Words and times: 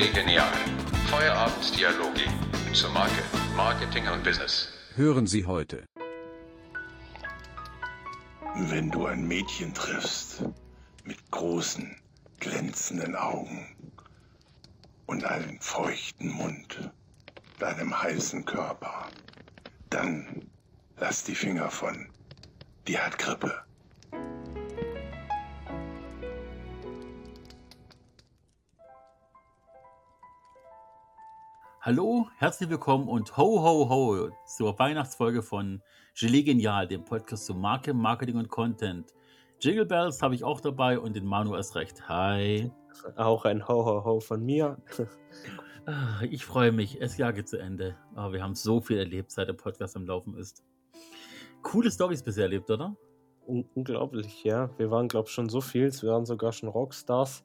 Gelee 0.00 0.12
Genial. 0.12 0.50
Feierabenddialoge 1.10 2.24
zur 2.72 2.88
Marke, 2.88 3.22
Marketing 3.54 4.08
und 4.08 4.24
Business. 4.24 4.70
Hören 4.94 5.26
Sie 5.26 5.44
heute. 5.44 5.84
Wenn 8.54 8.90
du 8.90 9.04
ein 9.04 9.28
Mädchen 9.28 9.74
triffst 9.74 10.42
mit 11.04 11.18
großen, 11.30 11.94
glänzenden 12.38 13.14
Augen 13.14 13.76
und 15.04 15.24
einem 15.24 15.60
feuchten 15.60 16.30
Mund, 16.30 16.90
deinem 17.58 18.02
heißen 18.02 18.46
Körper, 18.46 19.06
dann 19.90 20.48
lass 20.96 21.24
die 21.24 21.34
Finger 21.34 21.70
von. 21.70 22.08
Die 22.88 22.98
hat 22.98 23.18
Grippe. 23.18 23.52
Hallo, 31.82 32.28
herzlich 32.36 32.68
willkommen 32.68 33.08
und 33.08 33.36
ho, 33.38 33.62
ho, 33.62 33.88
ho 33.88 34.30
zur 34.44 34.78
Weihnachtsfolge 34.78 35.42
von 35.42 35.82
Gelee 36.18 36.42
Genial, 36.42 36.86
dem 36.86 37.04
Podcast 37.04 37.46
zu 37.46 37.54
Marke, 37.54 37.94
Marketing 37.94 38.36
und 38.36 38.48
Content. 38.48 39.14
Jingle 39.60 39.86
Bells 39.86 40.20
habe 40.20 40.34
ich 40.34 40.44
auch 40.44 40.60
dabei 40.60 40.98
und 40.98 41.16
den 41.16 41.24
Manu 41.24 41.54
erst 41.54 41.76
recht. 41.76 42.06
Hi. 42.08 42.70
Auch 43.16 43.44
ein 43.46 43.66
Ho, 43.66 43.84
ho, 43.86 44.04
ho 44.04 44.20
von 44.20 44.44
mir. 44.44 44.76
Ah, 45.86 46.20
Ich 46.28 46.44
freue 46.44 46.72
mich, 46.72 46.98
das 47.00 47.16
Jahr 47.16 47.32
geht 47.32 47.48
zu 47.48 47.58
Ende. 47.58 47.96
Aber 48.14 48.34
wir 48.34 48.42
haben 48.42 48.54
so 48.54 48.80
viel 48.82 48.98
erlebt, 48.98 49.30
seit 49.30 49.48
der 49.48 49.54
Podcast 49.54 49.96
am 49.96 50.04
Laufen 50.04 50.34
ist. 50.36 50.62
Coole 51.62 51.90
Stories 51.90 52.22
bisher 52.22 52.44
erlebt, 52.44 52.70
oder? 52.70 52.94
Un 53.46 53.66
unglaublich, 53.74 54.44
ja. 54.44 54.68
Wir 54.78 54.90
waren, 54.90 55.08
glaube 55.08 55.28
ich, 55.28 55.34
schon 55.34 55.48
so 55.48 55.62
viel. 55.62 55.90
Wir 56.02 56.10
waren 56.10 56.26
sogar 56.26 56.52
schon 56.52 56.68
Rockstars. 56.68 57.42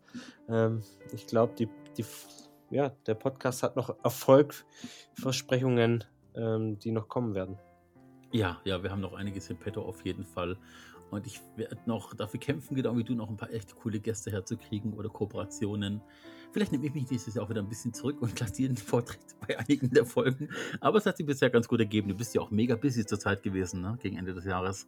Ähm, 0.50 0.84
ich 1.14 1.26
glaube, 1.26 1.54
die, 1.58 1.70
die, 1.98 2.06
ja, 2.70 2.90
der 3.08 3.16
Podcast 3.16 3.64
hat 3.64 3.76
noch 3.76 3.96
Erfolgversprechungen, 4.04 6.04
ähm, 6.36 6.78
die 6.80 6.92
noch 6.92 7.08
kommen 7.08 7.36
werden. 7.36 7.58
Ja, 8.32 8.60
ja, 8.66 8.84
wir 8.84 8.92
haben 8.92 9.02
noch 9.02 9.14
einiges 9.14 9.50
im 9.50 9.58
Petto 9.58 9.82
auf 9.82 10.04
jeden 10.04 10.26
Fall. 10.26 10.58
Und 11.12 11.28
ich 11.28 11.40
werde 11.56 11.78
noch 11.86 12.14
dafür 12.14 12.40
kämpfen, 12.40 12.76
genau 12.76 12.98
wie 12.98 13.04
du, 13.04 13.14
noch 13.14 13.30
ein 13.30 13.38
paar 13.38 13.52
echt 13.52 13.76
coole 13.76 14.00
Gäste 14.00 14.32
herzukriegen 14.32 14.94
oder 14.94 15.10
Kooperationen. 15.10 16.02
Vielleicht 16.52 16.72
nehme 16.72 16.88
ich 16.88 16.94
mich 16.94 17.06
dieses 17.06 17.36
Jahr 17.36 17.46
auch 17.46 17.50
wieder 17.50 17.62
ein 17.62 17.70
bisschen 17.70 17.94
zurück 17.94 18.22
und 18.22 18.40
lasse 18.40 18.54
dir 18.54 18.68
den 18.68 18.78
Vortritt 18.78 19.20
bei 19.48 19.58
einigen 19.58 19.92
der 19.92 20.06
Folgen. 20.06 20.50
Aber 20.82 20.98
es 20.98 21.06
hat 21.06 21.18
sich 21.18 21.26
bisher 21.26 21.50
ganz 21.50 21.68
gut 21.68 21.80
ergeben. 21.80 22.10
Du 22.10 22.16
bist 22.16 22.34
ja 22.34 22.42
auch 22.42 22.52
mega 22.52 22.76
busy 22.76 23.06
zur 23.06 23.20
Zeit 23.20 23.44
gewesen, 23.44 23.82
ne? 23.82 23.98
gegen 24.02 24.18
Ende 24.18 24.34
des 24.34 24.46
Jahres. 24.46 24.88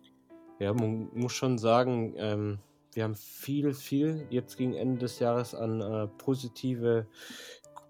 Ja, 0.60 0.74
man 0.74 1.10
muss 1.14 1.34
schon 1.34 1.58
sagen, 1.58 2.14
ähm, 2.18 2.60
wir 2.94 3.04
haben 3.04 3.16
viel, 3.16 3.74
viel 3.74 4.26
jetzt 4.32 4.58
gegen 4.58 4.74
Ende 4.74 5.00
des 5.00 5.20
Jahres 5.20 5.54
an 5.54 5.82
äh, 5.82 6.08
positive 6.18 7.06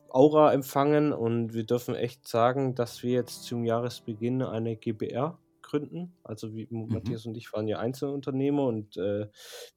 Aura 0.09 0.53
empfangen 0.53 1.13
und 1.13 1.53
wir 1.53 1.65
dürfen 1.65 1.95
echt 1.95 2.27
sagen, 2.27 2.75
dass 2.75 3.03
wir 3.03 3.11
jetzt 3.11 3.43
zum 3.43 3.63
Jahresbeginn 3.63 4.41
eine 4.41 4.75
GBR 4.75 5.37
gründen. 5.61 6.13
Also 6.23 6.55
wie 6.55 6.67
Matthias 6.69 7.25
und 7.25 7.35
ich 7.35 7.51
waren 7.53 7.67
ja 7.67 7.79
Einzelunternehmer 7.79 8.65
und 8.65 8.97
äh, 8.97 9.27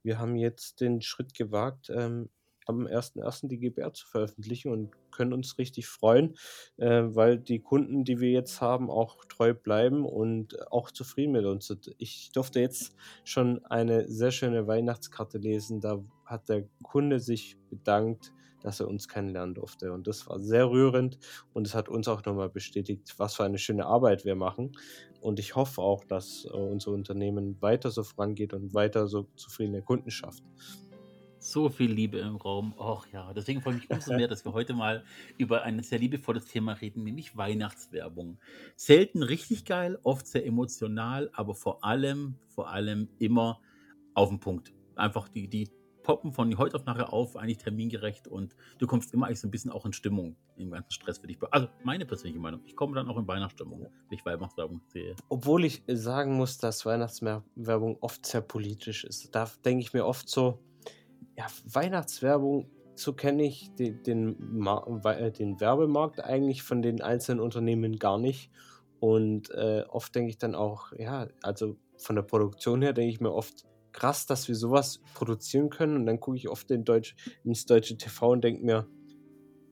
wir 0.03 0.19
haben 0.19 0.37
jetzt 0.37 0.81
den 0.81 1.03
Schritt 1.03 1.34
gewagt, 1.34 1.91
ähm, 1.95 2.31
am 2.67 2.87
1.1. 2.87 3.48
die 3.48 3.59
GBR 3.59 3.92
zu 3.92 4.06
veröffentlichen 4.06 4.70
und 4.70 4.92
können 5.11 5.33
uns 5.33 5.59
richtig 5.59 5.89
freuen, 5.89 6.37
äh, 6.77 7.03
weil 7.03 7.39
die 7.39 7.61
Kunden, 7.61 8.05
die 8.05 8.20
wir 8.20 8.31
jetzt 8.31 8.61
haben, 8.61 8.91
auch 8.91 9.25
treu 9.25 9.53
bleiben 9.55 10.05
und 10.05 10.70
auch 10.70 10.91
zufrieden 10.91 11.33
mit 11.33 11.44
uns 11.44 11.67
sind. 11.67 11.94
Ich 11.98 12.31
durfte 12.33 12.61
jetzt 12.61 12.94
schon 13.25 13.65
eine 13.67 14.09
sehr 14.09 14.31
schöne 14.31 14.67
Weihnachtskarte 14.67 15.39
lesen. 15.39 15.81
Da 15.81 16.03
hat 16.25 16.48
der 16.48 16.69
Kunde 16.83 17.19
sich 17.19 17.56
bedankt, 17.69 18.33
dass 18.62 18.80
er 18.80 18.89
uns 18.89 19.08
kennenlernen 19.08 19.55
durfte. 19.55 19.92
Und 19.92 20.06
das 20.06 20.27
war 20.28 20.39
sehr 20.39 20.70
rührend 20.70 21.19
und 21.53 21.66
es 21.66 21.75
hat 21.75 21.89
uns 21.89 22.08
auch 22.08 22.25
nochmal 22.25 22.50
bestätigt, 22.50 23.14
was 23.19 23.36
für 23.36 23.44
eine 23.44 23.58
schöne 23.58 23.86
Arbeit 23.86 24.25
wir 24.25 24.34
machen. 24.34 24.72
Und 25.21 25.38
ich 25.38 25.54
hoffe 25.54 25.82
auch, 25.82 26.04
dass 26.04 26.47
äh, 26.47 26.56
unser 26.56 26.93
Unternehmen 26.93 27.60
weiter 27.60 27.91
so 27.91 28.03
vorangeht 28.03 28.54
und 28.54 28.75
weiter 28.75 29.06
so 29.06 29.28
zufriedene 29.37 29.82
Kunden 29.82 30.10
schafft. 30.10 30.43
So 31.43 31.71
viel 31.71 31.91
Liebe 31.91 32.19
im 32.19 32.37
Raum. 32.37 32.75
Och 32.76 33.06
ja, 33.12 33.32
deswegen 33.32 33.62
freue 33.62 33.76
ich 33.76 33.88
mich 33.88 33.91
umso 33.91 34.15
mehr, 34.15 34.28
dass 34.28 34.44
wir 34.44 34.53
heute 34.53 34.75
mal 34.75 35.04
über 35.38 35.62
ein 35.62 35.82
sehr 35.82 35.98
liebevolles 35.98 36.44
Thema 36.44 36.75
reden, 36.75 37.03
nämlich 37.03 37.34
Weihnachtswerbung. 37.34 38.38
Selten 38.77 39.22
richtig 39.22 39.65
geil, 39.65 39.98
oft 40.03 40.27
sehr 40.27 40.44
emotional, 40.44 41.31
aber 41.32 41.54
vor 41.54 41.82
allem, 41.82 42.37
vor 42.48 42.69
allem 42.69 43.09
immer 43.19 43.59
auf 44.12 44.28
den 44.28 44.38
Punkt. 44.38 44.75
Einfach 44.97 45.28
die, 45.28 45.48
die 45.48 45.71
poppen 46.10 46.32
von 46.32 46.59
heute 46.59 46.75
auf 46.75 46.84
nachher 46.87 47.12
auf, 47.12 47.37
eigentlich 47.37 47.59
termingerecht 47.59 48.26
und 48.26 48.56
du 48.78 48.88
kommst 48.88 49.15
immer 49.15 49.26
eigentlich 49.26 49.38
so 49.38 49.47
ein 49.47 49.53
bisschen 49.53 49.71
auch 49.71 49.87
in 49.87 49.93
Stimmung 49.93 50.34
im 50.56 50.72
ganzen 50.72 50.91
Stress 50.91 51.19
für 51.19 51.28
dich. 51.28 51.38
Also 51.53 51.69
meine 51.84 52.04
persönliche 52.04 52.41
Meinung. 52.41 52.62
Ich 52.66 52.75
komme 52.75 52.97
dann 52.97 53.09
auch 53.09 53.16
in 53.16 53.28
Weihnachtsstimmung, 53.28 53.82
wenn 53.82 54.19
ich 54.19 54.26
Weihnachtswerbung 54.26 54.81
sehe. 54.88 55.15
Obwohl 55.28 55.65
ich 55.65 55.84
sagen 55.87 56.34
muss, 56.34 56.59
dass 56.59 56.84
Weihnachtswerbung 56.84 57.97
oft 58.00 58.26
sehr 58.26 58.41
politisch 58.41 59.04
ist. 59.04 59.32
Da 59.32 59.48
denke 59.65 59.82
ich 59.82 59.93
mir 59.93 60.04
oft 60.04 60.28
so, 60.28 60.59
ja, 61.38 61.47
Weihnachtswerbung, 61.65 62.69
so 62.97 63.12
kenne 63.12 63.44
ich 63.44 63.72
den, 63.77 64.03
den, 64.03 64.66
äh, 65.04 65.31
den 65.31 65.60
Werbemarkt 65.60 66.25
eigentlich 66.25 66.65
von 66.65 66.82
den 66.82 67.03
einzelnen 67.03 67.38
Unternehmen 67.38 68.00
gar 68.00 68.19
nicht. 68.19 68.50
Und 68.98 69.48
äh, 69.53 69.84
oft 69.88 70.12
denke 70.12 70.31
ich 70.31 70.38
dann 70.38 70.56
auch, 70.56 70.91
ja, 70.98 71.28
also 71.41 71.77
von 71.98 72.16
der 72.16 72.25
Produktion 72.25 72.82
her 72.82 72.94
denke 72.94 73.12
ich 73.12 73.21
mir 73.21 73.32
oft, 73.32 73.65
krass, 73.93 74.27
dass 74.27 74.49
wir 74.49 74.55
sowas 74.55 75.01
produzieren 75.15 75.71
können. 75.71 75.97
Und 75.97 76.06
dann 76.06 76.21
gucke 76.21 76.37
ich 76.37 76.49
oft 76.49 76.71
in 76.71 76.84
Deutsch, 76.84 77.15
ins 77.45 77.67
deutsche 77.67 77.97
TV 77.97 78.31
und 78.31 78.45
denke 78.45 78.65
mir, 78.65 78.87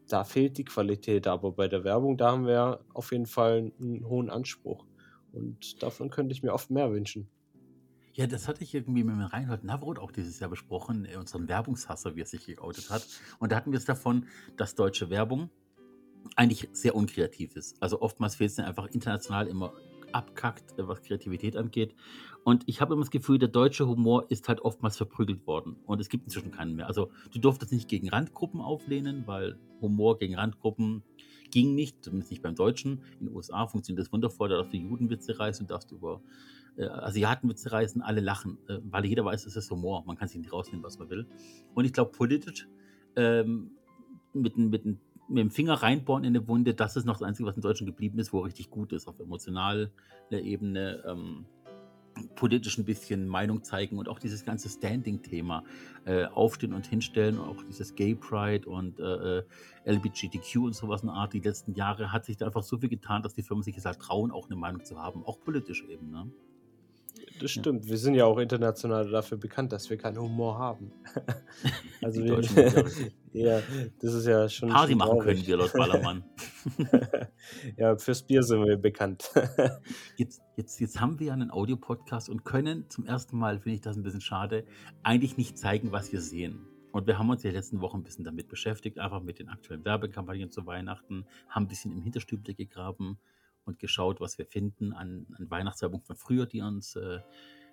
da 0.09 0.25
fehlt 0.25 0.59
die 0.59 0.65
Qualität. 0.65 1.27
Aber 1.27 1.53
bei 1.53 1.69
der 1.69 1.85
Werbung, 1.85 2.17
da 2.17 2.33
haben 2.33 2.47
wir 2.47 2.81
auf 2.95 3.13
jeden 3.13 3.27
Fall 3.27 3.73
einen 3.79 4.09
hohen 4.09 4.31
Anspruch. 4.31 4.87
Und 5.33 5.83
davon 5.83 6.11
könnte 6.11 6.33
ich 6.33 6.43
mir 6.43 6.53
oft 6.53 6.71
mehr 6.71 6.91
wünschen. 6.91 7.29
Ja, 8.15 8.27
das 8.27 8.49
hatte 8.49 8.65
ich 8.65 8.75
irgendwie 8.75 9.05
mit 9.05 9.33
Reinhold 9.33 9.63
Navroth 9.63 10.01
auch 10.01 10.11
dieses 10.11 10.41
Jahr 10.41 10.51
besprochen, 10.51 11.05
äh, 11.05 11.17
unseren 11.17 11.47
Werbungshasser, 11.47 12.17
wie 12.17 12.23
er 12.23 12.27
sich 12.27 12.47
geoutet 12.47 12.91
hat. 12.91 13.07
Und 13.39 13.53
da 13.53 13.57
hatten 13.57 13.71
wir 13.71 13.79
es 13.79 13.85
davon, 13.85 14.27
dass 14.57 14.75
deutsche 14.75 15.09
Werbung 15.09 15.51
eigentlich 16.35 16.69
sehr 16.73 16.97
unkreativ 16.97 17.55
ist. 17.55 17.81
Also 17.81 18.01
oftmals 18.01 18.37
fehlt 18.37 18.51
es 18.51 18.59
einfach 18.59 18.87
international 18.89 19.47
immer 19.47 19.73
abkackt, 20.13 20.79
äh, 20.79 20.89
was 20.89 21.03
Kreativität 21.03 21.57
angeht. 21.57 21.95
Und 22.45 22.65
ich 22.67 22.81
habe 22.81 22.95
immer 22.95 23.03
das 23.03 23.11
Gefühl, 23.11 23.39
der 23.39 23.49
deutsche 23.49 23.87
Humor 23.87 24.27
ist 24.31 24.49
halt 24.49 24.61
oftmals 24.61 24.97
verprügelt 24.97 25.47
worden. 25.47 25.77
Und 25.87 26.01
es 26.01 26.09
gibt 26.09 26.25
inzwischen 26.25 26.51
keinen 26.51 26.77
mehr. 26.77 26.87
Also 26.87 27.11
du 27.33 27.39
durftest 27.39 27.73
nicht 27.73 27.89
gegen 27.89 28.09
Randgruppen 28.09 28.61
auflehnen, 28.61 29.27
weil 29.27 29.59
Humor 29.81 30.19
gegen 30.19 30.37
Randgruppen 30.37 31.03
ging 31.51 31.75
nicht, 31.75 32.05
zumindest 32.05 32.31
nicht 32.31 32.43
beim 32.43 32.55
Deutschen. 32.55 33.03
In 33.21 33.27
den 33.27 33.37
USA 33.37 33.67
funktioniert 33.67 34.07
das 34.07 34.13
wundervoll, 34.13 34.49
da 34.49 34.57
darfst 34.57 34.73
du 34.73 34.79
Judenwitze 34.79 35.39
reißen 35.39 35.67
darfst 35.67 35.93
über 35.93 36.23
äh, 36.77 36.87
Asiatenwitze 36.87 37.73
reißen, 37.73 38.03
alle 38.03 38.21
lachen, 38.21 38.59
äh, 38.69 38.79
weil 38.85 39.05
jeder 39.05 39.25
weiß, 39.25 39.47
es 39.47 39.57
ist 39.57 39.71
Humor. 39.71 40.05
Man 40.07 40.17
kann 40.17 40.29
sich 40.29 40.39
nicht 40.39 40.53
rausnehmen, 40.53 40.85
was 40.85 40.99
man 40.99 41.11
will. 41.11 41.27
Und 41.75 41.85
ich 41.85 41.93
glaube, 41.93 42.13
politisch 42.13 42.69
ähm, 43.17 43.73
mit, 44.33 44.57
mit, 44.57 44.85
mit 45.29 45.39
dem 45.39 45.51
Finger 45.51 45.75
reinbohren 45.75 46.25
in 46.25 46.37
eine 46.37 46.49
Wunde, 46.49 46.75
das 46.75 46.97
ist 46.97 47.05
noch 47.05 47.19
das 47.19 47.23
Einzige, 47.23 47.49
was 47.49 47.57
in 47.57 47.63
Deutschland 47.63 47.91
geblieben 47.91 48.19
ist, 48.19 48.33
wo 48.33 48.41
richtig 48.41 48.71
gut 48.71 48.93
ist, 48.93 49.07
auf 49.07 49.19
emotionaler 49.21 49.91
Ebene. 50.31 51.03
Ähm, 51.07 51.47
politisch 52.35 52.79
ein 52.79 52.85
bisschen 52.85 53.29
Meinung 53.29 53.63
zeigen 53.63 53.99
und 53.99 54.09
auch 54.09 54.19
dieses 54.19 54.45
ganze 54.45 54.69
Standing-Thema 54.69 55.65
äh, 56.05 56.25
aufstehen 56.25 56.73
und 56.73 56.87
hinstellen, 56.87 57.39
auch 57.39 57.63
dieses 57.63 57.95
Gay 57.95 58.15
Pride 58.15 58.69
und 58.69 58.99
äh, 58.99 59.39
äh, 59.39 59.45
LGBTQ 59.85 60.57
und 60.57 60.75
sowas 60.75 61.03
in 61.03 61.09
Art. 61.09 61.33
Die 61.33 61.41
letzten 61.41 61.75
Jahre 61.75 62.13
hat 62.13 62.25
sich 62.25 62.37
da 62.37 62.47
einfach 62.47 62.63
so 62.63 62.79
viel 62.79 62.89
getan, 62.89 63.23
dass 63.23 63.35
die 63.35 63.43
Firmen 63.43 63.63
sich 63.63 63.77
jetzt 63.77 63.85
halt 63.85 64.01
trauen, 64.01 64.31
auch 64.31 64.47
eine 64.47 64.57
Meinung 64.57 64.85
zu 64.85 64.99
haben, 64.99 65.25
auch 65.25 65.41
politisch 65.41 65.85
eben. 65.85 66.11
Ne? 66.11 66.31
Das 67.41 67.55
Ja. 67.55 67.61
stimmt. 67.63 67.87
Wir 67.89 67.97
sind 67.99 68.15
ja 68.15 68.25
auch 68.25 68.39
international 68.39 69.09
dafür 69.11 69.39
bekannt, 69.39 69.73
dass 69.73 69.89
wir 69.91 69.97
keinen 69.97 70.19
Humor 70.19 70.59
haben. 70.59 70.93
also 72.03 72.23
wir, 72.25 72.41
ja- 72.41 72.85
ja, 73.33 73.63
das 74.01 74.15
ist 74.15 74.27
ja 74.27 74.49
schon. 74.49 74.69
Party 74.71 74.93
schon 74.93 74.99
machen 74.99 75.19
können 75.21 75.47
wir 75.47 75.57
laut 75.57 75.73
Ballermann. 75.73 76.25
ja, 77.77 77.97
fürs 77.97 78.23
Bier 78.23 78.43
sind 78.43 78.65
wir 78.67 78.77
bekannt. 78.77 79.31
Jetzt, 80.17 80.43
jetzt, 80.57 80.81
jetzt 80.81 81.01
haben 81.01 81.19
wir 81.19 81.29
ja 81.29 81.33
einen 81.33 81.51
Audiopodcast 81.51 82.29
und 82.29 82.45
können 82.45 82.89
zum 82.89 83.05
ersten 83.07 83.39
Mal, 83.39 83.59
finde 83.61 83.77
ich 83.77 83.81
das 83.81 83.97
ein 83.97 84.03
bisschen 84.03 84.21
schade, 84.21 84.65
eigentlich 85.03 85.37
nicht 85.37 85.59
zeigen, 85.59 85.93
was 85.93 86.13
wir 86.13 86.21
sehen. 86.21 86.67
Und 86.93 87.07
wir 87.07 87.19
haben 87.19 87.29
uns 87.31 87.43
ja 87.43 87.51
letzten 87.51 87.81
Wochen 87.81 87.99
ein 87.99 88.03
bisschen 88.03 88.25
damit 88.25 88.49
beschäftigt, 88.49 88.99
einfach 88.99 89.23
mit 89.23 89.39
den 89.39 89.49
aktuellen 89.51 89.85
Werbekampagnen 89.85 90.51
zu 90.51 90.67
Weihnachten, 90.67 91.27
haben 91.49 91.65
ein 91.65 91.69
bisschen 91.69 91.93
im 91.93 92.03
Hinterstübchen 92.03 92.57
gegraben 92.57 93.19
und 93.69 93.79
geschaut, 93.79 94.21
was 94.21 94.39
wir 94.39 94.47
finden 94.47 94.93
an, 94.93 95.27
an 95.39 95.51
Weihnachtswerbung 95.51 96.03
von 96.03 96.17
früher, 96.17 96.47
die 96.47 96.61
uns 96.61 96.97
äh, 96.97 97.21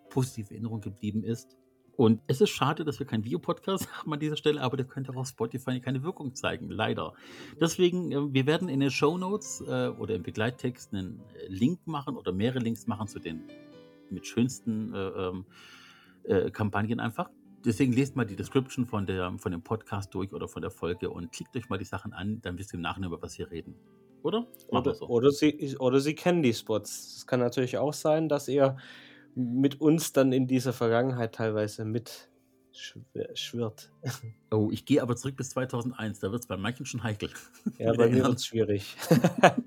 positiv 0.10 0.52
in 0.52 0.58
Erinnerung 0.58 0.82
geblieben 0.82 1.24
ist. 1.24 1.58
Und 1.98 2.22
es 2.28 2.42
ist 2.42 2.50
schade, 2.50 2.84
dass 2.84 3.00
wir 3.00 3.08
keinen 3.08 3.24
Videopodcast 3.24 3.88
haben 3.98 4.14
an 4.14 4.20
dieser 4.20 4.36
Stelle, 4.36 4.62
aber 4.62 4.78
der 4.78 4.86
könnte 4.86 5.12
auch 5.12 5.16
auf 5.16 5.28
Spotify 5.28 5.80
keine 5.80 6.04
Wirkung 6.04 6.36
zeigen, 6.36 6.70
leider. 6.70 7.14
Deswegen, 7.60 8.12
äh, 8.12 8.34
wir 8.34 8.46
werden 8.46 8.70
in 8.70 8.80
den 8.80 8.92
Show 8.92 9.18
Notes 9.18 9.62
äh, 9.62 9.88
oder 9.88 10.16
im 10.16 10.24
Begleittext 10.24 10.94
einen 10.94 11.22
äh, 11.34 11.48
Link 11.48 11.88
machen 11.88 12.18
oder 12.18 12.32
mehrere 12.32 12.60
Links 12.60 12.88
machen 12.88 13.08
zu 13.08 13.20
den 13.20 13.44
mit 14.10 14.28
schönsten 14.28 14.94
äh, 14.94 14.98
ähm, 14.98 15.46
äh, 16.24 16.52
Kampagnen 16.52 17.00
einfach. 17.00 17.30
deswegen 17.66 17.94
lest 17.94 18.16
mal 18.16 18.26
die 18.26 18.36
Description 18.36 18.86
von, 18.86 19.08
der, 19.08 19.36
von 19.40 19.52
dem 19.52 19.64
Podcast 19.64 20.14
durch 20.14 20.32
oder 20.34 20.48
von 20.48 20.62
der 20.62 20.70
Folge 20.70 21.10
und 21.10 21.32
klickt 21.32 21.56
euch 21.58 21.70
mal 21.70 21.80
die 21.80 21.86
Sachen 21.86 22.14
an, 22.14 22.40
dann 22.42 22.60
wisst 22.60 22.74
ihr 22.74 22.76
im 22.76 22.82
Nachhinein, 22.82 23.10
über 23.10 23.22
was 23.22 23.40
wir 23.40 23.50
reden. 23.50 23.74
Oder? 24.26 24.48
Oder, 24.70 24.96
so. 24.96 25.08
oder, 25.08 25.30
sie, 25.32 25.78
oder 25.78 26.00
sie 26.00 26.16
kennen 26.16 26.42
die 26.42 26.54
Spots. 26.54 27.18
Es 27.18 27.28
kann 27.28 27.40
natürlich 27.40 27.78
auch 27.78 27.94
sein, 27.94 28.28
dass 28.28 28.48
ihr 28.48 28.76
mit 29.36 29.80
uns 29.82 30.14
dann 30.14 30.32
in 30.32 30.48
dieser 30.48 30.74
Vergangenheit 30.74 31.36
teilweise 31.36 31.86
mit 31.86 32.30
schw- 32.74 33.36
schwirrt. 33.36 33.92
Oh, 34.52 34.70
ich 34.72 34.86
gehe 34.86 35.02
aber 35.02 35.16
zurück 35.18 35.36
bis 35.36 35.50
2001. 35.50 36.20
Da 36.22 36.32
wird 36.32 36.42
es 36.42 36.48
bei 36.48 36.56
manchen 36.58 36.86
schon 36.86 37.04
heikel. 37.04 37.30
Ja, 37.78 37.92
bei 37.94 38.08
mir 38.10 38.24
wird 38.26 38.38
es 38.38 38.46
schwierig. 38.46 38.96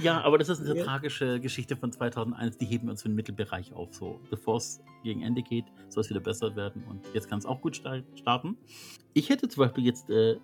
Ja, 0.00 0.20
aber 0.20 0.38
das 0.38 0.48
ist 0.48 0.60
eine 0.60 0.76
Ja. 0.78 0.84
tragische 0.84 1.40
Geschichte 1.40 1.76
von 1.76 1.90
2001. 1.90 2.58
Die 2.58 2.66
heben 2.66 2.84
wir 2.86 2.92
uns 2.92 3.02
für 3.02 3.08
den 3.08 3.16
Mittelbereich 3.16 3.72
auf. 3.72 3.92
So, 3.92 4.20
bevor 4.30 4.58
es 4.58 4.80
gegen 5.02 5.22
Ende 5.22 5.42
geht, 5.42 5.64
soll 5.88 6.02
es 6.02 6.10
wieder 6.10 6.20
besser 6.20 6.54
werden. 6.54 6.84
Und 6.84 7.04
jetzt 7.14 7.28
kann 7.28 7.40
es 7.40 7.46
auch 7.46 7.60
gut 7.60 7.74
sta- 7.74 8.02
starten. 8.14 8.56
Ich 9.12 9.28
hätte 9.28 9.48
zum 9.48 9.64
Beispiel 9.64 9.84
jetzt 9.86 10.08
äh, 10.08 10.36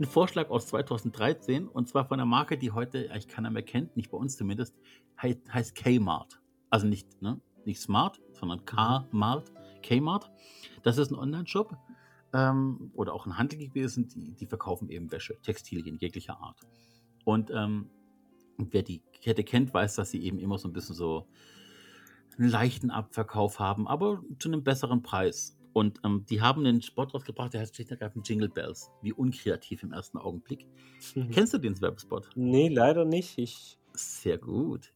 einen 0.00 0.08
Vorschlag 0.10 0.48
aus 0.48 0.66
2013 0.68 1.68
und 1.68 1.86
zwar 1.88 2.06
von 2.06 2.18
einer 2.18 2.26
Marke, 2.26 2.56
die 2.56 2.70
heute 2.70 3.10
eigentlich 3.10 3.28
keiner 3.28 3.50
mehr 3.50 3.62
kennt, 3.62 3.96
nicht 3.96 4.10
bei 4.10 4.16
uns 4.16 4.36
zumindest, 4.36 4.74
hei- 5.20 5.38
heißt 5.52 5.74
Kmart. 5.74 6.40
Also 6.70 6.86
nicht, 6.86 7.20
ne? 7.20 7.38
nicht 7.66 7.80
Smart, 7.80 8.18
sondern 8.32 8.64
K-Mart. 8.64 9.52
Kmart. 9.82 10.30
Das 10.82 10.96
ist 10.98 11.10
ein 11.10 11.18
Online-Shop 11.18 11.76
ähm, 12.32 12.90
oder 12.94 13.12
auch 13.12 13.26
ein 13.26 13.36
Handel 13.36 13.58
gewesen, 13.58 14.08
die, 14.08 14.32
die 14.32 14.46
verkaufen 14.46 14.88
eben 14.88 15.10
Wäsche, 15.12 15.38
Textilien 15.42 15.98
jeglicher 15.98 16.40
Art. 16.40 16.58
Und 17.24 17.50
ähm, 17.50 17.90
wer 18.56 18.82
die 18.82 19.02
Kette 19.20 19.44
kennt, 19.44 19.74
weiß, 19.74 19.96
dass 19.96 20.10
sie 20.10 20.22
eben 20.22 20.38
immer 20.38 20.56
so 20.58 20.68
ein 20.68 20.72
bisschen 20.72 20.94
so 20.94 21.26
einen 22.38 22.48
leichten 22.48 22.90
Abverkauf 22.90 23.58
haben, 23.58 23.86
aber 23.86 24.22
zu 24.38 24.48
einem 24.48 24.62
besseren 24.64 25.02
Preis. 25.02 25.58
Und 25.72 26.00
ähm, 26.04 26.24
die 26.28 26.40
haben 26.40 26.66
einen 26.66 26.82
Spot 26.82 27.04
rausgebracht, 27.04 27.52
der 27.54 27.60
heißt 27.60 27.74
schlicht 27.76 27.90
und 27.90 28.00
ergreifend 28.00 28.28
Jingle 28.28 28.48
Bells. 28.48 28.90
Wie 29.02 29.12
unkreativ 29.12 29.82
im 29.82 29.92
ersten 29.92 30.18
Augenblick. 30.18 30.66
Kennst 31.32 31.54
du 31.54 31.58
den 31.58 31.80
Werbespot? 31.80 32.28
nee, 32.34 32.68
leider 32.68 33.04
nicht. 33.04 33.38
Ich, 33.38 33.78
Sehr 33.94 34.38
gut. 34.38 34.92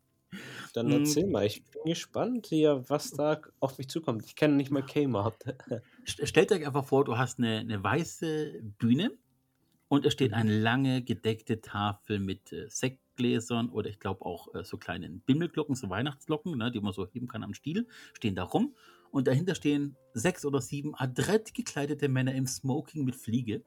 dann 0.73 0.89
Mm. 0.89 0.93
erzähl 0.93 1.27
mal. 1.29 1.47
Ich 1.47 1.63
bin 1.65 1.83
gespannt 1.85 2.47
hier, 2.49 2.85
was 2.89 3.11
da 3.13 3.41
auf 3.61 3.79
mich 3.79 3.89
zukommt. 3.89 4.25
Ich 4.27 4.35
kenne 4.35 4.57
nicht 4.57 4.71
mal 4.73 4.83
Kmart. 4.83 5.37
St- 6.07 6.27
Stellt 6.27 6.51
euch 6.51 6.67
einfach 6.67 6.85
vor, 6.85 7.05
du 7.05 7.17
hast 7.17 7.39
eine, 7.39 7.59
eine 7.59 7.83
weiße 7.83 8.61
Bühne 8.79 9.13
und 9.89 10.05
es 10.07 10.13
steht 10.13 10.33
eine 10.33 10.59
lange 10.59 11.03
gedeckte 11.03 11.61
Tafel 11.61 12.19
mit 12.19 12.53
äh, 12.53 12.69
Sektgläsern 12.69 13.69
oder 13.69 13.89
ich 13.91 14.01
glaube 14.01 14.25
auch 14.27 14.53
äh, 14.57 14.65
so 14.65 14.77
kleinen 14.77 15.21
Bimmelglocken, 15.21 15.77
so 15.77 15.89
Weihnachtsglocken, 15.89 16.59
ne, 16.59 16.73
die 16.73 16.81
man 16.81 16.93
so 16.93 17.07
heben 17.07 17.29
kann 17.29 17.45
am 17.45 17.55
Stiel, 17.55 17.87
stehen 18.15 18.35
da 18.35 18.43
rum. 18.43 18.75
Und 19.15 19.29
dahinter 19.29 19.55
stehen 19.55 19.97
sechs 20.13 20.45
oder 20.45 20.61
sieben 20.61 20.97
adrett 20.97 21.55
gekleidete 21.55 22.09
Männer 22.09 22.35
im 22.35 22.49
Smoking 22.49 23.05
mit 23.05 23.15
Fliege 23.15 23.63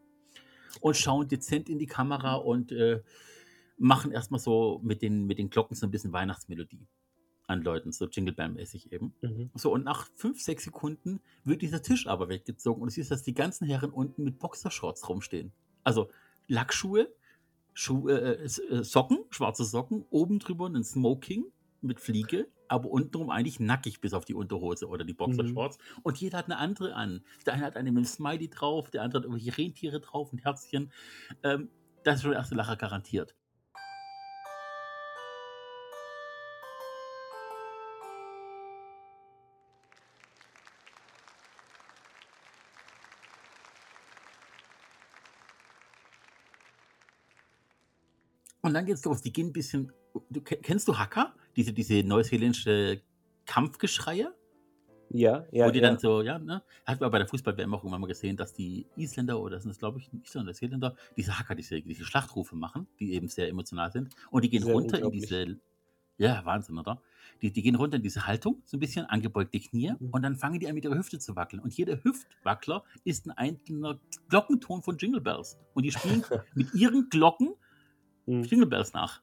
und 0.82 0.98
schauen 0.98 1.30
dezent 1.30 1.70
in 1.70 1.80
die 1.80 1.86
Kamera 1.86 2.36
und 2.36 2.74
äh, 2.74 3.02
machen 3.78 4.12
erstmal 4.12 4.42
so 4.42 4.82
mit 4.84 5.02
den, 5.02 5.26
mit 5.26 5.38
den 5.38 5.50
Glocken 5.50 5.74
so 5.78 5.88
ein 5.88 5.92
bisschen 5.92 6.12
Weihnachtsmelodie 6.12 6.86
an 7.48 7.62
Leuten, 7.62 7.94
so 7.94 8.08
Jingle 8.08 8.34
Bell-mäßig 8.34 8.92
eben. 8.92 9.14
Mhm. 9.22 9.50
So, 9.56 9.72
und 9.72 9.86
nach 9.86 10.10
fünf, 10.16 10.42
sechs 10.42 10.66
Sekunden 10.66 11.22
wird 11.46 11.62
dieser 11.62 11.82
Tisch 11.82 12.08
aber 12.08 12.28
weggezogen 12.28 12.82
und 12.82 12.92
du 12.92 12.96
siehst, 12.96 13.12
dass 13.12 13.24
die 13.24 13.34
ganzen 13.34 13.66
Herren 13.68 13.92
unten 13.92 14.26
mit 14.26 14.40
Boxershorts 14.40 15.08
rumstehen. 15.08 15.54
Also 15.86 16.10
Lackschuhe, 16.50 17.08
Schuh, 17.74 18.10
äh, 18.10 18.34
äh, 18.44 18.84
Socken, 18.84 19.20
schwarze 19.30 19.64
Socken, 19.64 20.04
oben 20.10 20.40
drüber 20.40 20.68
ein 20.68 20.84
Smoking 20.84 21.46
mit 21.80 22.02
Fliege, 22.02 22.50
aber 22.70 22.90
untenrum 22.90 23.30
eigentlich 23.30 23.60
nackig 23.60 24.02
bis 24.02 24.14
auf 24.14 24.26
die 24.26 24.34
Unterhose 24.34 24.88
oder 24.88 25.04
die 25.04 25.14
Boxershorts. 25.14 25.78
Und 26.04 26.18
jeder 26.18 26.38
hat 26.40 26.46
eine 26.46 26.58
andere 26.58 26.94
an. 26.96 27.24
Der 27.46 27.54
eine 27.54 27.66
hat 27.66 27.76
eine 27.76 27.92
mit 27.92 28.00
einem 28.00 28.06
Smiley 28.06 28.50
drauf, 28.50 28.90
der 28.90 29.04
andere 29.04 29.20
hat 29.20 29.26
irgendwelche 29.26 29.58
Rentiere 29.58 30.00
drauf 30.00 30.32
und 30.32 30.44
Herzchen. 30.44 30.92
Ähm, 31.44 31.70
das 32.04 32.16
ist 32.16 32.22
schon 32.22 32.32
der 32.32 32.40
erste 32.40 32.56
Lacher 32.56 32.76
garantiert. 32.76 33.36
Und 48.68 48.74
dann 48.74 48.86
geht's 48.86 49.04
los. 49.06 49.22
Die 49.22 49.32
gehen 49.34 49.48
ein 49.48 49.54
bisschen. 49.54 49.92
Du, 50.30 50.42
ke- 50.42 50.58
kennst 50.58 50.88
du 50.88 50.98
Hacker? 50.98 51.34
Diese, 51.56 51.74
diese 51.74 52.04
neuseeländische 52.04 53.02
Kampfgeschreie? 53.46 54.34
Ja, 55.10 55.46
ja. 55.54 55.66
wo 55.68 55.72
die 55.72 55.80
ja. 55.80 55.88
dann 55.90 56.00
so, 56.00 56.22
ja, 56.22 56.38
ne? 56.38 56.62
Hat 56.86 57.00
man 57.00 57.10
bei 57.12 57.18
der 57.20 57.28
Fußball-WM 57.30 57.74
auch 57.74 57.78
irgendwann 57.80 58.02
mal 58.02 58.08
gesehen, 58.08 58.36
dass 58.36 58.54
die 58.54 58.88
Isländer 58.98 59.40
oder 59.40 59.58
sind 59.62 59.70
das, 59.70 59.80
glaube 59.80 60.00
ich, 60.00 60.10
Isländer, 60.22 60.48
Neuseeländer, 60.52 60.96
diese 61.16 61.40
Hacker, 61.40 61.56
diese, 61.56 61.82
diese 61.82 62.04
Schlachtrufe 62.04 62.58
machen, 62.58 62.88
die 63.00 63.14
eben 63.14 63.30
sehr 63.30 63.48
emotional 63.48 63.90
sind. 63.90 64.14
Und 64.32 64.44
die 64.44 64.50
gehen 64.50 64.64
Sehr 64.64 64.74
runter 64.74 65.00
in 65.00 65.12
diese. 65.12 65.60
Ja, 66.18 66.44
Wahnsinn, 66.46 66.78
oder? 66.78 67.02
Die, 67.42 67.52
die 67.54 67.62
gehen 67.62 67.76
runter 67.76 67.98
in 67.98 68.04
diese 68.04 68.26
Haltung, 68.28 68.64
so 68.66 68.76
ein 68.76 68.80
bisschen 68.82 69.06
angebeugte 69.06 69.60
Knie, 69.60 69.94
Mhm. 69.98 70.10
und 70.10 70.24
dann 70.24 70.36
fangen 70.36 70.60
die 70.60 70.68
an, 70.68 70.74
mit 70.74 70.84
ihrer 70.84 70.98
Hüfte 70.98 71.20
zu 71.20 71.36
wackeln. 71.38 71.62
Und 71.62 71.74
jeder 71.78 72.04
Hüftwackler 72.04 72.84
ist 73.06 73.28
ein 73.28 73.32
einzelner 73.32 74.00
Glockenton 74.28 74.82
von 74.82 74.98
Jingle 74.98 75.22
Bells. 75.22 75.58
Und 75.74 75.84
die 75.84 75.92
spielen 75.92 76.24
mit 76.56 76.74
ihren 76.74 77.08
Glocken 77.10 77.54
Mhm. 78.28 78.44
Jingle 78.44 78.68
Bells 78.68 78.94
nach. 78.94 79.22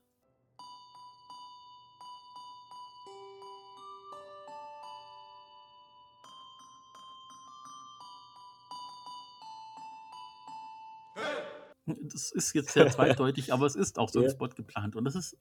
Das 11.86 12.30
ist 12.30 12.54
jetzt 12.54 12.70
sehr 12.72 12.88
zweideutig, 12.90 13.52
aber 13.52 13.66
es 13.66 13.76
ist 13.76 13.98
auch 13.98 14.08
so 14.08 14.20
ein 14.20 14.24
Ja. 14.24 14.30
Spot 14.30 14.48
geplant. 14.48 14.96
Und 14.96 15.04
das 15.04 15.14
ist 15.14 15.36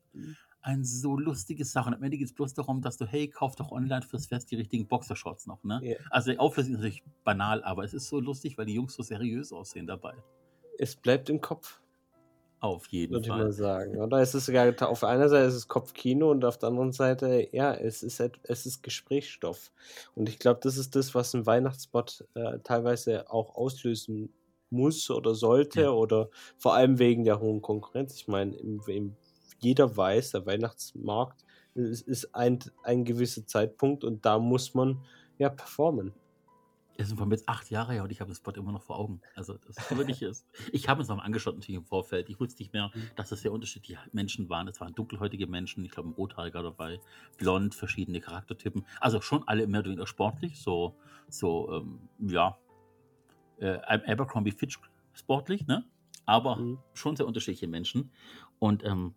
ein 0.62 0.84
so 0.84 1.18
lustiges 1.18 1.72
Sache. 1.72 1.88
Und 1.88 1.96
am 1.96 2.04
Ende 2.04 2.18
geht 2.18 2.28
es 2.28 2.34
bloß 2.34 2.54
darum, 2.54 2.82
dass 2.82 2.98
du, 2.98 3.06
hey, 3.06 3.30
kauf 3.30 3.56
doch 3.56 3.72
online 3.72 4.02
fürs 4.02 4.28
Fest 4.28 4.52
die 4.52 4.56
richtigen 4.58 4.88
Boxershorts 4.88 5.48
noch. 5.48 5.64
Ne? 5.64 5.80
Ja. 5.84 5.96
Also 6.10 6.32
die 6.32 6.40
Auflösung 6.40 6.74
ist 6.74 6.80
natürlich 6.80 7.04
banal, 7.24 7.64
aber 7.64 7.84
es 7.86 7.94
ist 7.94 8.08
so 8.10 8.20
lustig, 8.20 8.58
weil 8.58 8.66
die 8.66 8.74
Jungs 8.74 8.94
so 8.94 9.04
seriös 9.04 9.54
aussehen 9.54 9.88
dabei. 9.88 10.16
Es 10.78 10.96
bleibt 10.96 11.30
im 11.30 11.40
Kopf, 11.40 11.80
Auf 12.64 12.88
jeden 12.88 13.12
würde 13.12 13.26
ich 13.26 13.30
mal 13.30 13.42
Fall. 13.42 13.52
sagen. 13.52 13.98
Oder 14.02 14.22
es 14.22 14.34
ist 14.34 14.46
sogar, 14.46 14.74
auf 14.90 15.04
einer 15.04 15.28
Seite 15.28 15.48
ist 15.48 15.54
es 15.54 15.68
Kopfkino 15.68 16.32
und 16.32 16.46
auf 16.46 16.58
der 16.58 16.70
anderen 16.70 16.94
Seite, 16.94 17.50
ja, 17.52 17.74
es 17.74 18.04
ist, 18.04 18.22
es 18.44 18.66
ist 18.66 18.82
Gesprächsstoff. 18.82 19.70
Und 20.16 20.30
ich 20.30 20.40
glaube, 20.40 20.62
das 20.64 20.78
ist 20.78 20.96
das, 20.96 21.14
was 21.14 21.34
ein 21.34 21.46
Weihnachtsspot 21.46 22.24
äh, 22.36 22.60
teilweise 22.64 23.30
auch 23.30 23.56
auslösen 23.56 24.34
muss 24.70 25.10
oder 25.10 25.36
sollte 25.36 25.82
Ja. 25.82 25.92
oder 25.92 26.30
vor 26.58 26.74
allem 26.74 27.00
wegen 27.00 27.26
der 27.26 27.42
hohen 27.42 27.62
Konkurrenz. 27.62 28.16
Ich 28.16 28.30
meine, 28.30 28.56
jeder 29.60 29.98
weiß, 29.98 30.32
der 30.32 30.46
Weihnachtsmarkt 30.46 31.44
ist, 31.76 32.08
ist 32.08 32.34
ein, 32.34 32.60
ein 32.84 33.04
gewisser 33.04 33.46
Zeitpunkt 33.46 34.06
und 34.06 34.26
da 34.26 34.40
muss 34.40 34.74
man 34.74 35.04
ja 35.38 35.50
performen. 35.50 36.14
Es 36.98 37.08
sind 37.08 37.18
von 37.18 37.30
jetzt 37.32 37.50
acht 37.50 37.70
Jahre 37.72 37.94
her 37.94 38.04
und 38.04 38.12
ich 38.12 38.22
habe 38.22 38.30
das 38.30 38.38
Spot 38.38 38.52
immer 38.52 38.72
noch 38.72 38.84
vor 38.84 38.98
Augen. 39.00 39.22
Also 39.36 39.58
das 39.58 39.78
ist 39.78 39.98
wirklich 39.98 40.22
ist. 40.22 40.46
Ich 40.72 40.88
habe 40.90 41.02
es 41.02 41.08
noch 41.08 41.18
mal 41.18 41.24
angeschaut 41.24 41.56
natürlich 41.56 41.78
im 41.78 41.86
Vorfeld. 41.86 42.30
Ich 42.30 42.40
wusste 42.40 42.62
nicht 42.62 42.74
mehr, 42.74 42.92
Mhm. 42.94 43.10
dass 43.16 43.30
das 43.30 43.42
sehr 43.42 43.52
unterschiedliche 43.52 44.00
Menschen 44.12 44.48
waren. 44.50 44.68
Es 44.68 44.80
waren 44.80 44.94
dunkelhäutige 44.94 45.48
Menschen, 45.48 45.84
ich 45.86 45.92
glaube 45.92 46.10
ein 46.10 46.14
Rothaariger 46.14 46.62
dabei, 46.62 47.00
blond, 47.38 47.74
verschiedene 47.74 48.20
Charaktertypen. 48.20 48.86
Also 49.00 49.22
schon 49.22 49.48
alle 49.48 49.66
mehr 49.68 49.80
oder 49.80 49.90
weniger 49.90 50.08
sportlich, 50.08 50.62
so, 50.62 50.96
so 51.30 51.72
ähm, 51.74 52.00
ja, 52.20 52.58
äh, 53.60 53.80
Abercrombie 54.12 54.52
Fitch 54.52 54.80
sportlich, 55.14 55.66
ne? 55.68 55.86
Aber 56.26 56.58
Mhm. 56.58 56.80
schon 56.94 57.16
sehr 57.16 57.26
unterschiedliche 57.28 57.68
Menschen. 57.68 58.12
Und 58.60 58.84
ähm, 58.86 59.14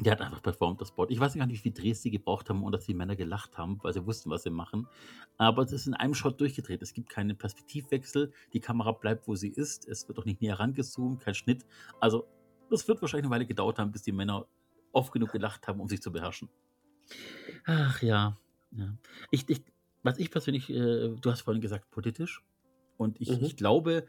der 0.00 0.12
hat 0.12 0.20
einfach 0.20 0.42
performt, 0.42 0.80
das 0.80 0.88
Spot. 0.88 1.06
Ich 1.08 1.20
weiß 1.20 1.34
gar 1.34 1.46
nicht, 1.46 1.56
wie 1.58 1.62
viele 1.70 1.74
Drehs 1.74 2.02
die 2.02 2.10
gebraucht 2.10 2.50
haben 2.50 2.62
und 2.64 2.72
dass 2.72 2.84
die 2.84 2.94
Männer 2.94 3.14
gelacht 3.14 3.56
haben, 3.56 3.78
weil 3.82 3.92
sie 3.92 4.04
wussten, 4.04 4.28
was 4.30 4.42
sie 4.42 4.50
machen. 4.50 4.88
Aber 5.38 5.62
es 5.62 5.72
ist 5.72 5.86
in 5.86 5.94
einem 5.94 6.14
Shot 6.14 6.40
durchgedreht. 6.40 6.82
Es 6.82 6.92
gibt 6.94 7.08
keinen 7.08 7.36
Perspektivwechsel. 7.38 8.32
Die 8.52 8.60
Kamera 8.60 8.92
bleibt, 8.92 9.28
wo 9.28 9.36
sie 9.36 9.48
ist. 9.50 9.86
Es 9.88 10.08
wird 10.08 10.18
auch 10.18 10.24
nicht 10.24 10.40
näher 10.40 10.58
rangezoomt, 10.58 11.20
kein 11.20 11.34
Schnitt. 11.34 11.64
Also, 12.00 12.26
das 12.70 12.88
wird 12.88 13.00
wahrscheinlich 13.02 13.26
eine 13.26 13.34
Weile 13.34 13.46
gedauert 13.46 13.78
haben, 13.78 13.92
bis 13.92 14.02
die 14.02 14.12
Männer 14.12 14.46
oft 14.92 15.12
genug 15.12 15.30
gelacht 15.32 15.68
haben, 15.68 15.80
um 15.80 15.88
sich 15.88 16.02
zu 16.02 16.10
beherrschen. 16.10 16.48
Ach 17.66 18.02
ja. 18.02 18.36
ja. 18.72 18.96
Ich, 19.30 19.48
ich, 19.48 19.62
was 20.02 20.18
ich 20.18 20.30
persönlich, 20.30 20.70
äh, 20.70 21.14
du 21.20 21.30
hast 21.30 21.42
vorhin 21.42 21.60
gesagt, 21.60 21.90
politisch. 21.90 22.42
Und 22.96 23.20
ich, 23.20 23.30
Mhm. 23.30 23.44
ich 23.44 23.56
glaube, 23.56 24.06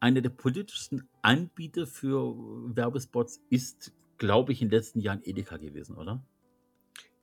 einer 0.00 0.20
der 0.20 0.30
politischsten 0.30 1.08
Anbieter 1.22 1.86
für 1.86 2.34
Werbespots 2.76 3.40
ist, 3.50 3.92
glaube 4.18 4.52
ich, 4.52 4.62
in 4.62 4.68
den 4.68 4.78
letzten 4.78 5.00
Jahren 5.00 5.22
Edeka 5.24 5.56
gewesen, 5.56 5.96
oder? 5.96 6.24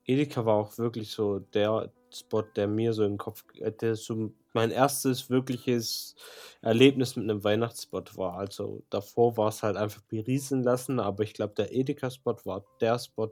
Edeka 0.06 0.46
war 0.46 0.56
auch 0.56 0.78
wirklich 0.78 1.12
so 1.12 1.40
der 1.40 1.92
Spot, 2.14 2.42
der 2.42 2.68
mir 2.68 2.94
so 2.94 3.06
im 3.06 3.18
Kopf, 3.18 3.44
äh, 3.60 3.72
der 3.72 3.96
so 3.96 4.34
mein 4.54 4.72
erstes 4.72 5.30
wirkliches 5.30 6.16
Erlebnis 6.62 7.16
mit 7.16 7.30
einem 7.30 7.44
Weihnachtsspot 7.44 8.18
war. 8.18 8.38
Also 8.38 8.84
davor 8.90 9.38
war 9.38 9.50
es 9.50 9.64
halt 9.64 9.78
einfach 9.78 10.02
berieseln 10.02 10.64
lassen, 10.64 11.00
aber 11.00 11.24
ich 11.24 11.34
glaube, 11.34 11.54
der 11.56 11.74
Edeka-Spot 11.74 12.36
war 12.44 12.66
der 12.82 13.00
Spot, 13.00 13.32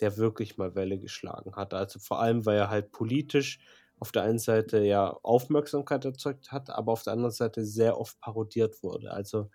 der 0.00 0.16
wirklich 0.16 0.56
mal 0.56 0.74
Welle 0.74 0.98
geschlagen 0.98 1.54
hat. 1.54 1.74
Also 1.74 1.98
vor 1.98 2.20
allem, 2.20 2.46
weil 2.46 2.58
er 2.58 2.70
halt 2.70 2.90
politisch 2.90 3.60
auf 4.00 4.12
der 4.12 4.22
einen 4.22 4.38
Seite 4.38 4.82
ja 4.82 5.10
Aufmerksamkeit 5.22 6.04
erzeugt 6.04 6.52
hat, 6.52 6.70
aber 6.70 6.92
auf 6.92 7.02
der 7.02 7.12
anderen 7.12 7.32
Seite 7.32 7.64
sehr 7.64 7.98
oft 7.98 8.18
parodiert 8.20 8.82
wurde. 8.82 9.12
Also 9.12 9.50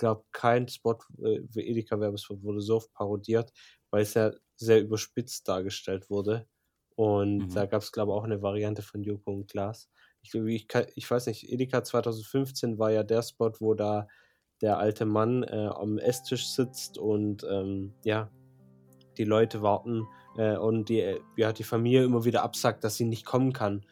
glaube, 0.00 0.24
kein 0.32 0.66
Spot, 0.66 0.98
äh, 1.22 1.42
Edeka-Werbespot 1.54 2.42
wurde 2.42 2.60
so 2.60 2.76
oft 2.76 2.92
parodiert, 2.92 3.52
weil 3.90 4.02
es 4.02 4.14
ja 4.14 4.32
sehr 4.56 4.80
überspitzt 4.80 5.46
dargestellt 5.46 6.10
wurde. 6.10 6.46
Und 6.96 7.38
Mhm. 7.38 7.54
da 7.54 7.66
gab 7.66 7.82
es, 7.82 7.92
glaube 7.92 8.12
ich, 8.12 8.16
auch 8.16 8.24
eine 8.24 8.42
Variante 8.42 8.82
von 8.82 9.02
Joko 9.02 9.32
und 9.32 9.50
Klaas. 9.50 9.88
Ich, 10.22 10.34
ich, 10.34 10.66
ich 10.96 11.10
weiß 11.10 11.26
nicht, 11.26 11.50
Edeka 11.50 11.84
2015 11.84 12.78
war 12.78 12.90
ja 12.90 13.04
der 13.04 13.22
Spot, 13.22 13.52
wo 13.60 13.74
da 13.74 14.08
der 14.60 14.78
alte 14.78 15.06
Mann 15.06 15.42
äh, 15.44 15.70
am 15.72 15.98
Esstisch 15.98 16.48
sitzt 16.48 16.98
und 16.98 17.44
ähm, 17.48 17.94
ja, 18.04 18.30
die 19.16 19.24
Leute 19.24 19.62
warten 19.62 20.06
äh, 20.36 20.56
und 20.56 20.88
die, 20.88 21.16
ja, 21.36 21.52
die 21.52 21.64
Familie 21.64 22.04
immer 22.04 22.24
wieder 22.24 22.42
absagt, 22.42 22.84
dass 22.84 22.96
sie 22.96 23.06
nicht 23.06 23.24
kommen 23.24 23.52
kann. 23.52 23.86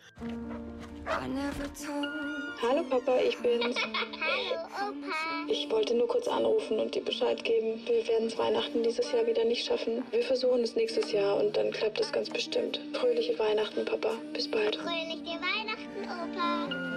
Hallo 2.60 2.82
Papa, 2.90 3.18
ich 3.20 3.38
bin's. 3.38 3.76
Hallo 3.86 4.90
Opa. 4.90 5.46
Ich 5.46 5.70
wollte 5.70 5.94
nur 5.94 6.08
kurz 6.08 6.26
anrufen 6.26 6.80
und 6.80 6.92
dir 6.92 7.04
Bescheid 7.04 7.44
geben. 7.44 7.80
Wir 7.86 8.04
werden 8.08 8.26
es 8.26 8.36
Weihnachten 8.36 8.82
dieses 8.82 9.12
Jahr 9.12 9.24
wieder 9.28 9.44
nicht 9.44 9.64
schaffen. 9.64 10.02
Wir 10.10 10.24
versuchen 10.24 10.62
es 10.62 10.74
nächstes 10.74 11.12
Jahr 11.12 11.36
und 11.36 11.56
dann 11.56 11.70
klappt 11.70 12.00
es 12.00 12.10
ganz 12.10 12.28
bestimmt. 12.28 12.80
Fröhliche 12.94 13.38
Weihnachten, 13.38 13.84
Papa. 13.84 14.10
Bis 14.32 14.50
bald. 14.50 14.74
Fröhliche 14.74 15.38
Weihnachten, 15.38 16.02
Opa. 16.04 16.88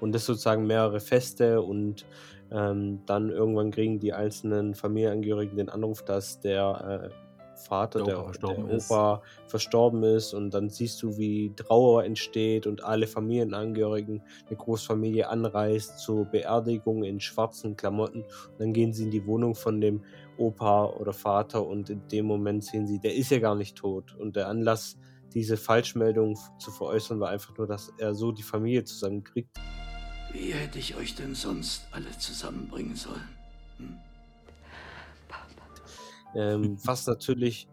Und 0.00 0.12
das 0.12 0.24
sozusagen 0.24 0.66
mehrere 0.66 1.00
Feste 1.00 1.60
und 1.60 2.06
ähm, 2.50 3.02
dann 3.04 3.28
irgendwann 3.28 3.72
kriegen 3.72 4.00
die 4.00 4.14
einzelnen 4.14 4.74
Familienangehörigen 4.74 5.58
den 5.58 5.68
Anruf, 5.68 6.02
dass 6.02 6.40
der 6.40 7.10
äh, 7.12 7.29
Vater, 7.60 8.02
Der 8.02 8.16
der, 8.16 8.26
Opa 8.26 8.54
der 8.54 8.76
ist. 8.76 8.90
Opa 8.90 9.22
verstorben 9.46 10.02
ist 10.02 10.34
und 10.34 10.52
dann 10.52 10.70
siehst 10.70 11.02
du, 11.02 11.16
wie 11.18 11.52
Trauer 11.54 12.04
entsteht 12.04 12.66
und 12.66 12.82
alle 12.82 13.06
Familienangehörigen, 13.06 14.22
eine 14.46 14.56
Großfamilie 14.56 15.28
anreist 15.28 15.98
zur 15.98 16.24
Beerdigung 16.24 17.04
in 17.04 17.20
schwarzen 17.20 17.76
Klamotten. 17.76 18.22
Und 18.22 18.58
dann 18.58 18.72
gehen 18.72 18.92
sie 18.92 19.04
in 19.04 19.10
die 19.10 19.26
Wohnung 19.26 19.54
von 19.54 19.80
dem 19.80 20.02
Opa 20.36 20.86
oder 20.86 21.12
Vater 21.12 21.66
und 21.66 21.90
in 21.90 22.06
dem 22.08 22.26
Moment 22.26 22.64
sehen 22.64 22.86
sie, 22.86 22.98
der 22.98 23.14
ist 23.14 23.30
ja 23.30 23.38
gar 23.38 23.54
nicht 23.54 23.76
tot. 23.76 24.16
Und 24.16 24.36
der 24.36 24.48
Anlass, 24.48 24.96
diese 25.34 25.56
Falschmeldung 25.56 26.38
zu 26.58 26.70
veräußern, 26.70 27.20
war 27.20 27.28
einfach 27.28 27.56
nur, 27.56 27.66
dass 27.66 27.92
er 27.98 28.14
so 28.14 28.32
die 28.32 28.42
Familie 28.42 28.84
zusammenkriegt. 28.84 29.58
Wie 30.32 30.52
hätte 30.52 30.78
ich 30.78 30.96
euch 30.96 31.14
denn 31.14 31.34
sonst 31.34 31.86
alle 31.90 32.10
zusammenbringen 32.18 32.96
sollen? 32.96 33.28
Hm? 33.78 33.98
Ähm, 36.34 36.78
was 36.84 37.06
natürlich 37.06 37.68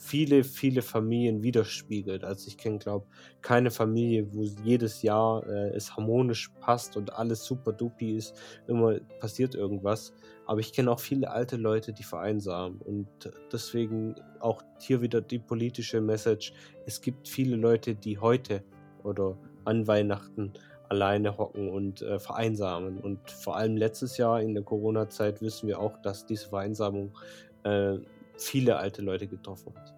viele, 0.00 0.44
viele 0.44 0.82
Familien 0.82 1.42
widerspiegelt. 1.42 2.24
Also 2.24 2.48
ich 2.48 2.56
kenne, 2.56 2.78
glaube 2.78 3.06
keine 3.42 3.70
Familie, 3.70 4.32
wo 4.32 4.42
jedes 4.64 5.02
Jahr 5.02 5.46
äh, 5.46 5.70
es 5.70 5.94
harmonisch 5.94 6.50
passt 6.60 6.96
und 6.96 7.12
alles 7.12 7.44
super 7.44 7.72
dupi 7.72 8.16
ist, 8.16 8.34
immer 8.66 8.98
passiert 9.20 9.54
irgendwas. 9.54 10.12
Aber 10.46 10.58
ich 10.60 10.72
kenne 10.72 10.90
auch 10.90 10.98
viele 10.98 11.30
alte 11.30 11.56
Leute, 11.56 11.92
die 11.92 12.02
vereinsamen. 12.02 12.80
Und 12.80 13.06
deswegen 13.52 14.16
auch 14.40 14.62
hier 14.80 15.00
wieder 15.00 15.20
die 15.20 15.38
politische 15.38 16.00
Message. 16.00 16.54
Es 16.86 17.00
gibt 17.00 17.28
viele 17.28 17.56
Leute, 17.56 17.94
die 17.94 18.18
heute 18.18 18.64
oder 19.04 19.36
an 19.64 19.86
Weihnachten 19.86 20.54
alleine 20.88 21.38
hocken 21.38 21.70
und 21.70 22.02
äh, 22.02 22.18
vereinsamen. 22.18 22.98
Und 22.98 23.30
vor 23.30 23.56
allem 23.56 23.76
letztes 23.76 24.16
Jahr 24.16 24.42
in 24.42 24.54
der 24.54 24.64
Corona-Zeit 24.64 25.40
wissen 25.40 25.68
wir 25.68 25.78
auch, 25.78 25.96
dass 26.02 26.26
diese 26.26 26.48
Vereinsamung 26.48 27.16
äh, 27.64 27.98
viele 28.36 28.76
alte 28.76 29.02
Leute 29.02 29.26
getroffen 29.28 29.74
hat. 29.76 29.94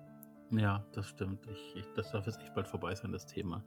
Ja, 0.50 0.85
das 0.92 1.09
stimmt. 1.09 1.47
Ich, 1.50 1.76
ich, 1.76 1.85
das 1.95 2.11
darf 2.12 2.26
jetzt 2.26 2.40
echt 2.40 2.54
bald 2.54 2.69
vorbei 2.69 2.95
sein, 2.95 3.12
das 3.12 3.26
Thema. 3.26 3.64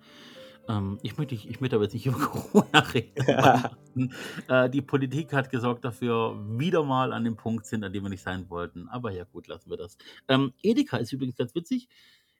Ähm, 0.68 1.00
ich, 1.02 1.18
möchte, 1.18 1.34
ich, 1.36 1.50
ich 1.50 1.60
möchte 1.62 1.75
aber 1.75 1.86
jetzt 1.86 1.94
nicht 1.94 2.06
über 2.06 2.18
Corona 2.20 2.80
reden. 2.80 3.72
Äh, 4.50 4.70
die 4.70 4.82
Politik 4.82 5.32
hat 5.32 5.50
gesorgt 5.50 5.86
dafür, 5.86 6.38
wieder 6.60 6.84
mal 6.84 7.14
an 7.14 7.24
dem 7.24 7.38
Punkt 7.38 7.66
sind, 7.66 7.84
an 7.86 7.94
dem 7.94 8.04
wir 8.04 8.10
nicht 8.10 8.24
sein 8.24 8.50
wollten. 8.50 8.90
Aber 8.90 9.10
ja, 9.12 9.24
gut, 9.24 9.48
lassen 9.48 9.70
wir 9.70 9.78
das. 9.78 9.98
Ähm, 10.28 10.54
Edeka 10.62 10.98
ist 10.98 11.14
übrigens 11.14 11.38
ganz 11.38 11.56
witzig. 11.56 11.88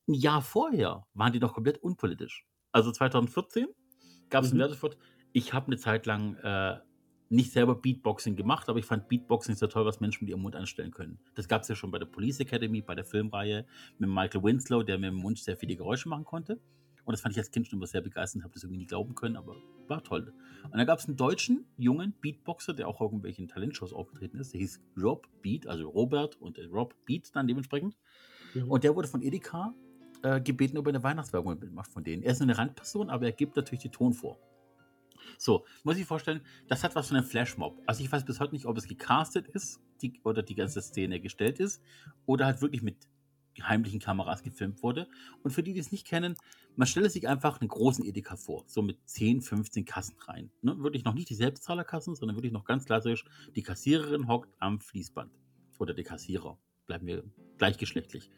Ein 0.08 0.16
Jahr 0.16 0.42
vorher 0.42 1.08
waren 1.14 1.32
die 1.32 1.40
noch 1.40 1.54
komplett 1.54 1.82
unpolitisch. 1.82 2.46
Also 2.74 2.92
2014 2.92 3.68
gab 4.30 4.44
es 4.44 4.50
Mhm. 4.52 4.56
einen 4.56 4.60
Werbespot. 4.70 4.98
Ich 5.32 5.54
habe 5.54 5.68
eine 5.68 5.78
Zeit 5.78 6.06
lang 6.06 6.36
äh, 6.36 6.80
nicht 7.30 7.52
selber 7.52 7.76
Beatboxing 7.76 8.36
gemacht, 8.36 8.70
aber 8.70 8.80
ich 8.80 8.86
fand 8.86 9.08
Beatboxing 9.08 9.56
so 9.56 9.68
toll, 9.68 9.86
was 9.86 10.00
Menschen 10.00 10.26
mit 10.26 10.30
ihrem 10.30 10.42
Mund 10.42 10.56
anstellen 10.56 10.92
können. 10.92 11.20
Das 11.36 11.48
gab 11.48 11.64
es 11.64 11.68
ja 11.68 11.76
schon 11.76 11.92
bei 11.92 12.00
der 12.00 12.06
Police 12.06 12.40
Academy, 12.40 12.82
bei 12.82 12.96
der 12.96 13.06
Filmreihe 13.06 13.66
mit 13.98 14.10
Michael 14.10 14.44
Winslow, 14.44 14.84
der 14.84 14.98
mit 14.98 15.10
dem 15.10 15.16
Mund 15.16 15.40
sehr 15.40 15.58
viele 15.58 15.76
Geräusche 15.76 16.10
machen 16.10 16.26
konnte. 16.26 16.60
Und 17.06 17.12
das 17.14 17.22
fand 17.22 17.34
ich 17.34 17.40
als 17.40 17.52
Kind 17.52 17.68
schon 17.68 17.78
immer 17.78 17.88
sehr 17.88 18.02
begeisternd, 18.02 18.44
habe 18.44 18.54
das 18.54 18.64
irgendwie 18.64 18.80
nie 18.80 18.88
glauben 18.88 19.14
können, 19.14 19.36
aber 19.36 19.56
war 19.88 20.04
toll. 20.04 20.34
Und 20.64 20.78
dann 20.78 20.88
gab 20.88 20.98
es 20.98 21.08
einen 21.08 21.18
deutschen, 21.18 21.66
jungen 21.78 22.14
Beatboxer, 22.20 22.74
der 22.74 22.88
auch 22.88 23.00
irgendwelchen 23.00 23.48
Talentshows 23.48 23.94
aufgetreten 23.94 24.40
ist. 24.40 24.54
Der 24.54 24.60
hieß 24.60 24.82
Rob 24.98 25.28
Beat, 25.44 25.68
also 25.68 25.88
Robert 25.88 26.36
und 26.42 26.58
äh, 26.58 26.66
Rob 26.66 26.96
Beat 27.06 27.36
dann 27.36 27.48
dementsprechend. 27.48 27.96
Mhm. 28.56 28.72
Und 28.72 28.84
der 28.84 28.96
wurde 28.96 29.08
von 29.08 29.22
Edeka 29.22 29.76
äh, 30.24 30.42
gebeten, 30.42 30.78
ob 30.78 30.88
er 30.88 30.94
eine 30.94 31.04
Weihnachtswerbung 31.04 31.60
mitmacht 31.60 31.92
von 31.92 32.04
denen. 32.04 32.24
Er 32.24 32.32
ist 32.32 32.42
eine 32.42 32.58
Randperson, 32.58 33.12
aber 33.12 33.26
er 33.26 33.32
gibt 33.32 33.56
natürlich 33.56 33.84
die 33.84 33.90
Ton 33.90 34.14
vor. 34.14 34.40
So, 35.38 35.66
muss 35.84 35.98
ich 35.98 36.06
vorstellen, 36.06 36.42
das 36.68 36.84
hat 36.84 36.96
was 36.96 37.08
von 37.08 37.18
einem 37.18 37.26
Flashmob. 37.26 37.82
Also 37.86 38.04
ich 38.04 38.12
weiß 38.12 38.26
bis 38.26 38.40
heute 38.40 38.54
nicht, 38.54 38.66
ob 38.66 38.78
es 38.78 38.88
gecastet 38.88 39.48
ist 39.48 39.82
die, 40.02 40.20
oder 40.24 40.44
die 40.44 40.56
ganze 40.56 40.82
Szene 40.82 41.20
gestellt 41.20 41.60
ist 41.60 41.82
oder 42.26 42.46
halt 42.46 42.62
wirklich 42.62 42.82
mit 42.82 43.08
heimlichen 43.62 44.00
Kameras 44.00 44.44
gefilmt 44.44 44.84
wurde. 44.84 45.08
Und 45.44 45.52
für 45.52 45.64
die, 45.64 45.74
die 45.74 45.80
es 45.80 45.92
nicht 45.92 46.06
kennen, 46.06 46.36
man 46.76 46.88
stelle 46.88 47.10
sich 47.10 47.28
einfach 47.28 47.62
einen 47.62 47.70
großen 47.70 48.06
Edeka 48.06 48.36
vor, 48.36 48.64
so 48.68 48.82
mit 48.82 48.98
10, 49.06 49.42
15 49.42 49.86
Kassen 49.86 50.16
rein. 50.20 50.52
Ne? 50.62 50.78
Wirklich 50.80 51.06
noch 51.06 51.14
nicht 51.14 51.30
die 51.30 51.36
Selbstzahlerkassen, 51.36 52.16
sondern 52.16 52.36
wirklich 52.36 52.52
noch 52.52 52.66
ganz 52.66 52.86
klassisch, 52.86 53.24
die 53.56 53.64
Kassiererin 53.64 54.28
hockt 54.28 54.54
am 54.60 54.80
Fließband. 54.80 55.32
Oder 55.80 55.94
der 55.94 56.04
Kassierer, 56.04 56.58
bleiben 56.86 57.08
wir 57.08 57.24
gleichgeschlechtlich. 57.58 58.30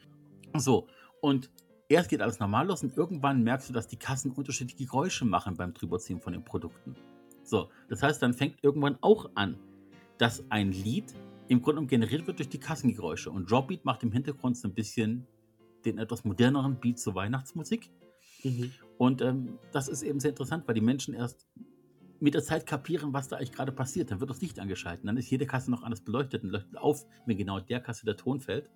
So, 0.56 0.88
und 1.22 1.50
erst 1.90 2.10
geht 2.10 2.22
alles 2.22 2.40
normal 2.40 2.68
los 2.68 2.84
und 2.84 2.96
irgendwann 2.98 3.44
merkst 3.44 3.70
du, 3.70 3.74
dass 3.74 3.88
die 3.88 3.98
Kassen 3.98 4.32
unterschiedliche 4.32 4.86
Geräusche 4.86 5.26
machen 5.26 5.56
beim 5.56 5.74
Drüberziehen 5.74 6.20
von 6.20 6.34
den 6.34 6.44
Produkten. 6.44 6.96
So, 7.44 7.70
das 7.88 8.04
heißt, 8.04 8.22
dann 8.22 8.34
fängt 8.34 8.62
irgendwann 8.62 8.98
auch 9.02 9.30
an, 9.36 9.58
dass 10.18 10.44
ein 10.50 10.72
Lied 10.72 11.14
im 11.48 11.62
Grunde 11.62 11.76
genommen 11.76 11.88
generiert 11.88 12.28
wird 12.28 12.40
durch 12.40 12.50
die 12.50 12.60
Kassengeräusche. 12.60 13.32
Und 13.32 13.50
Dropbeat 13.50 13.86
macht 13.86 14.04
im 14.04 14.12
Hintergrund 14.12 14.58
so 14.58 14.68
ein 14.68 14.74
bisschen 14.74 15.26
den 15.86 15.98
etwas 15.98 16.26
moderneren 16.26 16.80
Beat 16.80 17.00
zur 17.00 17.16
Weihnachtsmusik. 17.16 17.90
Mhm. 18.44 18.72
Und 18.98 19.22
ähm, 19.22 19.58
das 19.72 19.88
ist 19.88 20.04
eben 20.04 20.20
sehr 20.20 20.32
interessant, 20.32 20.68
weil 20.68 20.76
die 20.76 20.82
Menschen 20.82 21.14
erst 21.14 21.48
mit 22.20 22.34
der 22.34 22.44
Zeit 22.44 22.66
kapieren, 22.66 23.14
was 23.14 23.28
da 23.28 23.38
eigentlich 23.38 23.52
gerade 23.52 23.72
passiert. 23.72 24.12
Dann 24.12 24.20
wird 24.20 24.30
das 24.30 24.42
Licht 24.42 24.60
angeschaltet. 24.60 25.08
Dann 25.08 25.18
ist 25.18 25.30
jede 25.30 25.46
Kasse 25.46 25.72
noch 25.72 25.84
anders 25.84 26.02
beleuchtet 26.02 26.44
und 26.44 26.50
leuchtet 26.50 26.78
auf, 26.78 27.06
wenn 27.26 27.38
genau 27.38 27.60
der 27.60 27.80
Kasse 27.80 28.06
der 28.06 28.18
Ton 28.18 28.42
fällt. 28.42 28.70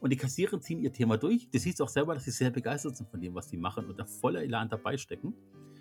Und 0.00 0.10
die 0.10 0.16
Kassierer 0.16 0.60
ziehen 0.60 0.80
ihr 0.80 0.92
Thema 0.92 1.16
durch. 1.16 1.48
Du 1.50 1.58
siehst 1.58 1.82
auch 1.82 1.88
selber, 1.88 2.14
dass 2.14 2.24
sie 2.24 2.30
sehr 2.30 2.50
begeistert 2.50 2.96
sind 2.96 3.10
von 3.10 3.20
dem, 3.20 3.34
was 3.34 3.48
sie 3.48 3.56
machen 3.56 3.86
und 3.86 3.98
da 3.98 4.04
voller 4.04 4.42
Elan 4.42 4.68
dabei 4.68 4.96
stecken. 4.96 5.34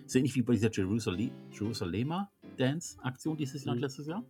So 0.07 0.17
ähnlich 0.17 0.35
wie 0.35 0.41
bei 0.41 0.53
dieser 0.53 0.71
Jerusalem, 0.71 1.31
Jerusalema 1.51 2.31
Dance-Aktion 2.57 3.37
dieses 3.37 3.63
Jahr 3.65 3.73
und 3.73 3.77
Mhm. 3.79 3.83
letztes 3.83 4.07
Jahr. 4.07 4.23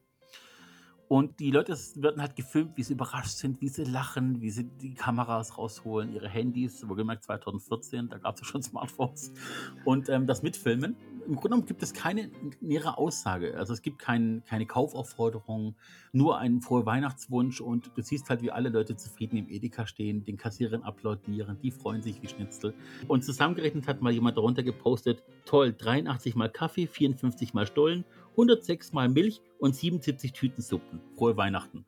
Und 1.10 1.40
die 1.40 1.52
Leute 1.52 1.72
werden 1.96 2.22
halt 2.22 2.36
gefilmt, 2.36 2.76
wie 2.76 2.84
sie 2.84 2.92
überrascht 2.94 3.38
sind, 3.38 3.62
wie 3.62 3.70
sie 3.70 3.86
lachen, 3.86 4.42
wie 4.42 4.50
sie 4.50 4.66
die 4.66 4.94
Kameras 4.94 5.58
rausholen, 5.58 6.12
ihre 6.14 6.28
Handys, 6.28 6.86
wohlgemerkt 6.86 7.24
2014, 7.24 8.10
da 8.10 8.18
gab 8.18 8.36
es 8.36 8.42
ja 8.42 8.46
schon 8.48 8.62
Smartphones, 8.64 9.32
und 9.86 10.10
ähm, 10.10 10.28
das 10.28 10.44
mitfilmen. 10.44 10.98
Im 11.28 11.36
Grunde 11.36 11.50
genommen 11.50 11.66
gibt 11.66 11.84
es 11.84 11.94
keine 11.94 12.32
nähere 12.62 12.98
Aussage. 12.98 13.58
Also 13.58 13.74
es 13.74 13.82
gibt 13.82 14.00
kein, 14.00 14.44
keine 14.46 14.66
Kaufaufforderung, 14.66 15.76
nur 16.14 16.38
einen 16.38 16.62
frohen 16.62 16.86
Weihnachtswunsch 16.86 17.60
und 17.60 17.92
du 17.96 18.02
siehst 18.02 18.30
halt, 18.30 18.42
wie 18.42 18.52
alle 18.52 18.70
Leute 18.70 18.96
zufrieden 18.96 19.36
im 19.36 19.50
Edeka 19.50 19.88
stehen, 19.88 20.24
den 20.24 20.38
Kassierern 20.38 20.84
applaudieren, 20.84 21.60
die 21.62 21.72
freuen 21.72 22.02
sich 22.02 22.22
wie 22.22 22.30
Schnitzel. 22.30 22.74
Und 23.10 23.26
zusammengerechnet 23.26 23.88
hat 23.88 24.02
mal 24.02 24.14
jemand 24.14 24.38
darunter 24.38 24.64
gepostet, 24.64 25.22
toll, 25.44 25.76
83 25.78 26.36
mal 26.36 26.50
Kaffee, 26.50 26.88
54 26.88 27.54
mal 27.54 27.68
Stollen, 27.68 28.06
106 28.32 28.94
mal 28.94 29.10
Milch 29.10 29.42
und 29.60 29.76
77 29.76 30.32
Tüten 30.32 30.62
Suppen. 30.62 31.02
Frohe 31.18 31.36
Weihnachten. 31.36 31.86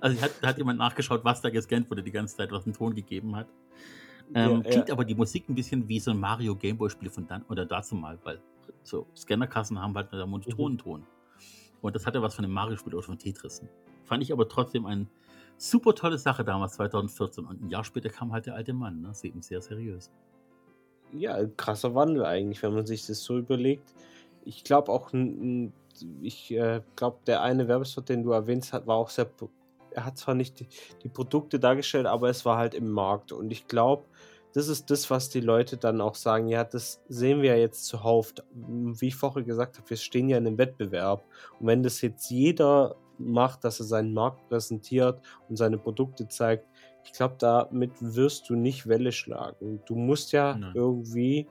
Also 0.00 0.20
hat, 0.20 0.32
hat 0.42 0.58
jemand 0.58 0.78
nachgeschaut, 0.78 1.24
was 1.24 1.40
da 1.40 1.50
gescannt 1.50 1.90
wurde 1.90 2.02
die 2.02 2.10
ganze 2.10 2.36
Zeit, 2.36 2.50
was 2.52 2.64
einen 2.64 2.74
Ton 2.74 2.94
gegeben 2.94 3.36
hat. 3.36 3.46
Ähm, 4.34 4.62
Ja, 4.64 4.70
klingt 4.70 4.88
ja. 4.88 4.94
aber 4.94 5.04
die 5.04 5.14
Musik 5.14 5.48
ein 5.48 5.54
bisschen 5.54 5.86
wie 5.88 6.00
so 6.00 6.10
ein 6.10 6.18
Mario 6.18 6.56
Gameboy-Spiel 6.56 7.10
von 7.10 7.26
dann 7.26 7.42
oder 7.48 7.66
dazu 7.66 7.94
mal, 7.94 8.18
weil 8.24 8.40
so 8.82 9.06
Scannerkassen 9.14 9.80
haben 9.80 9.94
halt 9.94 10.12
einen 10.12 10.28
monotonen 10.28 10.78
Ton. 10.78 11.06
Und 11.82 11.94
das 11.94 12.06
hatte 12.06 12.22
was 12.22 12.34
von 12.34 12.44
einem 12.44 12.54
Mario-Spiel 12.54 12.94
oder 12.94 13.02
von 13.02 13.18
Tetris. 13.18 13.62
Fand 14.04 14.22
ich 14.22 14.32
aber 14.32 14.48
trotzdem 14.48 14.86
eine 14.86 15.06
super 15.56 15.94
tolle 15.94 16.18
Sache 16.18 16.44
damals, 16.44 16.74
2014. 16.74 17.44
Und 17.44 17.62
ein 17.62 17.70
Jahr 17.70 17.84
später 17.84 18.08
kam 18.08 18.32
halt 18.32 18.46
der 18.46 18.54
alte 18.54 18.72
Mann, 18.72 19.00
ne? 19.00 19.08
Das 19.08 19.24
eben 19.24 19.42
sehr 19.42 19.60
seriös. 19.60 20.10
Ja, 21.12 21.44
krasser 21.56 21.94
Wandel 21.94 22.24
eigentlich, 22.24 22.62
wenn 22.62 22.74
man 22.74 22.86
sich 22.86 23.06
das 23.06 23.22
so 23.22 23.38
überlegt. 23.38 23.94
Ich 24.44 24.64
glaube 24.64 24.90
auch, 24.90 25.12
ich 26.22 26.50
äh, 26.50 26.80
glaube, 26.96 27.18
der 27.26 27.42
eine 27.42 27.68
Werbespot, 27.68 28.08
den 28.08 28.22
du 28.22 28.32
erwähnt 28.32 28.72
hast, 28.72 28.86
war 28.86 28.96
auch 28.96 29.10
sehr. 29.10 29.28
Er 29.94 30.04
hat 30.04 30.18
zwar 30.18 30.34
nicht 30.34 30.60
die, 30.60 30.68
die 31.02 31.08
Produkte 31.08 31.58
dargestellt, 31.58 32.06
aber 32.06 32.28
es 32.28 32.44
war 32.44 32.58
halt 32.58 32.74
im 32.74 32.90
Markt. 32.90 33.32
Und 33.32 33.50
ich 33.50 33.66
glaube, 33.66 34.04
das 34.52 34.68
ist 34.68 34.90
das, 34.90 35.10
was 35.10 35.30
die 35.30 35.40
Leute 35.40 35.76
dann 35.76 36.00
auch 36.00 36.14
sagen: 36.14 36.48
Ja, 36.48 36.64
das 36.64 37.02
sehen 37.08 37.42
wir 37.42 37.50
ja 37.50 37.60
jetzt 37.60 37.86
zuhauf. 37.86 38.34
Wie 38.52 39.08
ich 39.08 39.16
vorher 39.16 39.42
gesagt 39.42 39.78
habe, 39.78 39.90
wir 39.90 39.96
stehen 39.96 40.28
ja 40.28 40.38
in 40.38 40.46
einem 40.46 40.58
Wettbewerb. 40.58 41.24
Und 41.58 41.66
wenn 41.66 41.82
das 41.82 42.00
jetzt 42.00 42.30
jeder 42.30 42.96
macht, 43.18 43.64
dass 43.64 43.80
er 43.80 43.86
seinen 43.86 44.12
Markt 44.12 44.48
präsentiert 44.48 45.20
und 45.48 45.56
seine 45.56 45.78
Produkte 45.78 46.28
zeigt, 46.28 46.66
ich 47.04 47.12
glaube, 47.12 47.36
damit 47.38 47.92
wirst 48.00 48.48
du 48.48 48.54
nicht 48.54 48.88
Welle 48.88 49.12
schlagen. 49.12 49.80
Du 49.86 49.94
musst 49.94 50.32
ja 50.32 50.56
Nein. 50.56 50.72
irgendwie 50.74 51.46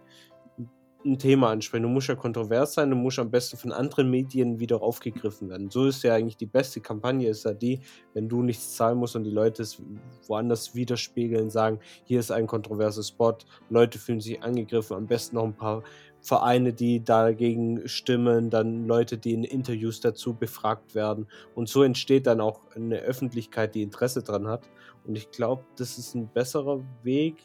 ein 1.06 1.18
Thema 1.18 1.50
ansprechen. 1.50 1.84
Du 1.84 1.90
musst 1.90 2.08
ja 2.08 2.16
kontrovers 2.16 2.74
sein, 2.74 2.90
du 2.90 2.96
musst 2.96 3.20
am 3.20 3.30
besten 3.30 3.58
von 3.58 3.72
anderen 3.72 4.10
Medien 4.10 4.60
wieder 4.60 4.82
aufgegriffen 4.82 5.50
werden. 5.50 5.70
So 5.70 5.86
ist 5.86 6.04
ja 6.04 6.14
eigentlich 6.16 6.38
die 6.38 6.46
beste 6.46 6.82
Kampagne, 6.82 7.30
ist 7.30 7.46
ja 7.46 7.54
die, 7.54 7.82
wenn 8.14 8.30
du 8.30 8.42
nichts 8.42 8.76
zahlen 8.76 8.98
musst 8.98 9.16
und 9.16 9.24
die 9.24 9.32
Leute 9.32 9.64
es 9.64 9.82
woanders 10.28 10.76
widerspiegeln, 10.76 11.50
sagen, 11.50 11.80
hier 12.04 12.20
ist 12.20 12.32
ein 12.32 12.48
kontroverser 12.48 13.04
Spot, 13.04 13.38
Leute 13.70 14.00
fühlen 14.00 14.22
sich 14.22 14.42
angegriffen, 14.42 14.96
am 14.96 15.08
besten 15.08 15.36
noch 15.36 15.46
ein 15.46 15.56
paar 15.56 15.84
Vereine, 16.22 16.72
die 16.72 17.04
dagegen 17.04 17.86
stimmen, 17.88 18.50
dann 18.50 18.88
Leute, 18.88 19.18
die 19.18 19.34
in 19.34 19.44
Interviews 19.44 20.00
dazu 20.00 20.34
befragt 20.34 20.96
werden. 20.96 21.28
Und 21.54 21.68
so 21.68 21.84
entsteht 21.84 22.28
dann 22.28 22.40
auch 22.40 22.62
eine 22.76 23.00
Öffentlichkeit, 23.00 23.76
die 23.76 23.84
Interesse 23.84 24.24
dran 24.24 24.48
hat. 24.48 24.70
Und 25.06 25.18
ich 25.18 25.32
glaube, 25.32 25.66
das 25.76 25.98
ist 25.98 26.16
ein 26.16 26.30
besserer 26.30 26.82
Weg. 27.04 27.44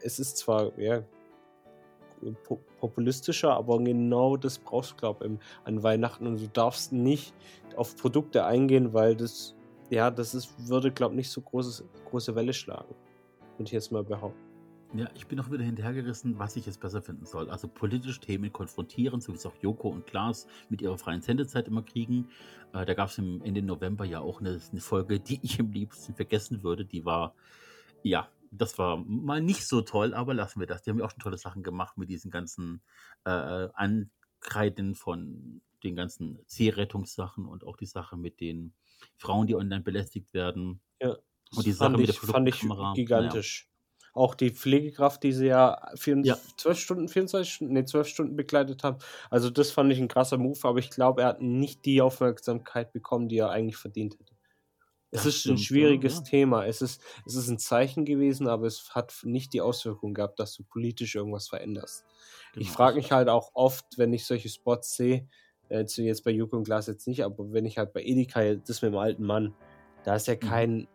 Es 0.00 0.18
ist 0.18 0.38
zwar 0.38 0.76
ja, 0.76 1.04
populistischer, 2.78 3.54
aber 3.54 3.78
genau 3.78 4.36
das 4.36 4.58
brauchst 4.58 4.92
du, 4.92 4.96
glaube 4.96 5.26
ich, 5.26 5.38
an 5.64 5.82
Weihnachten. 5.82 6.26
Und 6.26 6.40
du 6.40 6.48
darfst 6.48 6.92
nicht 6.92 7.34
auf 7.76 7.96
Produkte 7.96 8.44
eingehen, 8.44 8.92
weil 8.92 9.16
das, 9.16 9.54
ja, 9.90 10.10
das 10.10 10.34
ist, 10.34 10.68
würde, 10.68 10.90
glaube 10.90 11.14
ich, 11.14 11.18
nicht 11.18 11.30
so 11.30 11.40
großes, 11.40 11.84
große 12.06 12.34
Welle 12.34 12.52
schlagen. 12.52 12.94
Würde 13.56 13.68
ich 13.68 13.72
jetzt 13.72 13.92
mal 13.92 14.04
behaupten. 14.04 14.54
Ja, 14.96 15.08
ich 15.16 15.26
bin 15.26 15.40
auch 15.40 15.50
wieder 15.50 15.64
hinterhergerissen, 15.64 16.38
was 16.38 16.54
ich 16.54 16.66
jetzt 16.66 16.80
besser 16.80 17.02
finden 17.02 17.26
soll. 17.26 17.50
Also 17.50 17.66
politische 17.66 18.20
Themen 18.20 18.52
konfrontieren, 18.52 19.20
so 19.20 19.32
wie 19.32 19.36
es 19.36 19.44
auch 19.44 19.56
Joko 19.60 19.88
und 19.88 20.06
Klaas 20.06 20.46
mit 20.68 20.82
ihrer 20.82 20.96
freien 20.98 21.20
Sendezeit 21.20 21.66
immer 21.66 21.82
kriegen. 21.82 22.28
Äh, 22.72 22.86
da 22.86 22.94
gab 22.94 23.08
es 23.08 23.18
Ende 23.18 23.60
November 23.60 24.04
ja 24.04 24.20
auch 24.20 24.40
eine, 24.40 24.60
eine 24.70 24.80
Folge, 24.80 25.18
die 25.18 25.40
ich 25.42 25.58
am 25.58 25.72
liebsten 25.72 26.14
vergessen 26.14 26.62
würde. 26.62 26.84
Die 26.84 27.04
war, 27.04 27.34
ja, 28.04 28.28
das 28.56 28.78
war 28.78 28.96
mal 28.96 29.40
nicht 29.40 29.66
so 29.66 29.80
toll, 29.82 30.14
aber 30.14 30.34
lassen 30.34 30.60
wir 30.60 30.66
das. 30.66 30.82
Die 30.82 30.90
haben 30.90 30.98
ja 30.98 31.04
auch 31.04 31.10
schon 31.10 31.20
tolle 31.20 31.38
Sachen 31.38 31.62
gemacht 31.62 31.96
mit 31.96 32.08
diesen 32.08 32.30
ganzen 32.30 32.82
äh, 33.24 33.68
Ankreiden 33.74 34.94
von 34.94 35.60
den 35.82 35.96
ganzen 35.96 36.38
Seerettungssachen 36.46 37.46
und 37.46 37.64
auch 37.64 37.76
die 37.76 37.86
Sache 37.86 38.16
mit 38.16 38.40
den 38.40 38.72
Frauen, 39.16 39.46
die 39.46 39.54
online 39.54 39.82
belästigt 39.82 40.32
werden. 40.32 40.80
Ja, 41.00 41.16
Und 41.54 41.66
die 41.66 41.72
Sache 41.72 41.90
fand 41.90 41.98
mit 41.98 42.08
der 42.08 42.14
ich, 42.14 42.20
fand 42.20 42.48
ich 42.48 42.60
gigantisch. 42.94 43.68
Auch 44.14 44.36
die 44.36 44.50
Pflegekraft, 44.50 45.24
die 45.24 45.32
sie 45.32 45.46
ja, 45.46 45.90
vier, 45.96 46.18
Ja. 46.22 46.38
12 46.56 46.78
Stunden, 46.78 47.08
24 47.08 47.52
Stunden, 47.52 47.74
nee, 47.74 47.84
12 47.84 48.06
Stunden 48.06 48.36
begleitet 48.36 48.84
haben. 48.84 48.98
Also 49.28 49.50
das 49.50 49.72
fand 49.72 49.92
ich 49.92 49.98
ein 49.98 50.08
krasser 50.08 50.38
Move, 50.38 50.58
aber 50.62 50.78
ich 50.78 50.90
glaube, 50.90 51.22
er 51.22 51.28
hat 51.28 51.42
nicht 51.42 51.84
die 51.84 52.00
Aufmerksamkeit 52.00 52.92
bekommen, 52.92 53.28
die 53.28 53.38
er 53.38 53.50
eigentlich 53.50 53.76
verdient 53.76 54.14
hätte. 54.18 54.33
Es 55.14 55.26
ist 55.26 55.36
ein 55.36 55.56
stimmt, 55.56 55.58
ja, 55.60 55.64
schwieriges 55.64 56.16
ja. 56.16 56.22
Thema. 56.22 56.66
Es 56.66 56.82
ist, 56.82 57.00
es 57.24 57.34
ist 57.36 57.48
ein 57.48 57.58
Zeichen 57.58 58.04
gewesen, 58.04 58.48
aber 58.48 58.66
es 58.66 58.94
hat 58.94 59.14
nicht 59.22 59.52
die 59.52 59.60
Auswirkung 59.60 60.12
gehabt, 60.14 60.38
dass 60.40 60.54
du 60.54 60.64
politisch 60.64 61.14
irgendwas 61.14 61.48
veränderst. 61.48 62.04
Ich 62.54 62.66
Genau. 62.66 62.76
frage 62.76 62.96
mich 62.96 63.12
halt 63.12 63.28
auch 63.28 63.50
oft, 63.54 63.84
wenn 63.96 64.12
ich 64.12 64.26
solche 64.26 64.48
Spots 64.48 64.96
sehe, 64.96 65.28
äh, 65.68 65.78
jetzt- 65.78 65.96
jetzt 65.96 66.24
bei 66.24 66.30
Joko 66.32 66.56
und 66.56 66.64
Glas 66.64 66.86
jetzt 66.88 67.06
nicht, 67.06 67.22
aber 67.24 67.52
wenn 67.52 67.64
ich 67.64 67.78
halt 67.78 67.92
bei 67.92 68.02
Edeka, 68.02 68.54
das 68.54 68.82
mit 68.82 68.92
dem 68.92 68.98
alten 68.98 69.24
Mann, 69.24 69.54
da 70.04 70.16
ist 70.16 70.26
ja 70.26 70.34
Mhm. 70.34 70.40
kein, 70.40 70.88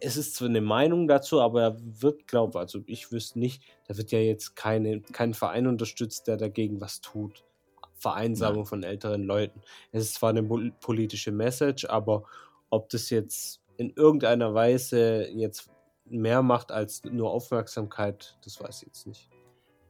es 0.00 0.16
ist 0.16 0.36
zwar 0.36 0.48
eine 0.48 0.60
Meinung 0.60 1.06
dazu, 1.06 1.40
aber 1.40 1.62
er 1.62 1.76
wird, 2.00 2.26
glaube 2.26 2.58
also 2.58 2.80
ich 2.86 3.12
wüsste 3.12 3.38
nicht, 3.38 3.62
da 3.88 3.96
wird 3.96 4.10
ja 4.12 4.18
jetzt 4.20 4.56
keine, 4.56 5.00
kein 5.02 5.34
Verein 5.34 5.66
unterstützt, 5.66 6.26
der 6.28 6.36
dagegen 6.36 6.80
was 6.80 7.00
tut. 7.00 7.44
Vereinsamung 7.96 8.60
Nein. 8.62 8.66
von 8.66 8.82
älteren 8.82 9.24
Leuten. 9.24 9.60
Es 9.92 10.04
ist 10.04 10.14
zwar 10.14 10.30
eine 10.30 10.42
pol- 10.42 10.72
politische 10.80 11.32
Message, 11.32 11.84
aber 11.84 12.24
ob 12.70 12.88
das 12.88 13.10
jetzt 13.10 13.60
in 13.76 13.90
irgendeiner 13.90 14.54
Weise 14.54 15.28
jetzt 15.30 15.70
mehr 16.04 16.42
macht 16.42 16.72
als 16.72 17.04
nur 17.04 17.30
Aufmerksamkeit, 17.30 18.38
das 18.44 18.60
weiß 18.60 18.82
ich 18.82 18.88
jetzt 18.88 19.06
nicht. 19.06 19.28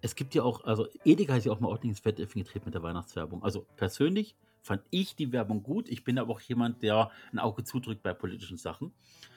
Es 0.03 0.15
gibt 0.15 0.35
ja 0.35 0.43
auch, 0.43 0.65
also 0.65 0.87
Edeka 1.05 1.37
ist 1.37 1.45
ja 1.45 1.53
auch 1.53 1.61
mal 1.61 1.69
ordentlich 1.69 1.91
ins 1.91 2.01
Fettnäpfchen 2.01 2.43
getreten 2.43 2.67
mit 2.67 2.75
der 2.75 2.83
Weihnachtswerbung. 2.83 3.43
Also 3.43 3.67
persönlich 3.77 4.35
fand 4.63 4.83
ich 4.91 5.15
die 5.15 5.33
Werbung 5.33 5.63
gut. 5.63 5.89
Ich 5.89 6.05
bin 6.05 6.19
aber 6.19 6.33
auch 6.33 6.41
jemand, 6.41 6.83
der 6.83 7.11
ein 7.33 7.39
Auge 7.39 7.65
zudrückt 7.65 8.03
bei 8.03 8.15
politischen 8.15 8.57
Sachen. 8.57 8.93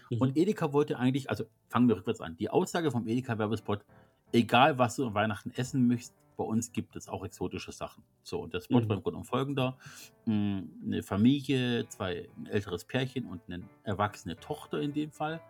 Mhm. 0.09 0.17
Und 0.19 0.37
Edeka 0.37 0.71
wollte 0.71 0.97
eigentlich, 0.97 1.29
also 1.29 1.45
fangen 1.69 1.87
wir 1.87 1.97
rückwärts 1.97 2.21
an. 2.21 2.37
Die 2.37 2.49
Aussage 2.49 2.91
vom 2.91 3.07
Edeka-Werbespot, 3.07 3.83
egal 4.31 4.77
was 4.77 4.95
du 4.95 5.07
an 5.07 5.13
Weihnachten 5.13 5.51
essen 5.51 5.87
möchtest, 5.87 6.15
bei 6.35 6.43
uns 6.43 6.71
gibt 6.71 6.95
es 6.95 7.07
auch 7.07 7.23
exotische 7.23 7.71
Sachen. 7.71 8.03
So, 8.23 8.39
und 8.41 8.53
der 8.53 8.61
Spot 8.61 8.79
Mhm. 8.81 8.89
war 8.89 8.97
im 8.97 9.03
Grunde 9.03 9.11
genommen 9.11 9.25
folgender. 9.25 9.77
Mm, 10.25 10.59
Eine 10.85 11.03
Familie, 11.03 11.87
zwei, 11.89 12.29
ein 12.37 12.45
älteres 12.47 12.85
Pärchen 12.85 13.25
und 13.25 13.41
eine 13.47 13.63
erwachsene 13.83 14.37
Tochter 14.39 14.81
in 14.81 14.93
dem 14.93 15.11
Fall, 15.11 15.41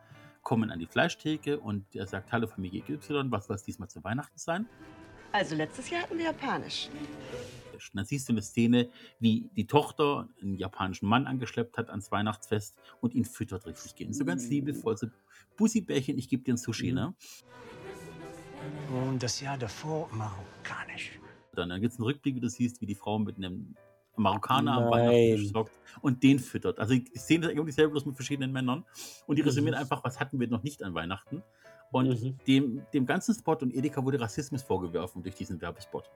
kommen 0.41 0.71
an 0.71 0.79
die 0.79 0.85
Fleischtheke 0.87 1.59
und 1.59 1.85
er 1.95 2.05
sagt, 2.07 2.31
hallo 2.31 2.47
Familie 2.47 2.83
Y, 2.89 3.31
was 3.31 3.47
soll 3.47 3.55
es 3.55 3.63
diesmal 3.63 3.87
zu 3.89 4.03
Weihnachten 4.03 4.37
sein? 4.37 4.65
Also 5.31 5.55
letztes 5.55 5.89
Jahr 5.89 6.03
hatten 6.03 6.17
wir 6.17 6.25
Japanisch. 6.25 6.89
Und 7.73 7.97
dann 7.97 8.05
siehst 8.05 8.29
du 8.29 8.33
eine 8.33 8.41
Szene, 8.41 8.89
wie 9.19 9.49
die 9.55 9.65
Tochter 9.65 10.29
einen 10.41 10.55
japanischen 10.57 11.07
Mann 11.07 11.25
angeschleppt 11.27 11.77
hat 11.77 11.89
ans 11.89 12.11
Weihnachtsfest 12.11 12.75
und 13.01 13.13
ihn 13.15 13.25
füttert 13.25 13.65
richtig 13.65 13.95
gehen. 13.95 14.13
So 14.13 14.25
ganz 14.25 14.47
liebevoll, 14.49 14.95
so 14.97 15.07
Bussi-Bärchen, 15.57 16.17
ich 16.17 16.29
gebe 16.29 16.43
dir 16.43 16.53
ein 16.53 16.57
Sushi, 16.57 16.89
Mhm. 16.91 16.95
ne? 16.95 17.13
Und 18.89 19.21
das 19.21 19.39
Jahr 19.41 19.57
davor 19.57 20.09
marokkanisch. 20.11 21.19
Dann, 21.55 21.69
dann 21.69 21.81
gibt 21.81 21.93
es 21.93 21.99
einen 21.99 22.05
Rückblick, 22.05 22.35
wie 22.35 22.39
du 22.39 22.49
siehst, 22.49 22.81
wie 22.81 22.85
die 22.85 22.95
Frau 22.95 23.19
mit 23.19 23.37
einem 23.37 23.75
Marokkaner 24.15 24.73
am. 24.73 24.91
Weihnachtstisch 24.91 25.51
sorgt 25.51 25.71
und 26.01 26.21
den 26.23 26.39
füttert. 26.39 26.79
Also 26.79 26.93
die 26.95 27.05
Szene 27.17 27.45
ist 27.47 27.51
irgendwie 27.51 27.69
dieselbe, 27.71 27.91
bloß 27.91 28.05
mit 28.05 28.15
verschiedenen 28.15 28.51
Männern. 28.51 28.85
Und 29.27 29.37
die 29.37 29.41
resümieren 29.41 29.75
Mhm. 29.75 29.81
einfach, 29.81 30.03
was 30.03 30.19
hatten 30.19 30.39
wir 30.39 30.47
noch 30.47 30.63
nicht 30.63 30.83
an 30.83 30.93
Weihnachten. 30.93 31.43
Und 31.91 32.09
Mhm. 32.21 32.37
dem, 32.47 32.85
dem 32.93 33.05
ganzen 33.05 33.33
Spot 33.35 33.53
und 33.55 33.73
Edeka 33.73 34.03
wurde 34.03 34.19
Rassismus 34.19 34.63
vorgeworfen 34.63 35.21
durch 35.23 35.35
diesen 35.35 35.61
Werbespot. 35.61 36.09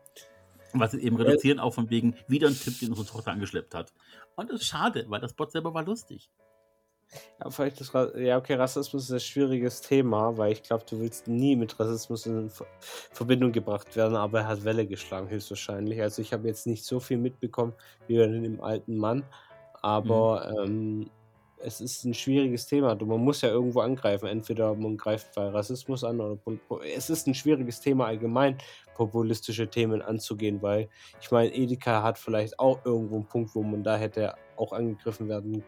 Was 0.73 0.91
sie 0.91 0.99
eben 1.01 1.17
Äh. 1.19 1.23
reduzieren, 1.23 1.59
auch 1.59 1.73
von 1.73 1.89
wegen 1.89 2.15
wieder 2.27 2.47
ein 2.47 2.55
Typ, 2.55 2.77
den 2.79 2.89
unsere 2.89 3.07
Tochter 3.07 3.31
angeschleppt 3.31 3.73
hat. 3.73 3.93
Und 4.35 4.49
das 4.51 4.61
ist 4.61 4.67
schade, 4.67 5.05
weil 5.07 5.21
das 5.21 5.31
Spot 5.31 5.47
selber 5.49 5.73
war 5.73 5.83
lustig. 5.83 6.29
Ja, 7.39 7.49
vielleicht 7.49 7.93
Ra- 7.93 8.17
ja, 8.17 8.37
okay, 8.37 8.55
Rassismus 8.55 9.05
ist 9.05 9.11
ein 9.11 9.19
schwieriges 9.19 9.81
Thema, 9.81 10.37
weil 10.37 10.53
ich 10.53 10.63
glaube, 10.63 10.83
du 10.89 10.99
willst 10.99 11.27
nie 11.27 11.55
mit 11.55 11.79
Rassismus 11.79 12.25
in 12.25 12.49
Ver- 12.49 12.65
Verbindung 12.79 13.51
gebracht 13.51 13.95
werden, 13.95 14.15
aber 14.15 14.39
er 14.39 14.47
hat 14.47 14.63
Welle 14.63 14.85
geschlagen, 14.85 15.29
höchstwahrscheinlich. 15.29 16.01
Also 16.01 16.21
ich 16.21 16.33
habe 16.33 16.47
jetzt 16.47 16.67
nicht 16.67 16.83
so 16.83 16.99
viel 16.99 17.17
mitbekommen 17.17 17.73
wie 18.07 18.17
bei 18.17 18.27
dem 18.27 18.61
alten 18.61 18.97
Mann, 18.97 19.23
aber 19.81 20.53
ähm, 20.57 21.09
es 21.59 21.81
ist 21.81 22.03
ein 22.03 22.13
schwieriges 22.13 22.67
Thema. 22.67 22.95
Du, 22.95 23.05
man 23.05 23.19
muss 23.19 23.41
ja 23.41 23.49
irgendwo 23.49 23.79
angreifen. 23.79 24.27
Entweder 24.27 24.75
man 24.75 24.97
greift 24.97 25.33
bei 25.33 25.47
Rassismus 25.49 26.03
an 26.03 26.19
oder 26.19 26.39
es 26.95 27.09
ist 27.09 27.27
ein 27.27 27.33
schwieriges 27.33 27.81
Thema 27.81 28.07
allgemein, 28.07 28.57
populistische 28.95 29.67
Themen 29.67 30.01
anzugehen, 30.01 30.61
weil 30.61 30.89
ich 31.21 31.31
meine, 31.31 31.53
Edeka 31.53 32.03
hat 32.03 32.17
vielleicht 32.19 32.59
auch 32.59 32.79
irgendwo 32.85 33.15
einen 33.15 33.25
Punkt, 33.25 33.55
wo 33.55 33.63
man 33.63 33.83
da 33.83 33.95
hätte 33.95 34.35
auch 34.55 34.71
angegriffen 34.71 35.29
werden 35.29 35.51
können 35.53 35.63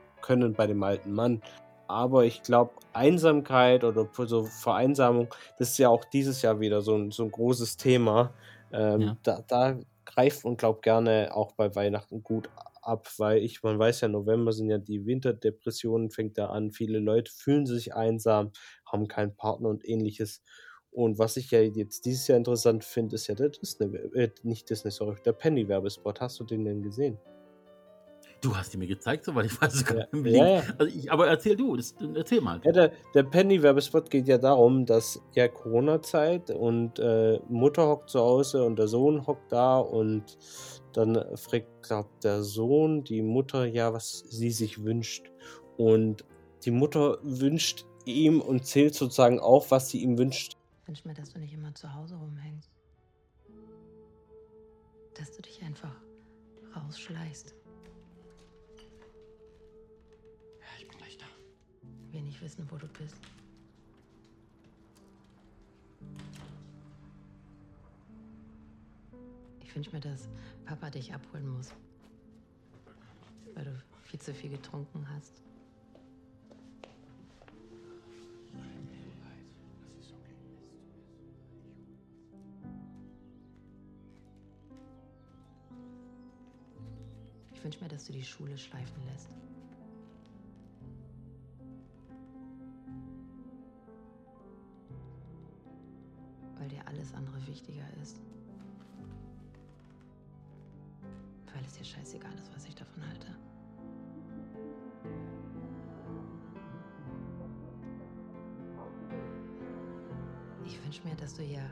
bei 0.55 0.67
dem 0.67 0.83
alten 0.83 1.11
Mann. 1.13 1.41
Aber 1.87 2.25
ich 2.25 2.43
glaube, 2.43 2.73
Einsamkeit 2.93 3.83
oder 3.83 4.07
so 4.27 4.45
Vereinsamung, 4.45 5.33
das 5.57 5.71
ist 5.71 5.77
ja 5.79 5.89
auch 5.89 6.05
dieses 6.05 6.41
Jahr 6.41 6.59
wieder 6.59 6.81
so 6.81 6.95
ein, 6.95 7.11
so 7.11 7.23
ein 7.23 7.31
großes 7.31 7.77
Thema. 7.77 8.35
Ähm, 8.71 9.01
Ja. 9.01 9.17
da, 9.23 9.41
da 9.47 9.79
greift 10.05 10.43
man, 10.45 10.57
glaube 10.57 10.81
gerne 10.81 11.31
auch 11.35 11.53
bei 11.53 11.75
Weihnachten 11.75 12.23
gut 12.23 12.49
ab, 12.81 13.07
weil 13.17 13.39
ich, 13.43 13.63
man 13.63 13.79
weiß 13.79 14.01
ja, 14.01 14.07
November 14.07 14.51
sind 14.53 14.69
ja 14.69 14.77
die 14.77 15.05
Winterdepressionen, 15.05 16.11
fängt 16.11 16.37
da 16.37 16.47
an. 16.47 16.71
Viele 16.71 16.99
Leute 16.99 17.31
fühlen 17.31 17.65
sich 17.65 17.93
einsam, 17.95 18.51
haben 18.85 19.07
keinen 19.07 19.35
Partner 19.35 19.69
und 19.69 19.87
ähnliches. 19.87 20.43
Und 20.91 21.19
was 21.19 21.37
ich 21.37 21.51
ja 21.51 21.61
jetzt 21.61 22.05
dieses 22.05 22.27
Jahr 22.27 22.37
interessant 22.37 22.83
finde, 22.83 23.15
ist 23.15 23.27
ja 23.27 23.35
der 23.35 23.49
Disney, 23.49 23.95
äh, 24.15 24.31
nicht 24.43 24.69
Disney, 24.69 24.91
sorry, 24.91 25.17
der 25.25 25.33
Penny-Werbespot. 25.33 26.21
Hast 26.21 26.39
du 26.39 26.43
den 26.43 26.65
denn 26.65 26.81
gesehen? 26.81 27.19
Du 28.41 28.55
hast 28.55 28.73
die 28.73 28.77
mir 28.77 28.87
gezeigt, 28.87 29.25
soweit 29.25 29.45
ich 29.47 29.61
weiß. 29.61 29.73
Sogar 29.79 29.97
Ja, 29.97 30.07
im 30.13 30.25
ja, 30.25 30.31
Link. 30.31 30.67
ja. 30.67 30.73
Also 30.77 30.97
ich, 30.97 31.11
aber 31.11 31.27
erzähl 31.27 31.55
du, 31.57 31.75
das, 31.75 31.93
erzähl 32.15 32.39
mal. 32.41 32.61
Ja, 32.63 32.71
der, 32.71 32.91
der 33.13 33.23
Penny-Werbespot 33.23 34.09
geht 34.09 34.27
ja 34.27 34.37
darum, 34.37 34.85
dass 34.85 35.21
ja 35.35 35.47
Corona-Zeit 35.47 36.49
und 36.51 36.99
äh, 36.99 37.39
Mutter 37.49 37.87
hockt 37.87 38.09
zu 38.09 38.19
Hause 38.19 38.63
und 38.63 38.79
der 38.79 38.87
Sohn 38.87 39.27
hockt 39.27 39.51
da 39.51 39.79
und 39.79 40.37
dann 40.93 41.15
fragt, 41.37 41.83
glaubt 41.83 42.23
der 42.23 42.41
Sohn 42.43 43.03
die 43.03 43.21
Mutter 43.21 43.65
ja, 43.65 43.93
was 43.93 44.19
sie 44.29 44.51
sich 44.51 44.83
wünscht. 44.83 45.31
Und 45.77 46.23
die 46.63 46.71
Mutter 46.71 47.17
wünscht 47.23 47.85
ihm 48.05 48.41
und 48.41 48.65
zählt 48.65 48.95
sozusagen 48.95 49.39
auf, 49.39 49.71
was 49.71 49.89
sie 49.89 50.01
ihm 50.01 50.17
wünscht. 50.17 50.55
Ich 50.81 50.87
wünsche 50.87 51.07
mir, 51.07 51.13
dass 51.13 51.31
du 51.33 51.39
nicht 51.39 51.53
immer 51.53 51.75
zu 51.75 51.93
Hause 51.93 52.15
rumhängst. 52.15 52.71
Dass 55.17 55.31
du 55.31 55.41
dich 55.41 55.61
einfach 55.61 55.95
rausschleichst. 56.75 57.53
Wir 62.11 62.21
nicht 62.21 62.41
wissen, 62.41 62.65
wo 62.71 62.77
du 62.77 62.87
bist. 62.87 63.15
Ich 69.61 69.75
wünsche 69.75 69.91
mir, 69.91 69.99
dass 69.99 70.27
Papa 70.65 70.89
dich 70.89 71.13
abholen 71.13 71.47
muss. 71.47 71.71
Weil 73.53 73.65
du 73.65 73.83
viel 74.03 74.19
zu 74.19 74.33
viel 74.33 74.49
getrunken 74.49 75.07
hast. 75.09 75.43
Ich 87.53 87.63
wünsche 87.63 87.83
mir, 87.83 87.89
dass 87.89 88.05
du 88.05 88.13
die 88.13 88.23
Schule 88.23 88.57
schleifen 88.57 89.05
lässt. 89.05 89.29
Alles 96.89 97.13
andere 97.13 97.45
wichtiger 97.47 97.85
ist. 98.01 98.19
Weil 101.53 101.63
es 101.65 101.73
dir 101.73 101.85
scheißegal 101.85 102.33
ist, 102.37 102.53
was 102.53 102.65
ich 102.65 102.75
davon 102.75 103.07
halte. 103.07 103.27
Ich 110.65 110.83
wünsche 110.83 111.07
mir, 111.07 111.15
dass 111.15 111.33
du 111.33 111.41
hier 111.41 111.63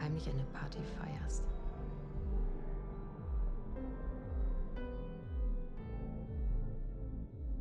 heimlich 0.00 0.28
eine 0.28 0.44
Party 0.46 0.78
feierst. 0.98 1.44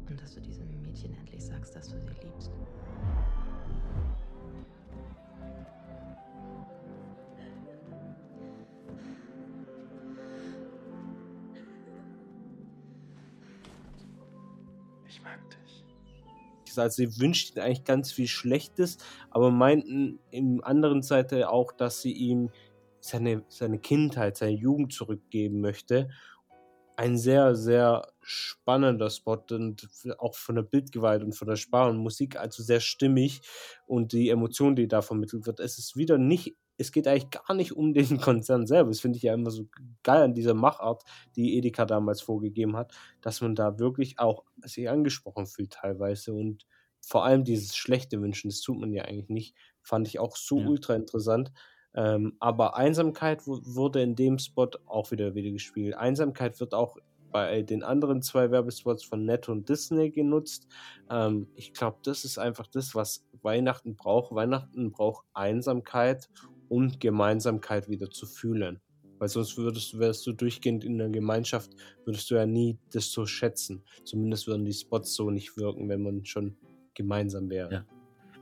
Und 0.09 0.21
dass 0.21 0.35
du 0.35 0.41
diesem 0.41 0.67
Mädchen 0.81 1.13
endlich 1.15 1.43
sagst, 1.43 1.75
dass 1.75 1.89
du 1.89 1.99
sie 1.99 2.13
liebst. 2.23 2.51
Also 16.79 17.03
sie 17.03 17.19
wünscht 17.19 17.55
ihm 17.55 17.61
eigentlich 17.61 17.83
ganz 17.83 18.11
viel 18.11 18.27
Schlechtes, 18.27 18.97
aber 19.29 19.51
meinten 19.51 20.19
im 20.31 20.63
anderen 20.63 21.01
Seite 21.01 21.49
auch, 21.49 21.71
dass 21.71 22.01
sie 22.01 22.11
ihm 22.11 22.49
seine, 22.99 23.43
seine 23.49 23.79
Kindheit, 23.79 24.37
seine 24.37 24.53
Jugend 24.53 24.93
zurückgeben 24.93 25.61
möchte. 25.61 26.09
Ein 26.95 27.17
sehr, 27.17 27.55
sehr 27.55 28.07
spannender 28.21 29.09
Spot 29.09 29.43
und 29.49 29.89
auch 30.19 30.35
von 30.35 30.55
der 30.55 30.61
Bildgewalt 30.61 31.23
und 31.23 31.33
von 31.33 31.47
der 31.47 31.55
Sprache 31.55 31.89
und 31.89 31.97
Musik, 31.97 32.37
also 32.37 32.61
sehr 32.61 32.79
stimmig 32.79 33.41
und 33.87 34.13
die 34.13 34.29
Emotion, 34.29 34.75
die 34.75 34.87
da 34.87 35.01
vermittelt 35.01 35.47
wird. 35.47 35.59
Es 35.59 35.79
ist 35.79 35.97
wieder 35.97 36.17
nicht, 36.17 36.55
es 36.87 36.91
geht 36.91 37.07
eigentlich 37.07 37.29
gar 37.31 37.53
nicht 37.55 37.73
um 37.73 37.93
den 37.93 38.17
Konzern 38.41 38.67
selber. 38.67 38.89
Das 38.89 38.99
finde 38.99 39.17
ich 39.17 39.23
ja 39.23 39.33
immer 39.33 39.51
so 39.51 39.65
geil 40.03 40.23
an 40.23 40.33
dieser 40.33 40.53
Machart, 40.53 41.03
die 41.35 41.57
Edeka 41.57 41.85
damals 41.85 42.21
vorgegeben 42.21 42.75
hat, 42.75 42.93
dass 43.21 43.41
man 43.41 43.55
da 43.55 43.79
wirklich 43.79 44.19
auch 44.19 44.43
sich 44.63 44.89
angesprochen 44.89 45.45
fühlt 45.47 45.73
teilweise 45.73 46.33
und 46.33 46.65
vor 47.05 47.25
allem 47.25 47.43
dieses 47.43 47.75
schlechte 47.75 48.21
Wünschen, 48.21 48.49
das 48.49 48.61
tut 48.61 48.79
man 48.79 48.93
ja 48.93 49.03
eigentlich 49.03 49.27
nicht, 49.29 49.55
fand 49.81 50.07
ich 50.07 50.19
auch 50.19 50.37
so 50.37 50.59
Ja. 50.59 50.67
ultra 50.67 50.95
interessant. 50.95 51.51
Ähm, 51.95 52.37
aber 52.39 52.75
Einsamkeit 52.77 53.45
wu- 53.45 53.59
wurde 53.63 54.01
in 54.01 54.15
dem 54.15 54.39
Spot 54.39 54.69
auch 54.85 55.11
wieder 55.11 55.35
wieder 55.35 55.51
gespielt. 55.51 55.95
Einsamkeit 55.95 56.59
wird 56.59 56.73
auch 56.73 56.97
bei 57.31 57.61
den 57.63 57.83
anderen 57.83 58.21
zwei 58.21 58.51
Werbespots 58.51 59.03
von 59.03 59.25
Netto 59.25 59.51
und 59.51 59.67
Disney 59.67 60.11
genutzt. 60.11 60.67
Ähm, 61.09 61.47
ich 61.55 61.73
glaube, 61.73 61.97
das 62.03 62.25
ist 62.25 62.37
einfach 62.37 62.67
das, 62.67 62.95
was 62.95 63.25
Weihnachten 63.41 63.95
braucht. 63.95 64.33
Weihnachten 64.33 64.91
braucht 64.91 65.25
Einsamkeit 65.33 66.29
und 66.73 66.99
Gemeinsamkeit 66.99 67.87
wieder 67.87 68.09
zu 68.09 68.25
fühlen. 68.25 68.79
Weil 69.19 69.29
sonst 69.29 69.57
würdest, 69.57 69.99
wärst 69.99 70.25
du 70.25 70.33
durchgehend 70.33 70.83
in 70.83 70.97
der 70.97 71.09
Gemeinschaft, 71.09 71.69
würdest 72.03 72.31
du 72.31 72.35
ja 72.35 72.47
nie 72.47 72.79
das 72.91 73.11
so 73.11 73.27
schätzen. 73.27 73.83
Zumindest 74.03 74.47
würden 74.47 74.65
die 74.65 74.73
Spots 74.73 75.13
so 75.13 75.29
nicht 75.29 75.55
wirken, 75.55 75.87
wenn 75.87 76.01
man 76.01 76.25
schon 76.25 76.57
gemeinsam 76.95 77.47
wäre. 77.51 77.71
Ja. 77.71 77.85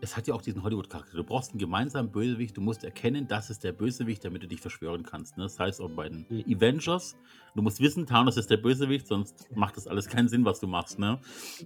Es 0.03 0.17
hat 0.17 0.27
ja 0.27 0.33
auch 0.33 0.41
diesen 0.41 0.63
Hollywood-Charakter. 0.63 1.15
Du 1.15 1.23
brauchst 1.23 1.51
einen 1.51 1.59
gemeinsamen 1.59 2.11
Bösewicht. 2.11 2.57
Du 2.57 2.61
musst 2.61 2.83
erkennen, 2.83 3.27
das 3.27 3.51
ist 3.51 3.63
der 3.63 3.71
Bösewicht, 3.71 4.25
damit 4.25 4.41
du 4.41 4.47
dich 4.47 4.59
verschwören 4.59 5.03
kannst. 5.03 5.37
Ne? 5.37 5.43
Das 5.43 5.59
heißt 5.59 5.79
auch 5.79 5.91
bei 5.91 6.09
den 6.09 6.25
Mhm. 6.27 6.43
Avengers. 6.55 7.15
Du 7.55 7.61
musst 7.61 7.79
wissen, 7.81 8.07
Thanos 8.07 8.35
ist 8.35 8.49
der 8.49 8.57
Bösewicht, 8.57 9.05
sonst 9.05 9.47
macht 9.55 9.77
das 9.77 9.85
alles 9.87 10.07
keinen 10.07 10.27
Sinn, 10.27 10.43
was 10.43 10.59
du 10.59 10.65
machst. 10.67 10.97
Ne? 10.97 11.19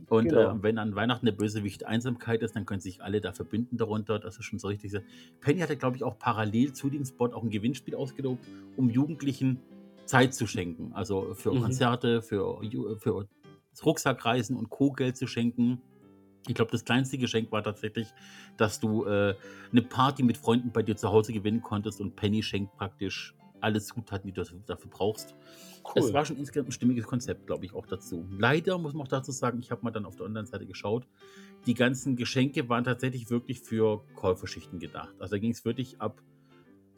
Und 0.09 0.25
Genau. 0.29 0.51
äh, 0.51 0.63
wenn 0.63 0.77
an 0.79 0.95
Weihnachten 0.95 1.25
der 1.25 1.33
Bösewicht 1.33 1.85
Einsamkeit 1.85 2.41
ist, 2.41 2.55
dann 2.57 2.65
können 2.65 2.81
sich 2.81 3.01
alle 3.01 3.21
da 3.21 3.31
verbinden 3.31 3.77
darunter. 3.77 4.19
Das 4.19 4.37
ist 4.37 4.43
schon 4.43 4.59
so 4.59 4.67
richtig. 4.67 4.91
Penny 5.39 5.59
hatte, 5.61 5.77
glaube 5.77 5.95
ich, 5.95 6.03
auch 6.03 6.19
parallel 6.19 6.73
zu 6.73 6.89
dem 6.89 7.05
Spot 7.05 7.27
auch 7.33 7.43
ein 7.43 7.49
Gewinnspiel 7.49 7.95
ausgelobt, 7.95 8.43
um 8.75 8.89
Jugendlichen 8.89 9.59
Zeit 10.05 10.33
zu 10.33 10.45
schenken. 10.45 10.91
Also 10.93 11.33
für 11.35 11.53
Mhm. 11.53 11.61
Konzerte, 11.61 12.21
für, 12.21 12.59
für 12.99 13.27
Rucksackreisen 13.85 14.55
und 14.57 14.69
Co. 14.69 14.91
Geld 14.91 15.15
zu 15.17 15.27
schenken. 15.27 15.81
Ich 16.47 16.55
glaube, 16.55 16.71
das 16.71 16.85
kleinste 16.85 17.17
Geschenk 17.17 17.51
war 17.51 17.63
tatsächlich, 17.63 18.07
dass 18.57 18.79
du 18.79 19.05
äh, 19.05 19.35
eine 19.71 19.81
Party 19.81 20.23
mit 20.23 20.37
Freunden 20.37 20.71
bei 20.71 20.83
dir 20.83 20.95
zu 20.95 21.09
Hause 21.09 21.33
gewinnen 21.33 21.61
konntest 21.61 21.99
und 22.01 22.15
Penny 22.15 22.43
schenkt 22.43 22.75
praktisch 22.77 23.35
alle 23.61 23.81
Zutaten, 23.81 24.27
die 24.27 24.33
du 24.33 24.43
dafür- 24.67 24.89
brauchst. 24.89 25.35
Es 25.95 26.13
war 26.13 26.25
schon 26.25 26.37
insgesamt 26.37 26.69
ein 26.69 26.71
stimmiges 26.71 27.05
Konzept, 27.05 27.47
glaube 27.47 27.65
ich, 27.65 27.73
auch 27.73 27.85
dazu. 27.87 28.27
Leider 28.29 28.77
muss 28.77 28.93
man 28.93 29.03
auch 29.05 29.09
dazu 29.09 29.31
sagen, 29.31 29.59
ich 29.59 29.71
habe 29.71 29.81
mal 29.83 29.91
dann 29.91 30.05
auf 30.05 30.15
der 30.15 30.25
Online-Seite 30.25 30.65
geschaut, 30.65 31.07
die 31.65 31.73
ganzen 31.73 32.15
Geschenke 32.15 32.69
waren 32.69 32.83
tatsächlich 32.83 33.29
wirklich 33.29 33.61
für 33.61 34.03
Käuferschichten 34.15 34.79
gedacht. 34.79 35.15
Also 35.19 35.35
da 35.35 35.39
ging 35.39 35.51
es 35.51 35.65
wirklich 35.65 35.99
ab 35.99 36.21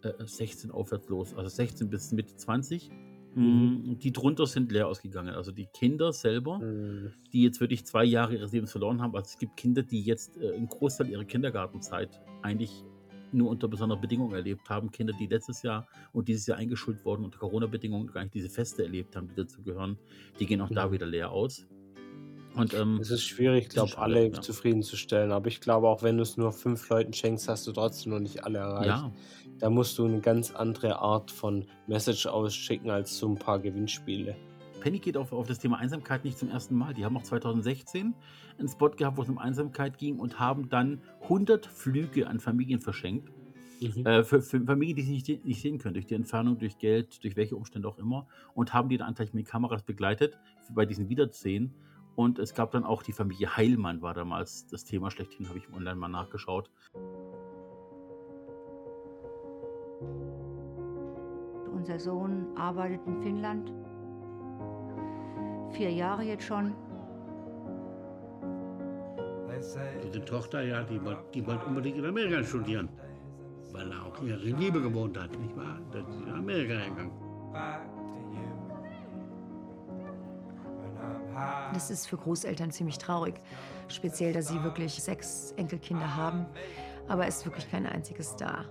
äh, 0.01 0.12
16 0.25 0.71
aufwärts 0.71 1.07
los, 1.10 1.33
also 1.33 1.47
16 1.49 1.89
bis 1.89 2.12
Mitte 2.12 2.36
20. 2.36 2.91
Mhm. 3.38 4.00
Die 4.00 4.12
drunter 4.12 4.47
sind 4.47 4.71
leer 4.71 4.88
ausgegangen. 4.88 5.36
Also 5.36 5.52
die 5.52 5.67
Kinder 5.67 6.12
selber, 6.12 6.60
Mhm. 6.60 7.13
die 7.32 7.43
jetzt 7.43 7.60
wirklich 7.62 7.86
zwei 7.86 8.04
Jahre 8.04 8.34
ihres 8.36 8.52
Lebens 8.52 8.71
verloren 8.71 9.02
haben. 9.02 9.15
Also 9.15 9.28
es 9.34 9.38
gibt 9.38 9.56
Kinder, 9.58 9.84
die 9.84 10.02
jetzt 10.02 10.38
äh, 10.38 10.54
einen 10.54 10.67
Großteil 10.67 11.10
ihrer 11.10 11.23
Kindergartenzeit 11.26 12.19
eigentlich 12.41 12.84
nur 13.34 13.50
unter 13.50 13.67
besonderen 13.67 14.02
Bedingungen 14.02 14.34
erlebt 14.34 14.69
haben. 14.69 14.89
Kinder, 14.89 15.13
die 15.19 15.28
letztes 15.28 15.62
Jahr 15.62 15.86
und 16.13 16.28
dieses 16.30 16.47
Jahr 16.47 16.58
eingeschult 16.58 17.04
wurden 17.06 17.26
unter 17.26 17.38
Corona-Bedingungen 17.38 18.08
gar 18.08 18.23
nicht 18.23 18.34
diese 18.34 18.50
Feste 18.50 18.84
erlebt 18.84 19.15
haben, 19.15 19.28
die 19.28 19.36
dazu 19.36 19.62
gehören, 19.62 19.97
die 20.39 20.45
gehen 20.45 20.62
auch 20.62 20.69
da 20.71 20.88
Mhm. 20.88 20.91
wieder 20.93 21.06
leer 21.06 21.32
aus. 21.32 21.67
Und 22.56 22.73
ähm, 22.73 22.97
Es 23.02 23.12
ist 23.12 23.23
schwierig, 23.23 23.69
glaube 23.69 23.89
schade, 23.89 24.02
alle 24.02 24.28
ja. 24.30 24.41
zufriedenzustellen. 24.41 25.32
Aber 25.32 25.47
ich 25.47 25.62
glaube, 25.62 25.88
auch 25.89 26.02
wenn 26.02 26.17
du 26.17 26.23
es 26.23 26.38
nur 26.38 26.52
fünf 26.52 26.89
Leuten 26.89 27.13
schenkst, 27.13 27.47
hast 27.50 27.67
du 27.67 27.71
trotzdem 27.71 28.13
noch 28.13 28.19
nicht 28.19 28.43
alle 28.45 28.58
erreicht. 28.60 28.88
ja, 28.88 29.13
Da 29.60 29.70
musst 29.70 29.98
du 29.98 30.06
eine 30.06 30.20
ganz 30.20 30.52
andere 30.52 31.00
Art 31.00 31.32
von 31.32 31.65
Message 31.88 32.28
ausschicken 32.28 32.91
als 32.91 33.17
so 33.17 33.28
ein 33.28 33.36
paar 33.36 33.60
Gewinnspiele. 33.60 34.36
Penny 34.82 35.00
geht 35.00 35.17
auf, 35.17 35.34
auf 35.34 35.48
das 35.48 35.58
Thema 35.58 35.80
Einsamkeit 35.80 36.24
nicht 36.24 36.38
zum 36.38 36.50
ersten 36.50 36.76
Mal. 36.76 36.93
Die 36.93 37.04
haben 37.04 37.17
auch 37.17 37.24
2016 37.24 38.13
einen 38.60 38.67
Spot 38.67 38.89
gehabt, 38.89 39.17
wo 39.17 39.24
es 39.24 39.30
um 39.30 39.39
Einsamkeit 39.39 39.98
ging 39.98 40.20
und 40.20 40.39
haben 40.39 40.70
dann 40.70 41.02
100 41.24 41.65
Flüge 41.65 42.28
an 42.28 42.39
Familien 42.39 42.80
verschenkt. 42.80 43.32
Äh, 43.82 44.24
für, 44.24 44.41
für 44.41 44.62
Familien, 44.62 44.96
die 44.96 45.02
sich 45.04 45.28
nicht, 45.28 45.46
nicht 45.46 45.62
sehen 45.62 45.78
können, 45.80 45.96
durch 45.96 46.06
die 46.06 46.15
Entfernung, 46.15 46.58
durch 46.58 46.78
Geld, 46.78 47.24
durch 47.24 47.36
welche 47.36 47.56
Umstände 47.56 47.88
auch 47.88 47.98
immer. 47.98 48.28
Und 48.54 48.74
haben 48.74 48.89
die 48.89 48.98
dann 48.98 49.08
anteilig 49.08 49.34
mit 49.34 49.48
Kameras 49.48 49.84
begleitet 49.84 50.38
bei 50.70 50.86
diesen 50.86 51.10
Wiedersehen. 51.10 51.74
Und 52.15 52.39
es 52.39 52.54
gab 52.54 52.72
dann 52.72 52.84
auch 52.84 53.04
die 53.04 53.13
Familie 53.13 53.58
Heilmann, 53.58 54.02
war 54.02 54.13
damals 54.13 54.67
das 54.67 54.86
Thema 54.86 55.12
schlechthin, 55.12 55.48
habe 55.50 55.60
ich 55.60 55.72
online 55.74 55.96
mal 55.96 56.08
nachgeschaut. 56.08 56.70
Unser 61.73 61.99
Sohn 61.99 62.47
arbeitet 62.55 63.01
in 63.05 63.21
Finnland. 63.21 63.73
Vier 65.71 65.91
Jahre 65.91 66.23
jetzt 66.23 66.43
schon. 66.43 66.73
Diese 70.03 70.23
Tochter, 70.23 70.62
ja, 70.62 70.83
die 70.83 71.03
wollte 71.03 71.23
die 71.33 71.45
wollt 71.45 71.63
unbedingt 71.65 71.97
in 71.97 72.05
Amerika 72.05 72.43
studieren. 72.43 72.89
Weil 73.71 73.89
da 73.89 74.03
auch 74.03 74.21
ihre 74.21 74.38
Liebe 74.38 74.81
gewohnt 74.81 75.17
hat, 75.17 75.31
nicht 75.39 75.55
wahr? 75.57 75.79
Da 75.91 75.99
ist 75.99 76.12
sie 76.12 76.25
nach 76.25 76.38
Amerika 76.38 76.73
gegangen. 76.73 77.12
Das 81.73 81.91
ist 81.91 82.07
für 82.07 82.17
Großeltern 82.17 82.71
ziemlich 82.71 82.97
traurig. 82.97 83.36
Speziell, 83.88 84.33
da 84.33 84.41
sie 84.41 84.63
wirklich 84.63 85.01
sechs 85.01 85.53
Enkelkinder 85.57 86.15
haben. 86.15 86.45
Aber 87.07 87.27
es 87.27 87.38
ist 87.38 87.45
wirklich 87.45 87.69
kein 87.69 87.86
einziges 87.86 88.36
da. 88.36 88.65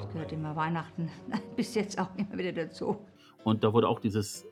Es 0.00 0.08
gehört 0.12 0.32
immer 0.32 0.56
Weihnachten 0.56 1.08
bis 1.56 1.74
jetzt 1.74 1.98
auch 1.98 2.14
immer 2.16 2.36
wieder 2.36 2.52
dazu. 2.52 2.98
Und 3.44 3.64
da 3.64 3.72
wurde 3.72 3.88
auch 3.88 4.00
dieses 4.00 4.46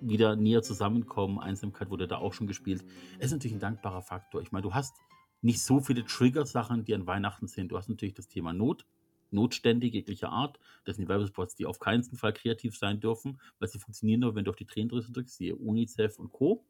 wieder 0.00 0.36
näher 0.36 0.62
zusammenkommen, 0.62 1.38
Einsamkeit 1.38 1.90
wurde 1.90 2.06
da 2.06 2.18
auch 2.18 2.32
schon 2.32 2.46
gespielt. 2.46 2.84
Es 3.18 3.26
ist 3.26 3.32
natürlich 3.32 3.56
ein 3.56 3.60
dankbarer 3.60 4.02
Faktor. 4.02 4.40
Ich 4.42 4.52
meine, 4.52 4.62
du 4.62 4.74
hast 4.74 4.96
nicht 5.40 5.62
so 5.62 5.80
viele 5.80 6.04
Trigger-Sachen, 6.04 6.84
die 6.84 6.94
an 6.94 7.06
Weihnachten 7.06 7.46
sind. 7.46 7.70
Du 7.70 7.76
hast 7.76 7.88
natürlich 7.88 8.14
das 8.14 8.28
Thema 8.28 8.52
Not, 8.52 8.86
Notstände 9.30 9.86
jeglicher 9.86 10.30
Art. 10.30 10.58
Das 10.84 10.96
sind 10.96 11.04
die 11.04 11.08
Werbespots, 11.08 11.54
die 11.54 11.66
auf 11.66 11.78
keinen 11.78 12.02
Fall 12.02 12.32
kreativ 12.32 12.76
sein 12.76 13.00
dürfen, 13.00 13.40
weil 13.58 13.68
sie 13.68 13.78
funktionieren 13.78 14.20
nur, 14.20 14.34
wenn 14.34 14.44
du 14.44 14.50
auf 14.50 14.56
die 14.56 14.66
Tränendrüse 14.66 15.12
drückst, 15.12 15.36
siehe 15.36 15.56
UNICEF 15.56 16.18
und 16.18 16.32
Co. 16.32 16.64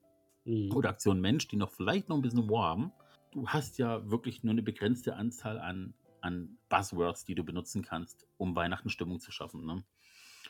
Mhm. 0.45 0.73
Oder 0.75 0.91
Aktion 0.91 1.21
Mensch, 1.21 1.49
die 1.49 1.57
noch 1.57 1.71
vielleicht 1.71 2.09
noch 2.09 2.17
ein 2.17 2.23
bisschen 2.23 2.41
Humor 2.41 2.65
haben. 2.65 2.93
Du 3.33 3.47
hast 3.49 3.79
ja 3.79 4.11
wirklich 4.11 4.43
nur 4.43 4.53
eine 4.53 4.63
begrenzte 4.63 5.17
Anzahl 5.17 5.59
an, 5.59 5.95
an 6.29 6.59
Buzzwords, 6.69 7.25
die 7.25 7.35
du 7.35 7.45
benutzen 7.45 7.83
kannst, 7.83 8.27
um 8.37 8.55
Weihnachtenstimmung 8.55 9.19
zu 9.21 9.33
schaffen. 9.33 9.67
Ne? 9.67 9.83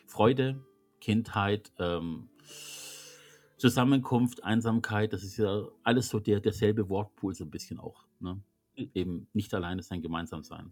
Freude, 0.06 0.62
Kindheit, 1.00 1.72
ähm, 1.78 2.28
Zusammenkunft, 3.56 4.44
Einsamkeit, 4.44 5.12
das 5.12 5.24
ist 5.24 5.36
ja 5.36 5.66
alles 5.82 6.08
so 6.08 6.20
der, 6.20 6.40
derselbe 6.40 6.88
Wortpool 6.88 7.34
so 7.34 7.44
ein 7.44 7.50
bisschen 7.50 7.78
auch. 7.80 8.04
Ne? 8.20 8.40
Eben 8.94 9.28
nicht 9.32 9.52
alleine 9.54 9.82
sein, 9.82 10.02
gemeinsam 10.02 10.44
sein. 10.44 10.70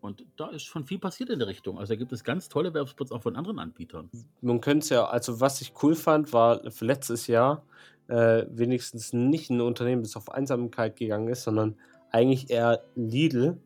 Und 0.00 0.26
da 0.36 0.48
ist 0.50 0.64
schon 0.64 0.84
viel 0.84 0.98
passiert 0.98 1.30
in 1.30 1.38
der 1.38 1.48
Richtung. 1.48 1.78
Also 1.78 1.94
da 1.94 1.98
gibt 1.98 2.12
es 2.12 2.24
ganz 2.24 2.48
tolle 2.48 2.74
Werbespots 2.74 3.10
auch 3.10 3.22
von 3.22 3.36
anderen 3.36 3.58
Anbietern. 3.58 4.10
Man 4.42 4.60
könnte 4.60 4.84
es 4.84 4.90
ja, 4.90 5.06
also 5.06 5.40
was 5.40 5.62
ich 5.62 5.72
cool 5.82 5.94
fand, 5.94 6.32
war 6.32 6.60
letztes 6.80 7.26
Jahr 7.26 7.64
äh, 8.08 8.44
wenigstens 8.50 9.14
nicht 9.14 9.48
ein 9.48 9.62
Unternehmen, 9.62 10.02
das 10.02 10.16
auf 10.16 10.30
Einsamkeit 10.30 10.96
gegangen 10.96 11.28
ist, 11.28 11.44
sondern 11.44 11.76
eigentlich 12.10 12.50
eher 12.50 12.84
Lidl. 12.94 13.58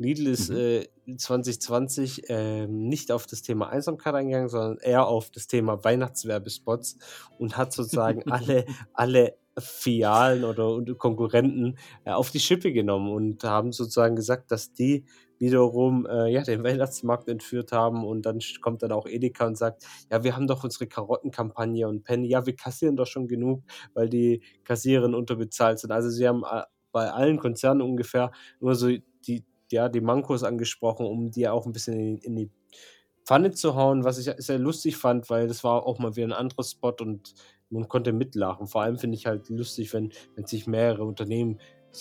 Lidl 0.00 0.28
ist 0.28 0.48
Mhm. 0.48 0.56
äh, 0.56 0.86
2020 1.16 2.24
ähm, 2.28 2.88
nicht 2.88 3.12
auf 3.12 3.26
das 3.26 3.42
Thema 3.42 3.68
Einsamkeit 3.68 4.14
eingegangen, 4.14 4.48
sondern 4.48 4.78
eher 4.78 5.06
auf 5.06 5.30
das 5.30 5.46
Thema 5.46 5.82
Weihnachtswerbespots 5.84 6.96
und 7.38 7.56
hat 7.56 7.72
sozusagen 7.72 8.22
alle, 8.32 8.64
alle 8.92 9.36
Filialen 9.58 10.44
oder 10.44 10.82
Konkurrenten 10.94 11.76
äh, 12.04 12.12
auf 12.12 12.30
die 12.30 12.40
Schippe 12.40 12.72
genommen 12.72 13.12
und 13.12 13.44
haben 13.44 13.72
sozusagen 13.72 14.16
gesagt, 14.16 14.50
dass 14.50 14.72
die 14.72 15.04
wiederum 15.38 16.06
äh, 16.06 16.30
ja, 16.32 16.42
den 16.42 16.62
Weihnachtsmarkt 16.64 17.28
entführt 17.28 17.72
haben 17.72 18.04
und 18.04 18.24
dann 18.26 18.38
kommt 18.62 18.82
dann 18.82 18.92
auch 18.92 19.06
Edeka 19.06 19.46
und 19.46 19.56
sagt, 19.56 19.84
ja, 20.10 20.22
wir 20.22 20.36
haben 20.36 20.46
doch 20.46 20.64
unsere 20.64 20.86
Karottenkampagne 20.86 21.88
und 21.88 22.04
Penny, 22.04 22.28
ja, 22.28 22.46
wir 22.46 22.54
kassieren 22.56 22.96
doch 22.96 23.06
schon 23.06 23.26
genug, 23.26 23.62
weil 23.94 24.08
die 24.08 24.42
Kassiererin 24.64 25.14
unterbezahlt 25.14 25.78
sind. 25.78 25.92
Also 25.92 26.10
sie 26.10 26.26
haben 26.28 26.42
äh, 26.44 26.62
bei 26.92 27.10
allen 27.10 27.38
Konzernen 27.38 27.82
ungefähr 27.82 28.32
nur 28.60 28.74
so 28.74 28.88
ja, 29.72 29.88
die 29.88 30.00
Mankos 30.00 30.42
angesprochen, 30.42 31.06
um 31.06 31.30
die 31.30 31.48
auch 31.48 31.66
ein 31.66 31.72
bisschen 31.72 31.98
in, 31.98 32.18
in 32.18 32.36
die 32.36 32.50
Pfanne 33.24 33.52
zu 33.52 33.74
hauen, 33.74 34.04
was 34.04 34.18
ich 34.18 34.32
sehr 34.38 34.58
lustig 34.58 34.96
fand, 34.96 35.30
weil 35.30 35.46
das 35.46 35.62
war 35.62 35.86
auch 35.86 35.98
mal 35.98 36.16
wieder 36.16 36.26
ein 36.28 36.32
anderer 36.32 36.64
Spot 36.64 36.94
und 37.00 37.34
man 37.70 37.88
konnte 37.88 38.12
mitlachen. 38.12 38.66
Vor 38.66 38.82
allem 38.82 38.98
finde 38.98 39.16
ich 39.16 39.26
halt 39.26 39.48
lustig, 39.48 39.92
wenn, 39.92 40.12
wenn 40.34 40.46
sich 40.46 40.66
mehrere 40.66 41.04
Unternehmen 41.04 41.60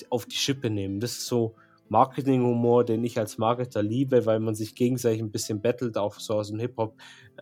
auf 0.10 0.26
die 0.26 0.36
Schippe 0.36 0.70
nehmen. 0.70 1.00
Das 1.00 1.12
ist 1.12 1.28
so 1.28 1.56
Marketinghumor, 1.90 2.86
den 2.86 3.04
ich 3.04 3.18
als 3.18 3.38
Marketer 3.38 3.82
liebe, 3.82 4.26
weil 4.26 4.40
man 4.40 4.56
sich 4.56 4.76
gegenseitig 4.76 5.22
ein 5.22 5.32
bisschen 5.32 5.62
battelt, 5.62 5.98
auch 5.98 6.20
so 6.20 6.36
aus 6.36 6.50
dem 6.50 6.60
Hip-Hop. 6.60 6.96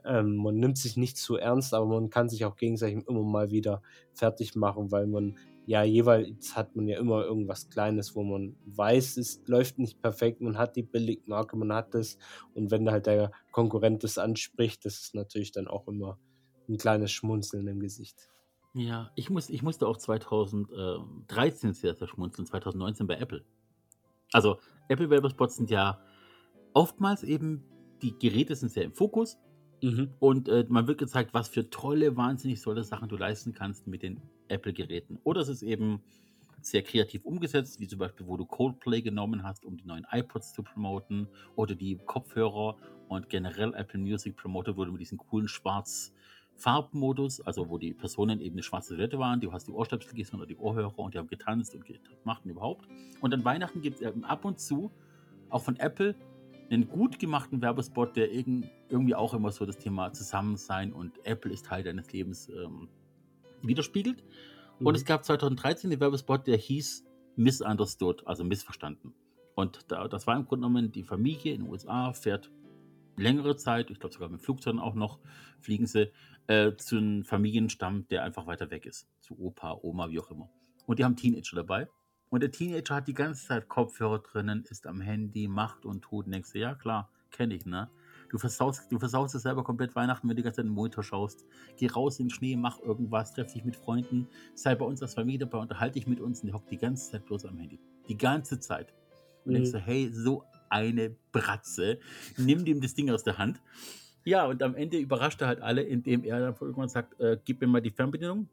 Ähm, 0.05 0.37
man 0.37 0.55
nimmt 0.55 0.77
sich 0.77 0.97
nicht 0.97 1.17
zu 1.17 1.35
ernst, 1.35 1.73
aber 1.73 1.85
man 1.85 2.09
kann 2.09 2.29
sich 2.29 2.45
auch 2.45 2.55
gegenseitig 2.55 3.05
immer 3.07 3.23
mal 3.23 3.51
wieder 3.51 3.81
fertig 4.13 4.55
machen, 4.55 4.91
weil 4.91 5.07
man 5.07 5.37
ja 5.67 5.83
jeweils 5.83 6.55
hat 6.55 6.75
man 6.75 6.87
ja 6.87 6.97
immer 6.97 7.25
irgendwas 7.25 7.69
Kleines, 7.69 8.15
wo 8.15 8.23
man 8.23 8.55
weiß, 8.65 9.17
es 9.17 9.43
läuft 9.47 9.77
nicht 9.79 10.01
perfekt, 10.01 10.39
man 10.39 10.57
hat 10.57 10.77
die 10.77 10.81
Billigmarke, 10.81 11.57
man 11.57 11.73
hat 11.73 11.93
das 11.93 12.17
und 12.55 12.71
wenn 12.71 12.89
halt 12.89 13.05
der 13.05 13.31
Konkurrent 13.51 14.03
das 14.03 14.17
anspricht, 14.17 14.85
das 14.85 14.95
ist 15.01 15.13
natürlich 15.13 15.51
dann 15.51 15.67
auch 15.67 15.87
immer 15.89 16.17
ein 16.69 16.77
kleines 16.77 17.11
Schmunzeln 17.11 17.67
im 17.67 17.81
Gesicht. 17.81 18.29
Ja, 18.73 19.11
ich, 19.15 19.29
muss, 19.29 19.49
ich 19.49 19.61
musste 19.61 19.87
auch 19.87 19.97
2013 19.97 21.73
sehr, 21.73 21.95
sehr 21.95 22.07
schmunzeln, 22.07 22.45
2019 22.45 23.05
bei 23.05 23.15
Apple. 23.15 23.43
Also, 24.31 24.59
Apple 24.87 25.09
Werbespots 25.09 25.57
sind 25.57 25.69
ja 25.69 25.99
oftmals 26.73 27.23
eben, 27.23 27.63
die 28.01 28.17
Geräte 28.17 28.55
sind 28.55 28.69
sehr 28.69 28.83
im 28.83 28.93
Fokus 28.93 29.37
Mhm. 29.81 30.09
und 30.19 30.49
äh, 30.49 30.65
man 30.69 30.87
wird 30.87 30.97
gezeigt, 30.97 31.33
was 31.33 31.49
für 31.49 31.69
tolle, 31.69 32.17
wahnsinnig 32.17 32.61
tolle 32.61 32.83
Sachen 32.83 33.09
du 33.09 33.17
leisten 33.17 33.53
kannst 33.53 33.87
mit 33.87 34.03
den 34.03 34.19
Apple-Geräten. 34.47 35.19
Oder 35.23 35.41
es 35.41 35.49
ist 35.49 35.61
eben 35.61 36.01
sehr 36.61 36.81
kreativ 36.81 37.23
umgesetzt, 37.25 37.79
wie 37.79 37.87
zum 37.87 37.99
Beispiel, 37.99 38.25
wo 38.25 38.37
du 38.37 38.45
Coldplay 38.45 39.01
genommen 39.01 39.43
hast, 39.43 39.65
um 39.65 39.77
die 39.77 39.85
neuen 39.85 40.05
iPods 40.11 40.53
zu 40.53 40.63
promoten, 40.63 41.27
oder 41.55 41.75
die 41.75 41.97
Kopfhörer 42.05 42.75
und 43.07 43.29
generell 43.29 43.73
Apple 43.75 43.99
Music 43.99 44.35
promotet 44.35 44.75
wurde 44.75 44.91
mit 44.91 45.01
diesem 45.01 45.17
coolen 45.17 45.47
schwarz 45.47 46.13
Farbmodus, 46.55 47.39
also 47.41 47.69
wo 47.69 47.77
die 47.77 47.93
Personen 47.93 48.41
eben 48.41 48.55
eine 48.55 48.63
schwarze 48.63 48.89
Silhouette 48.89 49.19
waren, 49.19 49.39
du 49.39 49.53
hast 49.53 49.67
die 49.67 49.71
Ohrstöpsel 49.71 50.11
gegessen 50.11 50.37
oder 50.37 50.47
die 50.47 50.57
Ohrhörer 50.57 50.97
und 50.97 51.13
die 51.13 51.19
haben 51.19 51.27
getanzt 51.27 51.75
und 51.75 51.85
gemacht 51.85 52.41
und 52.43 52.51
überhaupt. 52.51 52.87
Und 53.21 53.33
an 53.33 53.45
Weihnachten 53.45 53.81
gibt 53.81 54.01
es 54.01 54.23
ab 54.23 54.43
und 54.43 54.59
zu 54.59 54.91
auch 55.49 55.61
von 55.61 55.77
Apple 55.77 56.15
einen 56.69 56.87
gut 56.87 57.19
gemachten 57.19 57.61
Werbespot, 57.61 58.15
der 58.15 58.31
irgend, 58.31 58.69
irgendwie 58.89 59.15
auch 59.15 59.33
immer 59.33 59.51
so 59.51 59.65
das 59.65 59.77
Thema 59.77 60.11
Zusammensein 60.13 60.93
und 60.93 61.25
Apple 61.25 61.51
ist 61.51 61.65
Teil 61.65 61.83
deines 61.83 62.11
Lebens 62.11 62.49
ähm, 62.49 62.89
widerspiegelt. 63.61 64.23
Und 64.79 64.93
Mhm. 64.93 64.95
es 64.95 65.05
gab 65.05 65.25
2013 65.25 65.89
den 65.89 65.99
Werbespot, 65.99 66.45
der 66.47 66.57
hieß 66.57 67.05
Misunderstood, 67.35 68.25
also 68.27 68.43
missverstanden. 68.43 69.13
Und 69.55 69.85
da, 69.87 70.07
das 70.07 70.27
war 70.27 70.35
im 70.35 70.45
Grunde 70.45 70.67
genommen 70.67 70.91
die 70.91 71.03
Familie 71.03 71.53
in 71.53 71.63
den 71.63 71.71
USA, 71.71 72.13
fährt 72.13 72.51
längere 73.15 73.55
Zeit, 73.55 73.89
ich 73.89 73.99
glaube 73.99 74.13
sogar 74.13 74.29
mit 74.29 74.41
Flugzeugen 74.41 74.79
auch 74.79 74.93
noch, 74.93 75.19
fliegen 75.59 75.87
sie 75.87 76.11
äh, 76.47 76.75
zu 76.75 76.97
einem 76.97 77.23
Familienstamm, 77.23 78.07
der 78.09 78.23
einfach 78.23 78.45
weiter 78.45 78.69
weg 78.69 78.85
ist. 78.85 79.07
Zu 79.21 79.39
Opa, 79.39 79.79
Oma, 79.81 80.09
wie 80.09 80.19
auch 80.19 80.29
immer. 80.29 80.49
Und 80.85 80.99
die 80.99 81.03
haben 81.03 81.15
Teenager 81.15 81.55
dabei. 81.55 81.87
Und 82.29 82.43
der 82.43 82.51
Teenager 82.51 82.95
hat 82.95 83.07
die 83.07 83.13
ganze 83.13 83.47
Zeit 83.47 83.69
Kopfhörer 83.69 84.19
drinnen, 84.19 84.65
ist 84.69 84.85
am 84.87 85.01
Handy, 85.01 85.47
macht 85.47 85.85
und 85.85 86.01
tut. 86.01 86.25
Und 86.25 86.33
denkst 86.33 86.51
du, 86.51 86.59
ja 86.59 86.75
klar, 86.75 87.09
kenne 87.31 87.55
ich, 87.55 87.65
ne? 87.65 87.89
Du 88.29 88.37
versaust, 88.37 88.91
du 88.91 88.99
versaust 88.99 89.35
es 89.35 89.43
selber 89.43 89.63
komplett 89.63 89.95
Weihnachten, 89.95 90.27
wenn 90.27 90.35
du 90.35 90.41
die 90.41 90.43
ganze 90.43 90.57
Zeit 90.57 90.65
in 90.65 90.71
den 90.71 90.75
Monitor 90.75 91.03
schaust. 91.03 91.45
Geh 91.77 91.87
raus 91.87 92.19
in 92.19 92.25
den 92.25 92.29
Schnee, 92.31 92.57
mach 92.57 92.79
irgendwas, 92.81 93.33
treff 93.33 93.53
dich 93.53 93.63
mit 93.63 93.77
Freunden, 93.77 94.27
sei 94.53 94.75
bei 94.75 94.83
uns 94.83 95.01
als 95.01 95.13
Familie 95.13 95.39
dabei, 95.39 95.59
unterhalte 95.59 95.93
dich 95.93 96.07
mit 96.07 96.19
uns 96.19 96.41
und 96.41 96.47
die 96.47 96.53
hockt 96.53 96.69
die 96.69 96.77
ganze 96.77 97.11
Zeit 97.11 97.25
bloß 97.25 97.45
am 97.45 97.57
Handy. 97.57 97.79
Die 98.09 98.17
ganze 98.17 98.59
Zeit. 98.59 98.93
Und 99.45 99.51
Mhm. 99.51 99.55
denkst 99.55 99.71
du, 99.71 99.77
hey, 99.77 100.09
so 100.11 100.43
eine 100.69 101.15
Bratze, 101.31 101.99
nimm 102.35 102.65
dem 102.65 102.81
das 102.81 102.93
Ding 102.93 103.09
aus 103.09 103.23
der 103.23 103.37
Hand. 103.37 103.61
Ja, 104.25 104.45
und 104.45 104.61
am 104.61 104.75
Ende 104.75 104.97
überrascht 104.97 105.39
er 105.41 105.47
halt 105.47 105.61
alle, 105.61 105.83
indem 105.83 106.25
er 106.25 106.41
dann 106.41 106.55
irgendwann 106.59 106.89
sagt, 106.89 107.17
äh, 107.21 107.39
gib 107.45 107.61
mir 107.61 107.67
mal 107.67 107.81
die 107.81 107.91
Fernbedienung 107.91 108.49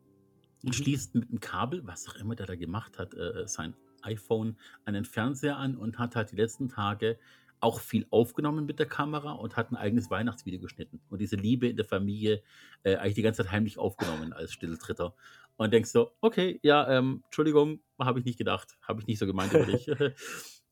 Mhm. 0.63 0.73
schließt 0.73 1.15
mit 1.15 1.31
dem 1.31 1.41
Kabel, 1.41 1.87
was 1.87 2.09
auch 2.09 2.17
immer 2.17 2.35
der 2.35 2.47
da 2.47 2.57
gemacht 2.57 2.99
hat, 2.99 3.15
äh, 3.15 3.47
sein 3.47 3.75
iPhone 4.03 4.57
an 4.85 4.95
den 4.95 5.05
Fernseher 5.05 5.57
an 5.57 5.77
und 5.77 5.99
hat 5.99 6.17
halt 6.17 6.31
die 6.33 6.37
letzten 6.37 6.69
Tage 6.69 7.19
auch 7.61 7.81
viel 7.81 8.07
aufgenommen 8.11 8.67
mit 8.67 8.79
der 8.79 8.87
Kamera 8.87 9.33
und 9.33 9.57
hat 9.57 9.73
ein 9.73 9.77
eigenes 9.77 10.11
Weihnachtsvideo 10.11 10.61
geschnitten. 10.61 11.01
Und 11.09 11.21
diese 11.21 11.37
Liebe 11.37 11.67
in 11.67 11.77
der 11.77 11.87
Familie 11.87 12.43
äh, 12.83 12.97
eigentlich 12.97 13.15
die 13.15 13.23
ganze 13.23 13.43
Zeit 13.43 13.53
heimlich 13.53 13.79
aufgenommen 13.79 14.35
als 14.35 14.53
Stilltritter. 14.53 15.15
Und 15.57 15.73
denkst 15.73 15.91
so, 15.91 16.13
okay, 16.21 16.61
ja, 16.63 16.87
ähm, 16.89 17.23
Entschuldigung, 17.25 17.81
habe 17.99 18.19
ich 18.19 18.25
nicht 18.27 18.39
gedacht, 18.39 18.77
habe 18.83 19.01
ich 19.01 19.07
nicht 19.07 19.19
so 19.19 19.27
gemeint 19.27 19.53
über 19.53 19.67
dich. 19.67 19.89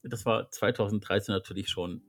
Das 0.04 0.26
war 0.26 0.50
2013 0.50 1.32
natürlich 1.32 1.68
schon 1.68 2.02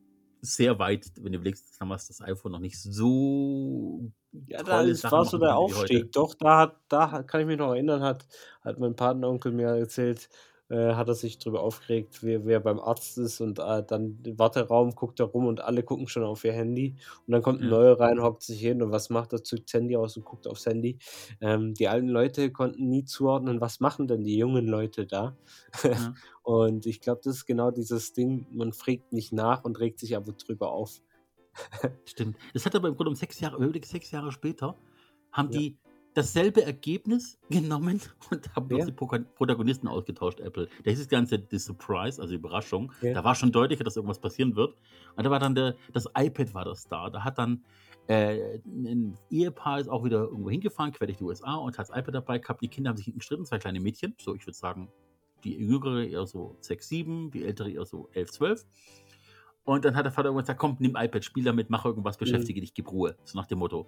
sehr 0.44 0.78
weit, 0.78 1.12
wenn 1.22 1.32
du 1.32 1.38
überlegst, 1.38 1.80
damals 1.80 2.08
das 2.08 2.22
iPhone 2.22 2.52
noch 2.52 2.60
nicht 2.60 2.78
so 2.80 4.12
Ja, 4.48 4.62
da 4.62 4.82
ist, 4.82 5.04
war 5.10 5.26
so 5.26 5.38
der. 5.38 5.56
Aufstieg. 5.56 6.12
Doch, 6.12 6.36
da 6.36 6.60
hat, 6.60 6.76
da 6.90 7.24
kann 7.24 7.42
ich 7.42 7.48
mich 7.48 7.58
noch 7.58 7.72
erinnern, 7.72 8.04
hat, 8.04 8.28
hat 8.62 8.78
mein 8.78 8.96
Patenonkel 8.96 9.54
mir 9.54 9.68
erzählt, 9.70 10.28
äh, 10.69 10.93
hat 10.95 11.08
er 11.08 11.15
sich 11.15 11.38
darüber 11.39 11.62
aufgeregt, 11.62 12.23
wer, 12.23 12.45
wer 12.45 12.60
beim 12.60 12.80
Arzt 12.80 13.17
ist 13.17 13.41
und 13.41 13.60
äh, 13.60 13.84
dann 13.86 14.19
im 14.26 14.39
Warteraum 14.39 14.91
guckt 14.95 15.19
er 15.19 15.28
rum 15.28 15.47
und 15.47 15.62
alle 15.62 15.84
gucken 15.84 16.08
schon 16.08 16.23
auf 16.23 16.43
ihr 16.43 16.54
Handy 16.54 16.95
und 17.28 17.32
dann 17.32 17.41
kommt 17.41 17.62
ein 17.62 17.67
Ja. 17.67 17.69
neuer 17.69 17.99
rein, 17.99 18.21
hockt 18.21 18.43
sich 18.43 18.60
hin 18.62 18.82
und 18.82 18.91
was 18.91 19.10
macht 19.10 19.34
er, 19.34 19.43
zückt 19.43 19.69
das 19.73 19.80
Handy 19.80 19.95
aus 19.97 20.17
und 20.17 20.23
guckt 20.26 20.47
aufs 20.47 20.65
Handy. 20.65 20.99
Ähm, 21.41 21.73
die 21.73 21.88
alten 21.88 22.08
Leute 22.10 22.52
konnten 22.52 22.89
nie 22.89 23.06
zuordnen, 23.06 23.62
was 23.62 23.80
machen 23.80 24.08
denn 24.08 24.23
die 24.23 24.38
jungen 24.38 24.67
Leute 24.67 25.06
da? 25.06 25.38
Ja. 25.91 26.17
und 26.43 26.86
ich 26.86 27.02
glaube, 27.02 27.21
das 27.23 27.36
ist 27.38 27.45
genau 27.45 27.71
dieses 27.71 28.13
Ding, 28.13 28.47
man 28.52 28.73
fragt 28.73 29.12
nicht 29.12 29.34
nach 29.34 29.63
und 29.63 29.80
regt 29.80 29.99
sich 29.99 30.15
aber 30.15 30.34
drüber 30.34 30.71
auf. 30.71 31.02
Stimmt. 32.06 32.38
Das 32.54 32.65
hat 32.65 32.76
aber 32.76 32.89
im 32.89 32.95
Grunde 32.95 33.10
um 33.12 33.15
sechs 33.15 33.39
Jahre, 33.39 33.71
sechs 33.86 34.12
Jahre 34.12 34.32
später, 34.32 34.82
haben 35.32 35.49
Ja. 35.49 35.62
die 35.62 35.80
dasselbe 36.13 36.63
Ergebnis 36.63 37.38
genommen 37.49 38.02
und 38.32 38.56
haben 38.56 38.76
Ja. 38.76 38.86
die 38.86 38.91
Protagonisten 38.91 39.88
ausgetauscht, 39.88 40.39
Apple. 40.39 40.67
Da 40.84 40.89
hieß 40.91 40.99
das 40.99 41.08
Ganze 41.10 41.39
die 41.39 41.58
Surprise, 41.60 42.21
also 42.21 42.32
die 42.32 42.36
Überraschung. 42.38 42.91
Ja. 43.02 43.13
Da 43.13 43.23
war 43.23 43.36
schon 43.36 43.52
deutlicher, 43.52 43.84
dass 43.84 43.95
irgendwas 43.95 44.19
passieren 44.19 44.56
wird. 44.56 44.76
Und 45.15 45.23
da 45.26 45.32
war 45.32 45.39
dann 45.39 45.56
der, 45.56 45.76
das 45.91 46.08
iPad 46.17 46.54
war 46.54 46.65
das 46.65 46.88
da. 46.88 47.10
Da 47.10 47.23
hat 47.23 47.38
dann 47.38 47.63
Äh, 48.08 48.60
ein 48.65 49.17
Ehepaar 49.30 49.80
ist 49.80 49.88
auch 49.88 50.04
wieder 50.04 50.23
irgendwo 50.23 50.49
hingefahren, 50.49 50.91
quer 50.91 51.08
durch 51.08 51.19
die 51.19 51.23
USA 51.23 51.56
und 51.56 51.78
hat 51.78 51.88
das 51.88 51.97
iPad 51.97 52.13
dabei 52.15 52.38
gehabt. 52.38 52.62
Die 52.62 52.67
Kinder 52.67 52.89
haben 52.89 52.97
sich 52.97 53.13
gestritten, 53.13 53.45
zwei 53.45 53.60
kleine 53.60 53.80
Mädchen. 53.80 54.13
So, 54.19 54.36
ich 54.36 54.45
würde 54.45 54.58
sagen, 54.58 54.89
die 55.45 55.56
jüngere 55.56 56.04
eher 56.04 56.26
so 56.28 56.58
6, 56.60 56.89
7, 56.89 57.32
die 57.32 57.45
ältere 57.45 57.71
eher 57.71 57.86
so 57.86 58.10
11, 58.12 58.32
12. 58.32 58.65
Und 59.65 59.86
dann 59.86 59.95
hat 59.95 60.06
der 60.06 60.12
Vater 60.12 60.28
irgendwann 60.28 60.43
gesagt, 60.43 60.60
komm, 60.60 60.76
nimm 60.80 60.95
iPad, 60.97 61.23
spiel 61.23 61.45
damit, 61.45 61.69
mach 61.69 61.86
irgendwas, 61.86 62.17
beschäftige 62.17 62.60
dich, 62.60 62.73
gib 62.73 62.91
Ruhe. 62.91 63.15
So 63.23 63.38
nach 63.38 63.47
dem 63.47 63.60
Motto. 63.60 63.88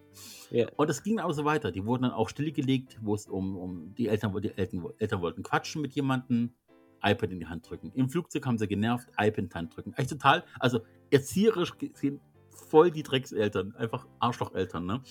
Ja. 0.50 0.68
Und 0.78 0.90
das 0.90 1.04
ging 1.04 1.20
aber 1.20 1.34
so 1.34 1.44
weiter. 1.44 1.72
Die 1.72 1.86
wurden 1.86 2.04
dann 2.04 2.12
auch 2.12 2.30
stillgelegt, 2.30 2.98
wo 3.02 3.14
es 3.14 3.28
um, 3.28 3.58
um 3.58 3.94
die 3.94 4.08
Eltern, 4.08 4.34
die 4.42 4.58
Eltern, 4.58 4.86
Eltern 5.00 5.22
wollten 5.22 5.44
quatschen 5.44 5.82
mit 5.82 5.94
jemandem, 5.94 6.52
iPad 7.04 7.32
in 7.32 7.40
die 7.40 7.46
Hand 7.46 7.70
drücken. 7.70 7.92
Im 7.94 8.10
Flugzeug 8.10 8.46
haben 8.46 8.58
sie 8.58 8.68
genervt, 8.68 9.10
iPad 9.18 9.38
in 9.38 9.50
die 9.50 9.56
Hand 9.56 9.76
drücken. 9.76 9.94
Echt 9.94 10.10
total, 10.10 10.44
also 10.60 10.80
erzieherisch 11.12 11.78
gesehen 11.78 12.22
voll 12.50 12.90
die 12.90 13.04
Dreckseltern, 13.04 13.76
einfach 13.76 14.08
Arschlocheltern, 14.20 14.86
ne? 14.86 15.02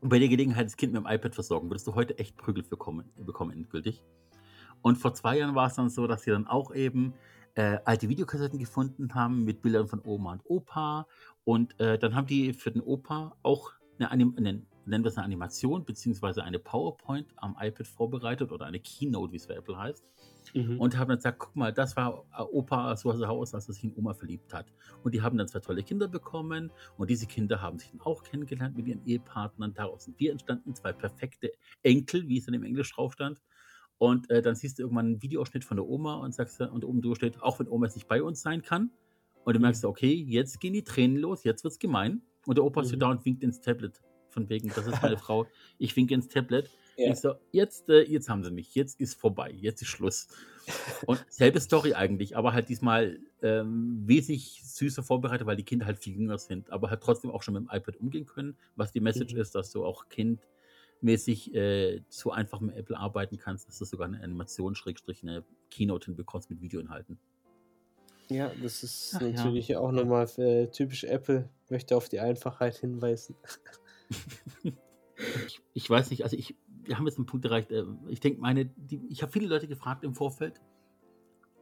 Und 0.00 0.10
bei 0.10 0.20
der 0.20 0.28
Gelegenheit 0.28 0.66
das 0.66 0.76
Kind 0.76 0.92
mit 0.92 1.02
dem 1.02 1.08
iPad 1.12 1.34
versorgen, 1.34 1.68
würdest 1.68 1.86
du 1.88 1.94
heute 1.96 2.16
echt 2.18 2.36
Prügel 2.36 2.62
für 2.62 2.76
kommen, 2.76 3.10
bekommen, 3.16 3.50
endgültig. 3.50 4.04
Und 4.80 4.96
vor 4.96 5.12
zwei 5.14 5.38
Jahren 5.38 5.56
war 5.56 5.66
es 5.66 5.74
dann 5.74 5.90
so, 5.90 6.06
dass 6.06 6.22
sie 6.22 6.30
dann 6.30 6.46
auch 6.46 6.72
eben 6.72 7.14
äh, 7.58 7.80
alte 7.84 8.08
Videokassetten 8.08 8.58
gefunden 8.60 9.14
haben 9.14 9.44
mit 9.44 9.62
Bildern 9.62 9.88
von 9.88 10.00
Oma 10.04 10.32
und 10.32 10.42
Opa. 10.44 11.08
Und 11.44 11.78
äh, 11.80 11.98
dann 11.98 12.14
haben 12.14 12.28
die 12.28 12.52
für 12.52 12.70
den 12.70 12.82
Opa 12.82 13.36
auch 13.42 13.72
eine, 13.98 14.12
Anim 14.12 14.34
eine 14.36 14.62
nennen 14.88 15.04
wir 15.04 15.08
es 15.08 15.16
eine 15.16 15.26
Animation, 15.26 15.84
beziehungsweise 15.84 16.42
eine 16.42 16.58
PowerPoint 16.58 17.26
am 17.36 17.56
iPad 17.60 17.86
vorbereitet 17.86 18.52
oder 18.52 18.64
eine 18.66 18.80
Keynote, 18.80 19.32
wie 19.32 19.36
es 19.36 19.46
bei 19.46 19.54
Apple 19.54 19.76
heißt. 19.76 20.04
Mhm. 20.54 20.80
Und 20.80 20.96
haben 20.96 21.08
dann 21.08 21.18
gesagt, 21.18 21.40
guck 21.40 21.56
mal, 21.56 21.72
das 21.72 21.96
war 21.96 22.24
äh, 22.38 22.42
Opa, 22.42 22.96
so 22.96 23.12
sah 23.12 23.28
aus, 23.28 23.54
als 23.54 23.68
er 23.68 23.74
sich 23.74 23.84
in 23.84 23.94
Oma 23.96 24.14
verliebt 24.14 24.54
hat. 24.54 24.66
Und 25.02 25.14
die 25.14 25.20
haben 25.20 25.36
dann 25.36 25.48
zwei 25.48 25.58
tolle 25.58 25.82
Kinder 25.82 26.06
bekommen 26.06 26.70
und 26.96 27.10
diese 27.10 27.26
Kinder 27.26 27.60
haben 27.60 27.78
sich 27.78 27.90
dann 27.90 28.00
auch 28.02 28.22
kennengelernt 28.22 28.76
mit 28.76 28.86
ihren 28.86 29.04
Ehepartnern. 29.04 29.74
Daraus 29.74 30.04
sind 30.04 30.18
wir 30.20 30.30
entstanden, 30.30 30.74
zwei 30.74 30.92
perfekte 30.92 31.52
Enkel, 31.82 32.28
wie 32.28 32.38
es 32.38 32.46
dann 32.46 32.54
im 32.54 32.62
Englisch 32.62 32.94
drauf 32.94 33.12
stand. 33.12 33.42
Und 33.98 34.30
äh, 34.30 34.42
dann 34.42 34.54
siehst 34.54 34.78
du 34.78 34.82
irgendwann 34.82 35.06
einen 35.06 35.22
Videoausschnitt 35.22 35.64
von 35.64 35.76
der 35.76 35.86
Oma 35.86 36.16
und 36.16 36.32
sagst 36.32 36.60
und 36.60 36.84
oben 36.84 37.02
drüber 37.02 37.16
steht, 37.16 37.42
auch 37.42 37.58
wenn 37.58 37.68
Oma 37.68 37.86
jetzt 37.86 37.96
nicht 37.96 38.08
bei 38.08 38.22
uns 38.22 38.40
sein 38.40 38.62
kann. 38.62 38.90
Und 39.44 39.54
du 39.54 39.60
merkst, 39.60 39.84
okay, 39.84 40.12
jetzt 40.14 40.60
gehen 40.60 40.72
die 40.74 40.84
Tränen 40.84 41.16
los, 41.16 41.42
jetzt 41.44 41.64
wird's 41.64 41.78
gemein. 41.78 42.22
Und 42.46 42.56
der 42.58 42.64
Opa 42.64 42.82
Mhm. 42.82 42.86
steht 42.86 43.02
da 43.02 43.10
und 43.10 43.24
winkt 43.24 43.42
ins 43.42 43.60
Tablet. 43.60 44.00
Von 44.30 44.48
wegen, 44.48 44.68
das 44.68 44.86
ist 44.86 45.02
meine 45.02 45.16
Frau. 45.18 45.46
Ich 45.78 45.96
winke 45.96 46.14
ins 46.14 46.28
Tablet. 46.28 46.70
Ja. 46.96 47.12
Ich 47.12 47.18
so, 47.20 47.34
jetzt, 47.52 47.88
äh, 47.88 48.02
jetzt 48.02 48.28
haben 48.28 48.42
sie 48.44 48.50
mich, 48.50 48.74
jetzt 48.74 49.00
ist 49.00 49.14
vorbei, 49.14 49.50
jetzt 49.52 49.82
ist 49.82 49.88
Schluss. 49.88 50.28
Und 51.06 51.24
selbe 51.28 51.60
Story 51.60 51.94
eigentlich, 51.94 52.36
aber 52.36 52.52
halt 52.52 52.68
diesmal 52.68 53.18
ähm, 53.40 54.02
wesentlich 54.04 54.62
süßer 54.64 55.02
vorbereitet, 55.02 55.46
weil 55.46 55.56
die 55.56 55.62
Kinder 55.62 55.86
halt 55.86 55.98
viel 55.98 56.14
jünger 56.14 56.38
sind, 56.38 56.70
aber 56.70 56.90
halt 56.90 57.00
trotzdem 57.00 57.30
auch 57.30 57.42
schon 57.42 57.54
mit 57.54 57.62
dem 57.62 57.70
iPad 57.72 57.96
umgehen 57.98 58.26
können, 58.26 58.56
was 58.76 58.92
die 58.92 59.00
Message 59.00 59.34
Mhm. 59.34 59.40
ist, 59.40 59.54
dass 59.54 59.70
du 59.70 59.84
auch 59.84 60.08
kindmäßig 60.98 61.54
äh, 61.54 62.02
so 62.08 62.30
einfach 62.30 62.60
mit 62.60 62.76
Apple 62.76 62.96
arbeiten 62.96 63.38
kannst, 63.38 63.68
dass 63.68 63.78
du 63.78 63.84
sogar 63.84 64.06
eine 64.06 64.22
Animation, 64.22 64.74
Schrägstrich, 64.74 65.22
eine 65.22 65.44
Keynote 65.70 66.06
hinbekommst 66.06 66.50
mit 66.50 66.60
Videoinhalten. 66.60 67.18
Ja, 68.28 68.50
das 68.62 68.82
ist 68.82 69.14
Ach 69.16 69.22
ja. 69.22 69.30
natürlich 69.30 69.76
auch 69.76 69.90
nochmal 69.90 70.28
äh, 70.36 70.66
typisch 70.66 71.04
Apple, 71.04 71.48
möchte 71.70 71.96
auf 71.96 72.08
die 72.08 72.20
Einfachheit 72.20 72.76
hinweisen. 72.76 73.34
Ich, 75.46 75.60
ich 75.74 75.88
weiß 75.88 76.10
nicht, 76.10 76.24
also 76.24 76.36
ich, 76.36 76.54
wir 76.84 76.98
haben 76.98 77.06
jetzt 77.06 77.16
einen 77.16 77.26
Punkt 77.26 77.46
erreicht. 77.46 77.70
äh, 77.70 77.84
Ich 78.08 78.20
denke, 78.20 78.40
meine, 78.40 78.66
die, 78.66 79.00
ich 79.08 79.22
habe 79.22 79.32
viele 79.32 79.46
Leute 79.46 79.66
gefragt 79.66 80.04
im 80.04 80.14
Vorfeld, 80.14 80.60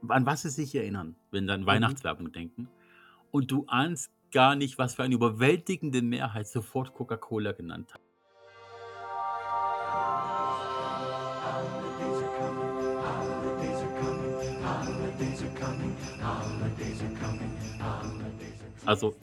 an 0.09 0.27
was 0.27 0.42
sie 0.42 0.51
sich 0.51 0.75
erinnern, 0.75 1.14
wenn 1.31 1.46
dann 1.46 1.66
Weihnachtswerbung 1.66 2.33
denken. 2.33 2.68
Und 3.31 3.51
du 3.51 3.64
ahnst 3.68 4.11
gar 4.33 4.57
nicht, 4.57 4.79
was 4.79 4.94
für 4.96 5.05
eine 5.05 5.14
überwältigende 5.14 6.03
Mehrheit 6.03 6.49
sofort 6.49 6.94
Coca-Cola 6.94 7.53
genannt 7.53 7.94
hat. 7.94 8.01
Also, 18.85 19.14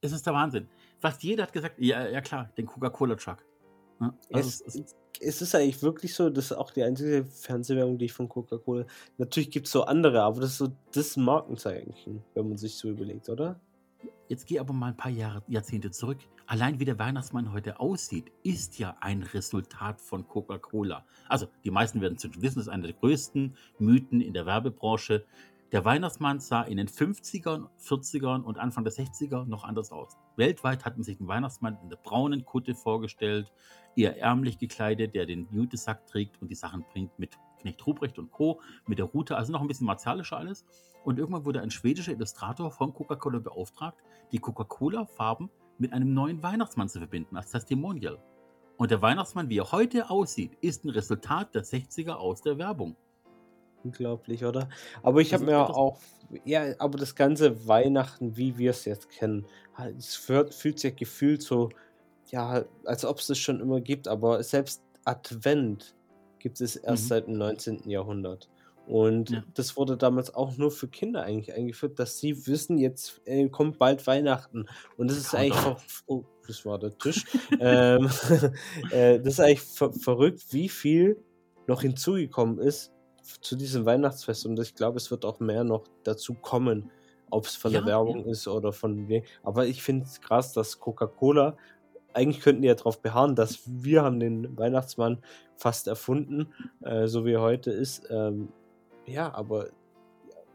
es 0.00 0.12
ist 0.12 0.26
der 0.26 0.34
Wahnsinn. 0.34 0.68
Fast 0.98 1.22
jeder 1.22 1.44
hat 1.44 1.52
gesagt, 1.52 1.76
ja, 1.78 2.08
ja 2.08 2.20
klar, 2.20 2.50
den 2.56 2.66
Coca-Cola-Truck. 2.66 3.44
Also 4.32 4.48
Es, 4.48 4.60
es, 4.62 4.74
es, 4.74 4.96
es 5.20 5.42
ist 5.42 5.54
eigentlich 5.54 5.82
wirklich 5.82 6.14
so, 6.14 6.28
das 6.30 6.46
ist 6.46 6.52
auch 6.52 6.70
die 6.70 6.82
einzige 6.82 7.24
Fernsehwerbung, 7.24 7.98
die 7.98 8.06
ich 8.06 8.12
von 8.12 8.28
Coca-Cola. 8.28 8.86
Natürlich 9.18 9.50
gibt 9.50 9.66
es 9.66 9.72
so 9.72 9.84
andere, 9.84 10.22
aber 10.22 10.40
das 10.40 10.50
ist 10.50 10.58
so 10.58 10.72
das 10.92 11.16
Markenzeichen, 11.16 12.22
wenn 12.34 12.48
man 12.48 12.56
sich 12.56 12.76
so 12.76 12.88
überlegt, 12.88 13.28
oder? 13.28 13.60
Jetzt 14.28 14.46
geh 14.46 14.58
aber 14.58 14.72
mal 14.72 14.88
ein 14.88 14.96
paar 14.96 15.10
Jahre, 15.10 15.42
Jahrzehnte 15.48 15.90
zurück. 15.90 16.18
Allein 16.46 16.80
wie 16.80 16.84
der 16.84 16.98
Weihnachtsmann 16.98 17.52
heute 17.52 17.78
aussieht, 17.78 18.32
ist 18.42 18.78
ja 18.78 18.96
ein 19.00 19.22
Resultat 19.22 20.00
von 20.00 20.26
Coca-Cola. 20.26 21.04
Also, 21.28 21.46
die 21.62 21.70
meisten 21.70 22.00
werden 22.00 22.16
es 22.16 22.24
wissen, 22.24 22.56
das 22.56 22.66
ist 22.66 22.68
einer 22.68 22.84
der 22.84 22.94
größten 22.94 23.54
Mythen 23.78 24.20
in 24.20 24.32
der 24.32 24.46
Werbebranche. 24.46 25.24
Der 25.72 25.84
Weihnachtsmann 25.84 26.40
sah 26.40 26.62
in 26.62 26.76
den 26.76 26.88
50ern, 26.88 27.68
40ern 27.80 28.42
und 28.42 28.58
Anfang 28.58 28.84
der 28.84 28.92
60er 28.92 29.44
noch 29.46 29.64
anders 29.64 29.90
aus. 29.90 30.16
Weltweit 30.36 30.84
hat 30.84 30.96
man 30.96 31.02
sich 31.02 31.18
den 31.18 31.26
Weihnachtsmann 31.26 31.78
in 31.82 31.88
der 31.88 31.96
braunen 31.96 32.44
Kutte 32.44 32.74
vorgestellt, 32.74 33.52
eher 33.96 34.20
ärmlich 34.20 34.58
gekleidet, 34.58 35.14
der 35.14 35.26
den 35.26 35.48
Jutesack 35.50 36.06
trägt 36.06 36.40
und 36.40 36.48
die 36.48 36.54
Sachen 36.54 36.84
bringt 36.92 37.18
mit 37.18 37.36
Knecht 37.60 37.84
Ruprecht 37.86 38.18
und 38.18 38.30
Co., 38.30 38.60
mit 38.86 38.98
der 38.98 39.06
Rute, 39.06 39.36
also 39.36 39.52
noch 39.52 39.62
ein 39.62 39.66
bisschen 39.66 39.86
martialischer 39.86 40.36
alles. 40.36 40.64
Und 41.02 41.18
irgendwann 41.18 41.44
wurde 41.44 41.60
ein 41.60 41.70
schwedischer 41.70 42.12
Illustrator 42.12 42.70
von 42.70 42.92
Coca-Cola 42.92 43.38
beauftragt, 43.38 43.98
die 44.32 44.38
Coca-Cola-Farben 44.38 45.50
mit 45.78 45.92
einem 45.92 46.14
neuen 46.14 46.42
Weihnachtsmann 46.42 46.88
zu 46.88 46.98
verbinden, 46.98 47.36
als 47.36 47.50
Testimonial. 47.50 48.22
Und 48.76 48.90
der 48.90 49.02
Weihnachtsmann, 49.02 49.48
wie 49.48 49.58
er 49.58 49.72
heute 49.72 50.10
aussieht, 50.10 50.56
ist 50.60 50.84
ein 50.84 50.90
Resultat 50.90 51.54
der 51.54 51.64
60er 51.64 52.12
aus 52.12 52.42
der 52.42 52.58
Werbung. 52.58 52.96
Unglaublich, 53.84 54.44
oder? 54.44 54.68
Aber 55.02 55.20
ich 55.20 55.34
habe 55.34 55.44
mir 55.44 55.58
auch, 55.58 56.00
ja, 56.44 56.74
aber 56.78 56.98
das 56.98 57.14
ganze 57.14 57.66
Weihnachten, 57.68 58.36
wie 58.36 58.56
wir 58.58 58.70
es 58.70 58.84
jetzt 58.86 59.10
kennen, 59.10 59.46
es 59.98 60.14
fühlt, 60.16 60.54
fühlt 60.54 60.78
sich 60.80 60.96
gefühlt 60.96 61.42
so, 61.42 61.68
ja, 62.30 62.64
als 62.84 63.04
ob 63.04 63.18
es 63.18 63.26
das 63.26 63.38
schon 63.38 63.60
immer 63.60 63.80
gibt, 63.80 64.08
aber 64.08 64.42
selbst 64.42 64.82
Advent 65.04 65.94
gibt 66.38 66.60
es 66.60 66.76
erst 66.76 67.04
Mhm. 67.04 67.08
seit 67.08 67.26
dem 67.26 67.38
19. 67.38 67.90
Jahrhundert. 67.90 68.48
Und 68.86 69.30
Ja. 69.30 69.42
das 69.54 69.76
wurde 69.78 69.96
damals 69.96 70.34
auch 70.34 70.56
nur 70.58 70.70
für 70.70 70.88
Kinder 70.88 71.22
eigentlich 71.22 71.54
eingeführt, 71.54 71.98
dass 71.98 72.18
sie 72.18 72.46
wissen, 72.46 72.76
jetzt 72.78 73.20
äh, 73.24 73.48
kommt 73.48 73.78
bald 73.78 74.06
Weihnachten. 74.06 74.66
Und 74.98 75.10
das 75.10 75.16
ist 75.16 75.34
eigentlich 75.34 75.58
ver 75.58 75.76
oh, 76.06 76.24
das 76.46 76.66
war 76.66 76.78
der 76.78 76.96
Tisch. 76.98 77.24
ähm, 77.60 78.10
äh, 78.90 79.18
das 79.20 79.34
ist 79.34 79.40
eigentlich 79.40 79.62
ver 79.62 79.92
verrückt, 79.92 80.42
wie 80.50 80.68
viel 80.68 81.16
noch 81.66 81.80
hinzugekommen 81.80 82.58
ist 82.58 82.92
zu 83.40 83.56
diesem 83.56 83.86
Weihnachtsfest. 83.86 84.46
Und 84.46 84.58
ich 84.60 84.74
glaube, 84.74 84.98
es 84.98 85.10
wird 85.10 85.24
auch 85.24 85.40
mehr 85.40 85.64
noch 85.64 85.84
dazu 86.02 86.34
kommen, 86.34 86.90
ob 87.30 87.46
es 87.46 87.56
von 87.56 87.72
Ja, 87.72 87.80
der 87.80 87.88
Werbung 87.88 88.24
ja. 88.24 88.30
ist 88.30 88.46
oder 88.48 88.72
von. 88.72 89.08
Aber 89.42 89.66
ich 89.66 89.82
finde 89.82 90.04
es 90.04 90.20
krass, 90.20 90.52
dass 90.52 90.78
Coca-Cola, 90.78 91.56
eigentlich 92.12 92.42
könnten 92.42 92.62
die 92.62 92.68
ja 92.68 92.74
darauf 92.74 93.00
beharren, 93.00 93.34
dass 93.34 93.60
wir 93.66 94.02
haben 94.02 94.20
den 94.20 94.56
Weihnachtsmann 94.56 95.18
fast 95.56 95.88
erfunden, 95.88 96.52
äh, 96.82 97.06
so 97.06 97.24
wie 97.24 97.32
er 97.32 97.40
heute 97.40 97.70
ist. 97.70 98.06
Ähm, 98.10 98.48
ja, 99.06 99.34
aber 99.34 99.68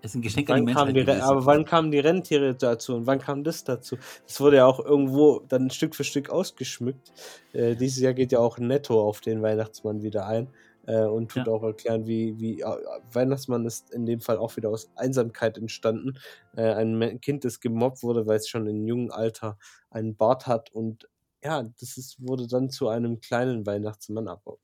Es 0.01 0.11
ist 0.11 0.15
ein 0.15 0.21
Geschenk 0.21 0.49
an 0.49 0.65
die 0.65 0.73
wann, 0.73 0.75
kamen 0.75 0.93
Menschheit 0.93 1.21
aber 1.21 1.45
wann 1.45 1.65
kamen 1.65 1.91
die 1.91 1.99
Rentiere 1.99 2.55
dazu 2.55 2.95
und 2.95 3.07
wann 3.07 3.19
kam 3.19 3.43
das 3.43 3.65
dazu? 3.65 3.97
Das 4.25 4.39
wurde 4.39 4.57
ja 4.57 4.65
auch 4.65 4.79
irgendwo 4.79 5.41
dann 5.49 5.69
Stück 5.69 5.95
für 5.95 6.05
Stück 6.05 6.29
ausgeschmückt. 6.29 7.11
Äh, 7.51 7.75
dieses 7.75 7.99
Jahr 7.99 8.13
geht 8.13 8.31
ja 8.31 8.39
auch 8.39 8.57
Netto 8.57 9.01
auf 9.01 9.19
den 9.19 9.41
Weihnachtsmann 9.41 10.01
wieder 10.01 10.25
ein 10.27 10.47
äh, 10.83 11.03
und 11.05 11.29
tut 11.31 11.47
Ja. 11.47 11.49
auch 11.49 11.63
erklären, 11.63 12.07
wie, 12.07 12.39
wie 12.39 12.61
äh, 12.61 12.65
Weihnachtsmann 13.11 13.65
ist 13.65 13.91
in 13.91 14.05
dem 14.05 14.21
Fall 14.21 14.37
auch 14.37 14.55
wieder 14.57 14.69
aus 14.69 14.91
Einsamkeit 14.95 15.57
entstanden. 15.57 16.17
Äh, 16.53 16.73
ein 16.73 17.19
Kind, 17.21 17.45
das 17.45 17.59
gemobbt 17.59 18.03
wurde, 18.03 18.27
weil 18.27 18.37
es 18.37 18.47
schon 18.49 18.67
in 18.67 18.87
jungem 18.87 19.11
Alter 19.11 19.57
einen 19.89 20.15
Bart 20.15 20.47
hat 20.47 20.71
und 20.71 21.09
ja, 21.43 21.63
das 21.63 21.97
ist, 21.97 22.17
wurde 22.19 22.47
dann 22.47 22.69
zu 22.69 22.89
einem 22.89 23.21
kleinen 23.21 23.65
Weihnachtsmann, 23.65 24.27
aber 24.27 24.57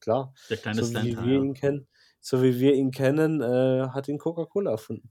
klar, 0.00 0.32
Der 0.48 0.58
kleine 0.60 0.82
so 0.82 0.94
wie 0.94 1.20
wir 1.20 1.36
ihn 1.42 1.54
kennen, 1.54 1.88
so 2.20 2.42
wie 2.42 2.58
wir 2.58 2.74
ihn 2.74 2.90
kennen, 2.90 3.40
äh, 3.42 3.88
hat 3.90 4.08
ihn 4.08 4.18
Coca-Cola 4.18 4.70
erfunden. 4.72 5.10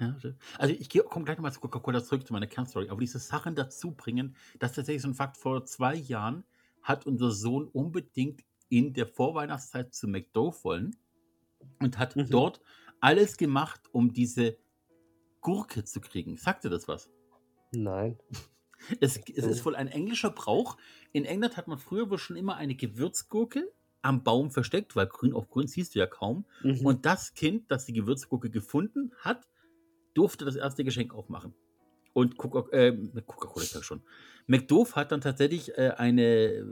Ja, 0.00 0.16
also 0.58 0.74
ich 0.74 0.88
komme 1.08 1.24
gleich 1.24 1.36
nochmal 1.38 1.52
zu 1.52 1.60
Coca-Cola 1.60 2.02
zurück, 2.02 2.26
zu 2.26 2.32
meiner 2.32 2.48
Kernstory, 2.48 2.88
aber 2.90 2.98
diese 3.00 3.20
Sachen 3.20 3.54
dazu 3.54 3.92
bringen, 3.92 4.34
das 4.58 4.72
ist 4.72 4.76
tatsächlich 4.76 5.02
so 5.02 5.08
ein 5.08 5.14
Fakt, 5.14 5.36
vor 5.36 5.64
zwei 5.66 5.94
Jahren 5.94 6.44
hat 6.82 7.06
unser 7.06 7.30
Sohn 7.30 7.68
unbedingt 7.68 8.42
in 8.68 8.92
der 8.94 9.06
Vorweihnachtszeit 9.06 9.94
zu 9.94 10.08
McDo 10.08 10.54
wollen 10.62 10.96
und 11.80 11.98
hat 11.98 12.16
Mhm. 12.16 12.30
dort 12.30 12.60
alles 13.00 13.36
gemacht, 13.36 13.80
um 13.92 14.12
diese 14.12 14.56
Gurke 15.40 15.84
zu 15.84 16.00
kriegen. 16.00 16.36
Sagt 16.36 16.64
dir 16.64 16.70
das 16.70 16.88
was? 16.88 17.10
Nein. 17.72 18.18
Es, 19.00 19.16
es 19.18 19.44
ist 19.46 19.64
wohl 19.64 19.76
ein 19.76 19.88
englischer 19.88 20.30
Brauch. 20.30 20.76
In 21.12 21.24
England 21.24 21.56
hat 21.56 21.68
man 21.68 21.78
früher 21.78 22.10
wohl 22.10 22.18
schon 22.18 22.36
immer 22.36 22.56
eine 22.56 22.74
Gewürzgurke 22.74 23.70
am 24.02 24.22
Baum 24.22 24.50
versteckt, 24.50 24.94
weil 24.96 25.06
grün 25.06 25.32
auf 25.32 25.48
grün 25.48 25.66
siehst 25.66 25.94
du 25.94 25.98
ja 25.98 26.06
kaum. 26.06 26.44
Mhm. 26.62 26.84
Und 26.84 27.06
das 27.06 27.34
Kind, 27.34 27.70
das 27.70 27.86
die 27.86 27.92
Gewürzgurke 27.94 28.50
gefunden 28.50 29.12
hat, 29.18 29.48
durfte 30.12 30.44
das 30.44 30.56
erste 30.56 30.84
Geschenk 30.84 31.14
aufmachen. 31.14 31.54
Und 32.12 32.36
Coca- 32.36 32.70
äh, 32.72 32.92
Coca-Cola 33.26 33.64
ist 33.64 33.74
ja 33.74 33.82
schon. 33.82 34.02
McDoof 34.46 34.94
hat 34.96 35.10
dann 35.12 35.20
tatsächlich 35.20 35.76
äh, 35.78 35.92
eine 35.96 36.22
äh, 36.22 36.64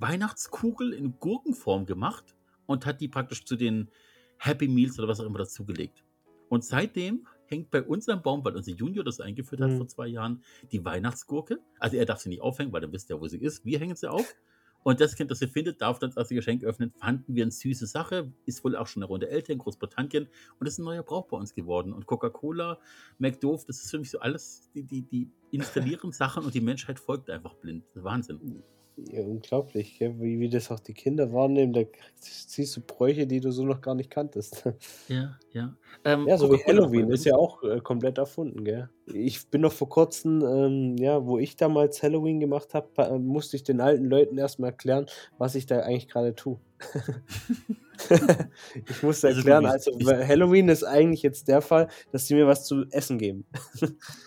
Weihnachtskugel 0.00 0.92
in 0.92 1.18
Gurkenform 1.18 1.86
gemacht 1.86 2.36
und 2.66 2.86
hat 2.86 3.00
die 3.00 3.08
praktisch 3.08 3.44
zu 3.44 3.56
den 3.56 3.90
Happy 4.38 4.68
Meals 4.68 4.98
oder 4.98 5.08
was 5.08 5.20
auch 5.20 5.26
immer 5.26 5.38
dazugelegt. 5.38 6.02
Und 6.48 6.64
seitdem 6.64 7.26
hängt 7.46 7.70
bei 7.70 7.82
uns 7.82 8.08
am 8.08 8.22
Baum, 8.22 8.44
weil 8.44 8.56
unser 8.56 8.72
Junior 8.72 9.04
das 9.04 9.20
eingeführt 9.20 9.60
hat 9.60 9.70
Mhm. 9.70 9.76
vor 9.78 9.88
zwei 9.88 10.06
Jahren, 10.06 10.42
die 10.72 10.84
Weihnachtsgurke. 10.84 11.58
Also 11.78 11.96
er 11.96 12.06
darf 12.06 12.20
sie 12.20 12.28
nicht 12.28 12.40
aufhängen, 12.42 12.72
weil 12.72 12.80
dann 12.80 12.92
wisst 12.92 13.10
ihr, 13.10 13.20
wo 13.20 13.26
sie 13.28 13.38
ist. 13.38 13.64
Wir 13.64 13.78
hängen 13.78 13.96
sie 13.96 14.10
auf. 14.10 14.34
Und 14.82 15.00
das 15.00 15.14
Kind, 15.14 15.30
das 15.30 15.40
sie 15.40 15.46
findet, 15.46 15.82
darf 15.82 15.98
dann 15.98 16.10
das 16.14 16.28
Geschenk 16.30 16.64
öffnen. 16.64 16.90
Fanden 16.92 17.34
wir 17.34 17.42
eine 17.42 17.50
süße 17.52 17.86
Sache. 17.86 18.32
Ist 18.46 18.64
wohl 18.64 18.76
auch 18.76 18.86
schon 18.86 19.02
eine 19.02 19.08
Runde 19.08 19.28
älter 19.28 19.52
in 19.52 19.58
Großbritannien. 19.58 20.28
Und 20.58 20.66
ist 20.66 20.78
ein 20.78 20.84
neuer 20.84 21.02
Brauch 21.02 21.26
bei 21.26 21.36
uns 21.36 21.54
geworden. 21.54 21.92
Und 21.92 22.06
Coca-Cola, 22.06 22.78
McDoof, 23.18 23.66
das 23.66 23.82
ist 23.82 23.90
für 23.90 23.98
mich 23.98 24.10
so 24.10 24.20
alles, 24.20 24.70
die, 24.74 24.82
die, 24.84 25.02
die 25.02 25.30
installieren 25.50 26.12
Sachen 26.12 26.44
und 26.44 26.54
die 26.54 26.62
Menschheit 26.62 26.98
folgt 26.98 27.28
einfach 27.28 27.54
blind. 27.54 27.84
Wahnsinn. 27.94 28.62
Ja, 29.10 29.22
unglaublich, 29.22 29.98
gell? 29.98 30.14
Wie, 30.20 30.38
wie 30.40 30.48
das 30.48 30.70
auch 30.70 30.80
die 30.80 30.94
Kinder 30.94 31.32
wahrnehmen. 31.32 31.72
Da 31.72 31.82
siehst 32.20 32.76
du 32.76 32.80
Bräuche, 32.80 33.26
die 33.26 33.40
du 33.40 33.50
so 33.50 33.64
noch 33.64 33.80
gar 33.80 33.94
nicht 33.94 34.10
kanntest. 34.10 34.64
Ja, 35.08 35.38
ja. 35.52 35.76
Ähm, 36.04 36.26
Ja, 36.28 36.36
so 36.38 36.50
wie 36.52 36.62
Halloween 36.64 37.10
ist 37.10 37.24
ja 37.24 37.34
auch 37.34 37.62
äh, 37.62 37.80
komplett 37.80 38.18
erfunden, 38.18 38.64
gell? 38.64 38.88
Ich 39.06 39.48
bin 39.48 39.62
noch 39.62 39.72
vor 39.72 39.88
kurzem, 39.88 40.42
ähm, 40.44 40.96
ja, 40.98 41.26
wo 41.26 41.38
ich 41.38 41.56
damals 41.56 42.02
Halloween 42.02 42.40
gemacht 42.40 42.74
habe, 42.74 42.88
äh, 43.02 43.18
musste 43.18 43.56
ich 43.56 43.64
den 43.64 43.80
alten 43.80 44.04
Leuten 44.04 44.38
erstmal 44.38 44.70
erklären, 44.70 45.06
was 45.38 45.54
ich 45.54 45.66
da 45.66 45.80
eigentlich 45.80 46.08
gerade 46.08 46.34
tue. 46.34 46.58
ich 48.88 49.02
musste 49.02 49.28
Also 49.28 49.38
erklären, 49.40 49.66
also 49.66 49.90
weil 50.02 50.26
Halloween 50.26 50.68
ist 50.68 50.84
eigentlich 50.84 51.22
jetzt 51.22 51.48
der 51.48 51.60
Fall, 51.62 51.88
dass 52.12 52.26
sie 52.26 52.34
mir 52.34 52.46
was 52.46 52.64
zu 52.64 52.84
essen 52.90 53.18
geben. 53.18 53.46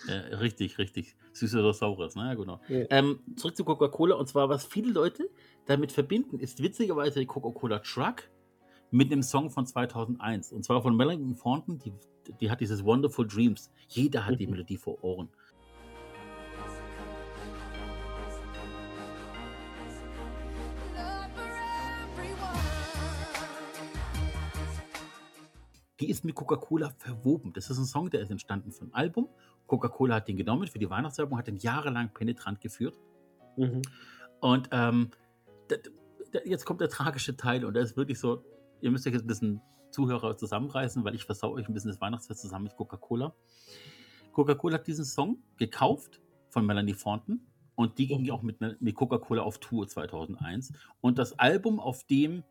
Ja, 0.08 0.38
richtig, 0.38 0.78
richtig. 0.78 1.16
Süßes 1.34 1.60
oder 1.60 1.74
Saures, 1.74 2.14
ne? 2.16 2.22
Ja, 2.28 2.34
genau. 2.34 2.60
Ja. 2.68 2.86
Ähm, 2.90 3.20
zurück 3.36 3.56
zu 3.56 3.64
Coca-Cola. 3.64 4.14
Und 4.16 4.28
zwar, 4.28 4.48
was 4.48 4.64
viele 4.64 4.92
Leute 4.92 5.28
damit 5.66 5.92
verbinden, 5.92 6.38
ist 6.38 6.62
witzigerweise 6.62 7.20
die 7.20 7.26
Coca-Cola 7.26 7.80
Truck 7.80 8.30
mit 8.90 9.10
einem 9.12 9.22
Song 9.22 9.50
von 9.50 9.66
2001. 9.66 10.52
Und 10.52 10.64
zwar 10.64 10.80
von 10.82 10.96
Melanie 10.96 11.34
Thornton. 11.34 11.78
Die, 11.80 11.92
die 12.40 12.50
hat 12.50 12.60
dieses 12.60 12.84
Wonderful 12.84 13.26
Dreams. 13.26 13.70
Jeder 13.88 14.24
hat 14.26 14.38
die 14.38 14.46
Mhm. 14.46 14.52
Melodie 14.52 14.76
vor 14.76 15.02
Ohren. 15.02 15.28
Die 26.00 26.10
ist 26.10 26.24
mit 26.24 26.34
Coca-Cola 26.34 26.90
verwoben. 26.98 27.52
Das 27.52 27.70
ist 27.70 27.78
ein 27.78 27.84
Song, 27.84 28.10
der 28.10 28.20
ist 28.20 28.30
entstanden 28.30 28.72
von 28.72 28.88
einem 28.88 28.94
Album. 28.94 29.28
Coca-Cola 29.66 30.16
hat 30.16 30.28
den 30.28 30.36
genommen 30.36 30.66
für 30.66 30.78
die 30.78 30.90
Weihnachtswerbung, 30.90 31.38
hat 31.38 31.46
den 31.46 31.56
jahrelang 31.56 32.12
penetrant 32.12 32.60
geführt. 32.60 32.98
Mhm. 33.56 33.82
Und 34.40 34.68
ähm, 34.72 35.10
da, 35.68 35.76
da, 36.32 36.40
jetzt 36.44 36.64
kommt 36.64 36.80
der 36.80 36.88
tragische 36.88 37.36
Teil 37.36 37.64
und 37.64 37.74
der 37.74 37.84
ist 37.84 37.96
wirklich 37.96 38.18
so, 38.18 38.44
ihr 38.80 38.90
müsst 38.90 39.06
euch 39.06 39.12
jetzt 39.12 39.24
ein 39.24 39.28
bisschen 39.28 39.60
Zuhörer 39.90 40.36
zusammenreißen, 40.36 41.04
weil 41.04 41.14
ich 41.14 41.24
versau 41.24 41.52
euch 41.52 41.68
ein 41.68 41.74
bisschen 41.74 41.90
das 41.90 42.00
Weihnachtsfest 42.00 42.40
zusammen 42.40 42.64
mit 42.64 42.76
Coca-Cola. 42.76 43.34
Coca-Cola 44.32 44.74
hat 44.74 44.86
diesen 44.86 45.04
Song 45.04 45.38
gekauft 45.56 46.20
von 46.50 46.66
Melanie 46.66 46.94
Thornton 46.94 47.40
und 47.76 47.98
die 47.98 48.08
ging 48.08 48.28
auch 48.30 48.42
mit, 48.42 48.60
mit 48.60 48.94
Coca-Cola 48.94 49.42
auf 49.42 49.58
Tour 49.58 49.86
2001. 49.86 50.72
Und 51.00 51.18
das 51.18 51.38
Album, 51.38 51.78
auf 51.78 52.04
dem 52.04 52.42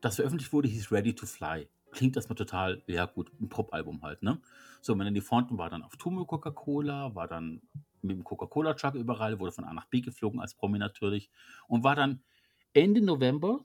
das 0.00 0.16
veröffentlicht 0.16 0.52
wurde, 0.52 0.68
hieß 0.68 0.92
Ready 0.92 1.14
to 1.14 1.26
Fly. 1.26 1.68
Klingt 1.90 2.16
erstmal 2.16 2.36
total, 2.36 2.82
ja 2.86 3.06
gut, 3.06 3.32
ein 3.40 3.48
Pop-Album 3.48 4.02
halt, 4.02 4.22
ne? 4.22 4.40
So, 4.80 4.94
Melanie 4.94 5.20
Thornton 5.20 5.58
war 5.58 5.70
dann 5.70 5.82
auf 5.82 5.92
mit 5.92 6.26
Coca-Cola, 6.26 7.14
war 7.14 7.28
dann 7.28 7.62
mit 8.02 8.16
dem 8.16 8.24
Coca-Cola-Truck 8.24 8.94
überall, 8.94 9.38
wurde 9.38 9.52
von 9.52 9.64
A 9.64 9.72
nach 9.72 9.86
B 9.86 10.00
geflogen 10.00 10.40
als 10.40 10.54
Promi 10.54 10.78
natürlich 10.78 11.30
und 11.66 11.84
war 11.84 11.96
dann 11.96 12.22
Ende 12.72 13.00
November 13.00 13.64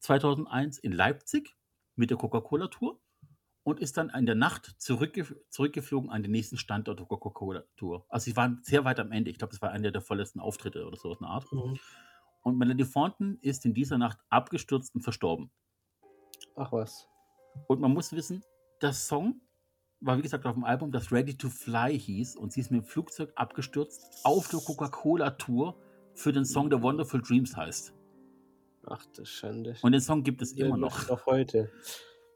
2001 0.00 0.78
in 0.78 0.92
Leipzig 0.92 1.56
mit 1.96 2.10
der 2.10 2.16
Coca-Cola-Tour 2.16 3.00
und 3.64 3.80
ist 3.80 3.96
dann 3.96 4.10
in 4.10 4.26
der 4.26 4.36
Nacht 4.36 4.76
zurückge 4.78 5.26
zurückgeflogen 5.50 6.10
an 6.10 6.22
den 6.22 6.30
nächsten 6.30 6.56
Standort 6.56 7.00
der 7.00 7.06
Coca-Cola-Tour. 7.06 8.06
Also 8.08 8.24
sie 8.24 8.36
waren 8.36 8.60
sehr 8.62 8.84
weit 8.84 9.00
am 9.00 9.10
Ende. 9.10 9.30
Ich 9.30 9.38
glaube, 9.38 9.50
das 9.50 9.60
war 9.60 9.70
einer 9.70 9.90
der 9.90 10.02
vorletzten 10.02 10.38
Auftritte 10.40 10.86
oder 10.86 10.96
so 10.96 11.12
in 11.12 11.18
der 11.20 11.28
Art. 11.30 11.52
Mhm. 11.52 11.78
Und 12.42 12.58
Melanie 12.58 12.84
Thornton 12.84 13.38
ist 13.40 13.64
in 13.64 13.74
dieser 13.74 13.98
Nacht 13.98 14.18
abgestürzt 14.30 14.94
und 14.94 15.02
verstorben. 15.02 15.50
Ach 16.54 16.70
was. 16.70 17.08
Und 17.66 17.80
man 17.80 17.92
muss 17.92 18.12
wissen, 18.12 18.42
der 18.82 18.92
Song 18.92 19.40
war 20.00 20.18
wie 20.18 20.22
gesagt 20.22 20.46
auf 20.46 20.54
dem 20.54 20.64
Album, 20.64 20.92
das 20.92 21.10
Ready 21.10 21.36
to 21.36 21.48
Fly 21.48 21.98
hieß 21.98 22.36
und 22.36 22.52
sie 22.52 22.60
ist 22.60 22.70
mit 22.70 22.82
dem 22.82 22.86
Flugzeug 22.86 23.32
abgestürzt 23.34 24.20
auf 24.24 24.48
der 24.48 24.60
Coca-Cola-Tour 24.60 25.74
für 26.14 26.32
den 26.32 26.44
Song 26.44 26.70
The 26.70 26.80
Wonderful 26.82 27.22
Dreams 27.22 27.56
heißt. 27.56 27.92
Ach 28.86 29.04
du 29.16 29.24
Schande. 29.24 29.74
Und 29.82 29.92
den 29.92 30.00
Song 30.00 30.22
gibt 30.22 30.42
es 30.42 30.54
Der 30.54 30.66
immer 30.66 30.76
noch. 30.76 31.08
Auch 31.10 31.26
heute. 31.26 31.70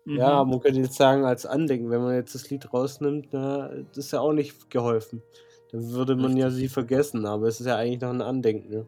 Mhm. 0.05 0.17
Ja, 0.17 0.45
man 0.45 0.61
könnte 0.61 0.81
jetzt 0.81 0.97
sagen, 0.97 1.25
als 1.25 1.47
Andenken, 1.47 1.91
wenn 1.91 2.03
man 2.03 2.15
jetzt 2.15 2.35
das 2.35 2.51
Lied 2.51 2.73
rausnimmt, 2.73 3.29
na, 3.33 3.69
das 3.69 4.07
ist 4.07 4.13
ja 4.13 4.21
auch 4.21 4.33
nicht 4.33 4.71
geholfen. 4.71 5.23
Dann 5.71 5.91
würde 5.91 6.17
man 6.17 6.37
ja 6.37 6.51
sie 6.51 6.69
vergessen, 6.69 7.27
aber 7.27 7.47
es 7.47 7.61
ist 7.61 7.67
ja 7.67 7.77
eigentlich 7.77 8.01
noch 8.01 8.11
ein 8.11 8.23
Andenken. 8.23 8.71
Ne? 8.71 8.87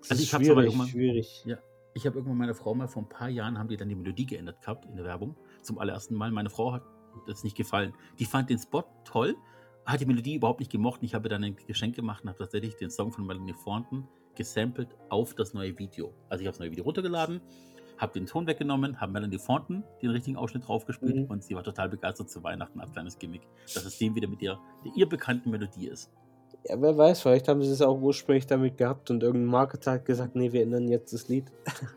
Es 0.00 0.10
Also 0.10 0.22
ist 0.22 0.28
ich 0.28 0.34
habe 0.34 0.44
aber 0.44 0.62
schwierig, 0.62 0.66
irgendwann, 0.66 0.88
schwierig. 0.88 1.42
Ja, 1.44 1.58
ich 1.92 2.06
habe 2.06 2.16
irgendwann 2.16 2.38
meine 2.38 2.54
Frau 2.54 2.74
mal 2.74 2.88
vor 2.88 3.02
ein 3.02 3.08
paar 3.08 3.28
Jahren 3.28 3.58
haben 3.58 3.68
die 3.68 3.76
dann 3.76 3.88
die 3.88 3.94
Melodie 3.94 4.26
geändert 4.26 4.60
gehabt 4.60 4.86
in 4.86 4.96
der 4.96 5.04
Werbung 5.04 5.36
zum 5.66 5.78
allerersten 5.78 6.14
Mal. 6.14 6.30
Meine 6.30 6.50
Frau 6.50 6.72
hat 6.72 6.82
das 7.26 7.44
nicht 7.44 7.56
gefallen. 7.56 7.92
Die 8.18 8.24
fand 8.24 8.50
den 8.50 8.58
Spot 8.58 8.84
toll, 9.04 9.34
hat 9.84 10.00
die 10.00 10.06
Melodie 10.06 10.34
überhaupt 10.36 10.60
nicht 10.60 10.72
gemocht. 10.72 11.02
Ich 11.02 11.14
habe 11.14 11.28
dann 11.28 11.44
ein 11.44 11.56
Geschenk 11.66 11.94
gemacht 11.96 12.22
und 12.24 12.30
habe 12.30 12.38
tatsächlich 12.38 12.76
den 12.76 12.90
Song 12.90 13.12
von 13.12 13.26
Melanie 13.26 13.54
Thornton 13.64 14.06
gesampelt 14.34 14.88
auf 15.08 15.34
das 15.34 15.54
neue 15.54 15.78
Video. 15.78 16.12
Also 16.28 16.42
ich 16.42 16.46
habe 16.46 16.52
das 16.54 16.58
neue 16.60 16.70
Video 16.70 16.84
runtergeladen, 16.84 17.40
habe 17.96 18.12
den 18.12 18.26
Ton 18.26 18.46
weggenommen, 18.46 19.00
habe 19.00 19.12
Melanie 19.12 19.38
Thornton 19.38 19.82
den 20.02 20.10
richtigen 20.10 20.36
Ausschnitt 20.36 20.66
draufgespielt 20.68 21.16
Mhm. 21.16 21.24
und 21.30 21.42
sie 21.42 21.54
war 21.54 21.62
total 21.62 21.88
begeistert 21.88 22.28
zu 22.28 22.42
Weihnachten 22.42 22.78
als 22.80 22.92
kleines 22.92 23.18
Gimmick, 23.18 23.42
dass 23.74 23.84
es 23.86 23.96
dem 23.98 24.14
wieder 24.14 24.28
mit 24.28 24.42
ihr, 24.42 24.58
der 24.84 24.92
ihr 24.94 25.08
bekannten 25.08 25.50
Melodie 25.50 25.88
ist. 25.88 26.10
Ja, 26.68 26.80
wer 26.82 26.98
weiß, 26.98 27.22
vielleicht 27.22 27.48
haben 27.48 27.62
sie 27.62 27.70
es 27.70 27.80
auch 27.80 27.98
ursprünglich 28.00 28.46
damit 28.46 28.76
gehabt 28.76 29.10
und 29.10 29.22
irgendein 29.22 29.50
Marketer 29.50 29.92
hat 29.92 30.04
gesagt, 30.04 30.34
nee, 30.36 30.52
wir 30.52 30.62
ändern 30.62 30.88
jetzt 30.88 31.12
das 31.14 31.28
Lied. 31.28 31.50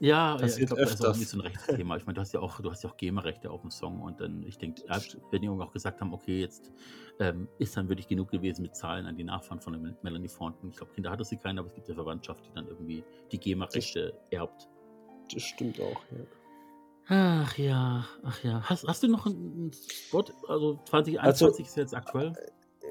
Ja, 0.00 0.08
ja 0.08 0.34
ich 0.36 0.40
Passiert 0.42 0.68
glaube, 0.68 0.82
das 0.82 0.94
ist 0.94 1.00
auch 1.00 1.06
irgendwie 1.06 1.24
so 1.24 1.38
ein 1.38 1.40
Rechtsthema. 1.40 1.96
Ich 1.96 2.06
meine, 2.06 2.14
du 2.14 2.20
hast 2.20 2.32
ja 2.32 2.40
auch, 2.40 2.60
du 2.60 2.70
hast 2.70 2.84
ja 2.84 2.90
auch 2.90 2.96
GEMA-Rechte 2.96 3.50
auf 3.50 3.62
dem 3.62 3.70
Song 3.70 4.00
und 4.00 4.20
dann, 4.20 4.42
ich 4.44 4.58
denke, 4.58 4.82
wenn 4.88 5.40
die 5.40 5.46
irgendwie 5.46 5.64
auch 5.64 5.72
gesagt 5.72 6.00
haben, 6.00 6.12
okay, 6.12 6.40
jetzt 6.40 6.72
ähm, 7.18 7.48
ist 7.58 7.76
dann 7.76 7.88
wirklich 7.88 8.06
genug 8.06 8.30
gewesen 8.30 8.62
mit 8.62 8.76
Zahlen 8.76 9.06
an 9.06 9.16
die 9.16 9.24
Nachfahren 9.24 9.60
von 9.60 9.96
Melanie 10.02 10.28
Thornton. 10.28 10.70
Ich 10.70 10.76
glaube, 10.76 10.92
Kinder 10.92 11.10
hatte 11.10 11.24
sie 11.24 11.36
keine, 11.36 11.60
aber 11.60 11.68
es 11.68 11.74
gibt 11.74 11.88
ja 11.88 11.94
Verwandtschaft, 11.94 12.44
die 12.46 12.52
dann 12.54 12.68
irgendwie 12.68 13.02
die 13.32 13.38
GEMA-Rechte 13.38 14.14
erbt. 14.30 14.68
Das 15.32 15.42
stimmt 15.42 15.80
auch, 15.80 16.00
ja. 16.12 16.24
Ach 17.10 17.56
ja, 17.56 18.04
ach 18.22 18.44
ja. 18.44 18.60
Hast, 18.62 18.86
hast 18.86 19.02
du 19.02 19.08
noch 19.08 19.24
einen 19.26 19.72
Spot? 19.72 20.24
Also 20.46 20.78
2021 20.84 21.66
ist 21.66 21.76
jetzt 21.76 21.94
aktuell. 21.94 22.34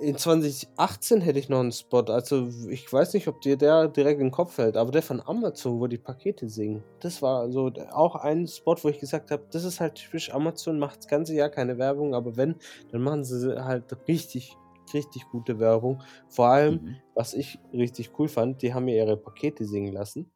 In 0.01 0.17
2018 0.17 1.21
hätte 1.21 1.39
ich 1.39 1.49
noch 1.49 1.59
einen 1.59 1.71
Spot. 1.71 2.01
Also, 2.01 2.47
ich 2.69 2.91
weiß 2.91 3.13
nicht, 3.13 3.27
ob 3.27 3.41
dir 3.41 3.57
der 3.57 3.87
direkt 3.87 4.19
in 4.19 4.27
den 4.27 4.31
Kopf 4.31 4.53
fällt, 4.53 4.77
aber 4.77 4.91
der 4.91 5.01
von 5.01 5.21
Amazon, 5.21 5.79
wo 5.79 5.87
die 5.87 5.97
Pakete 5.97 6.49
singen. 6.49 6.83
Das 6.99 7.21
war 7.21 7.49
so 7.51 7.71
auch 7.91 8.15
ein 8.15 8.47
Spot, 8.47 8.75
wo 8.81 8.89
ich 8.89 8.99
gesagt 8.99 9.31
habe, 9.31 9.43
das 9.51 9.63
ist 9.63 9.79
halt 9.79 9.95
typisch 9.95 10.33
Amazon, 10.33 10.77
macht 10.79 10.99
das 10.99 11.07
ganze 11.07 11.33
Jahr 11.35 11.49
keine 11.49 11.77
Werbung, 11.77 12.13
aber 12.13 12.35
wenn, 12.37 12.55
dann 12.91 13.01
machen 13.01 13.23
sie 13.23 13.63
halt 13.63 13.85
richtig, 14.07 14.55
richtig 14.93 15.23
gute 15.31 15.59
Werbung. 15.59 16.01
Vor 16.27 16.47
allem, 16.47 16.75
Mhm. 16.75 16.95
was 17.15 17.33
ich 17.33 17.59
richtig 17.73 18.11
cool 18.19 18.27
fand, 18.27 18.61
die 18.61 18.73
haben 18.73 18.85
mir 18.85 18.95
ihre 18.97 19.17
Pakete 19.17 19.65
singen 19.65 19.93
lassen. 19.93 20.31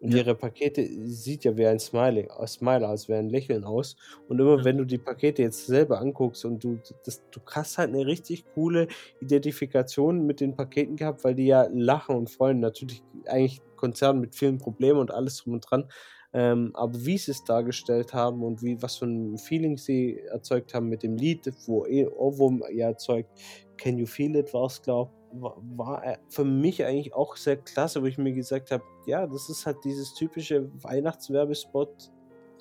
Und 0.00 0.14
ihre 0.14 0.34
Pakete 0.34 0.88
sieht 1.06 1.44
ja 1.44 1.56
wie 1.56 1.66
ein 1.66 1.78
Smiley, 1.78 2.28
äh, 2.38 2.46
Smile 2.46 2.88
aus, 2.88 3.08
wie 3.08 3.14
ein 3.14 3.28
Lächeln 3.28 3.64
aus. 3.64 3.96
Und 4.28 4.38
immer 4.40 4.64
wenn 4.64 4.78
du 4.78 4.84
die 4.84 4.98
Pakete 4.98 5.42
jetzt 5.42 5.66
selber 5.66 6.00
anguckst 6.00 6.44
und 6.46 6.64
du, 6.64 6.80
das, 7.04 7.22
du 7.30 7.40
hast 7.50 7.76
halt 7.78 7.90
eine 7.90 8.06
richtig 8.06 8.46
coole 8.54 8.88
Identifikation 9.20 10.26
mit 10.26 10.40
den 10.40 10.56
Paketen 10.56 10.96
gehabt, 10.96 11.22
weil 11.24 11.34
die 11.34 11.46
ja 11.46 11.68
lachen 11.70 12.16
und 12.16 12.30
freuen. 12.30 12.60
Natürlich 12.60 13.02
eigentlich 13.26 13.60
Konzern 13.76 14.20
mit 14.20 14.34
vielen 14.34 14.58
Problemen 14.58 15.00
und 15.00 15.10
alles 15.10 15.36
drum 15.38 15.54
und 15.54 15.70
dran. 15.70 15.88
Ähm, 16.32 16.70
aber 16.74 16.94
wie 17.04 17.18
sie 17.18 17.32
es 17.32 17.42
dargestellt 17.44 18.14
haben 18.14 18.44
und 18.44 18.62
wie, 18.62 18.80
was 18.80 18.96
für 18.96 19.06
ein 19.06 19.36
Feeling 19.36 19.76
sie 19.76 20.18
erzeugt 20.18 20.74
haben 20.74 20.88
mit 20.88 21.02
dem 21.02 21.16
Lied, 21.16 21.52
wo 21.66 21.86
eh 21.86 22.06
Ohrwurm 22.06 22.62
ja 22.72 22.88
erzeugt, 22.88 23.30
Can 23.76 23.98
You 23.98 24.06
Feel 24.06 24.36
It 24.36 24.54
war 24.54 24.66
es, 24.66 24.80
glaube 24.80 25.10
war, 25.32 26.18
für 26.28 26.44
mich 26.44 26.84
eigentlich 26.84 27.14
auch 27.14 27.36
sehr 27.36 27.56
klasse, 27.56 28.02
wo 28.02 28.06
ich 28.06 28.18
mir 28.18 28.32
gesagt 28.32 28.70
habe, 28.70 28.82
ja, 29.06 29.26
das 29.26 29.48
ist 29.48 29.66
halt 29.66 29.78
dieses 29.84 30.14
typische 30.14 30.70
Weihnachtswerbespot. 30.82 32.10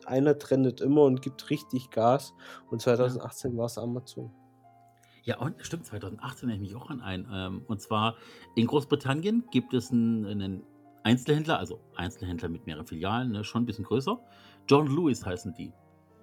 Einer 0.05 0.38
trendet 0.38 0.82
immer 0.82 1.03
und 1.03 1.22
gibt 1.22 1.49
richtig 1.49 1.89
Gas. 1.91 2.34
Und 2.70 2.82
2018 2.82 3.57
war 3.57 3.65
es 3.65 3.78
Amazon. 3.78 4.32
Ja, 5.24 5.39
und 5.39 5.55
stimmt, 5.59 5.86
2018 5.86 6.49
erinnere 6.49 6.65
ich 6.65 6.74
mich 6.74 6.82
auch 6.82 6.89
an 6.89 7.01
einen. 7.01 7.28
Ähm, 7.32 7.63
und 7.67 7.82
zwar 7.82 8.15
in 8.55 8.65
Großbritannien 8.65 9.45
gibt 9.51 9.74
es 9.74 9.91
einen, 9.91 10.26
einen 10.26 10.63
Einzelhändler, 11.04 11.60
also 11.60 11.80
Einzelhändler 11.95 12.50
mit 12.50 12.66
mehreren 12.66 12.86
Filialen, 12.86 13.32
ne, 13.32 13.43
schon 13.43 13.64
ein 13.64 13.66
bisschen 13.66 13.86
größer. 13.86 14.20
John 14.68 14.88
Lewis 14.88 15.26
heißen 15.26 15.54
die. 15.54 15.74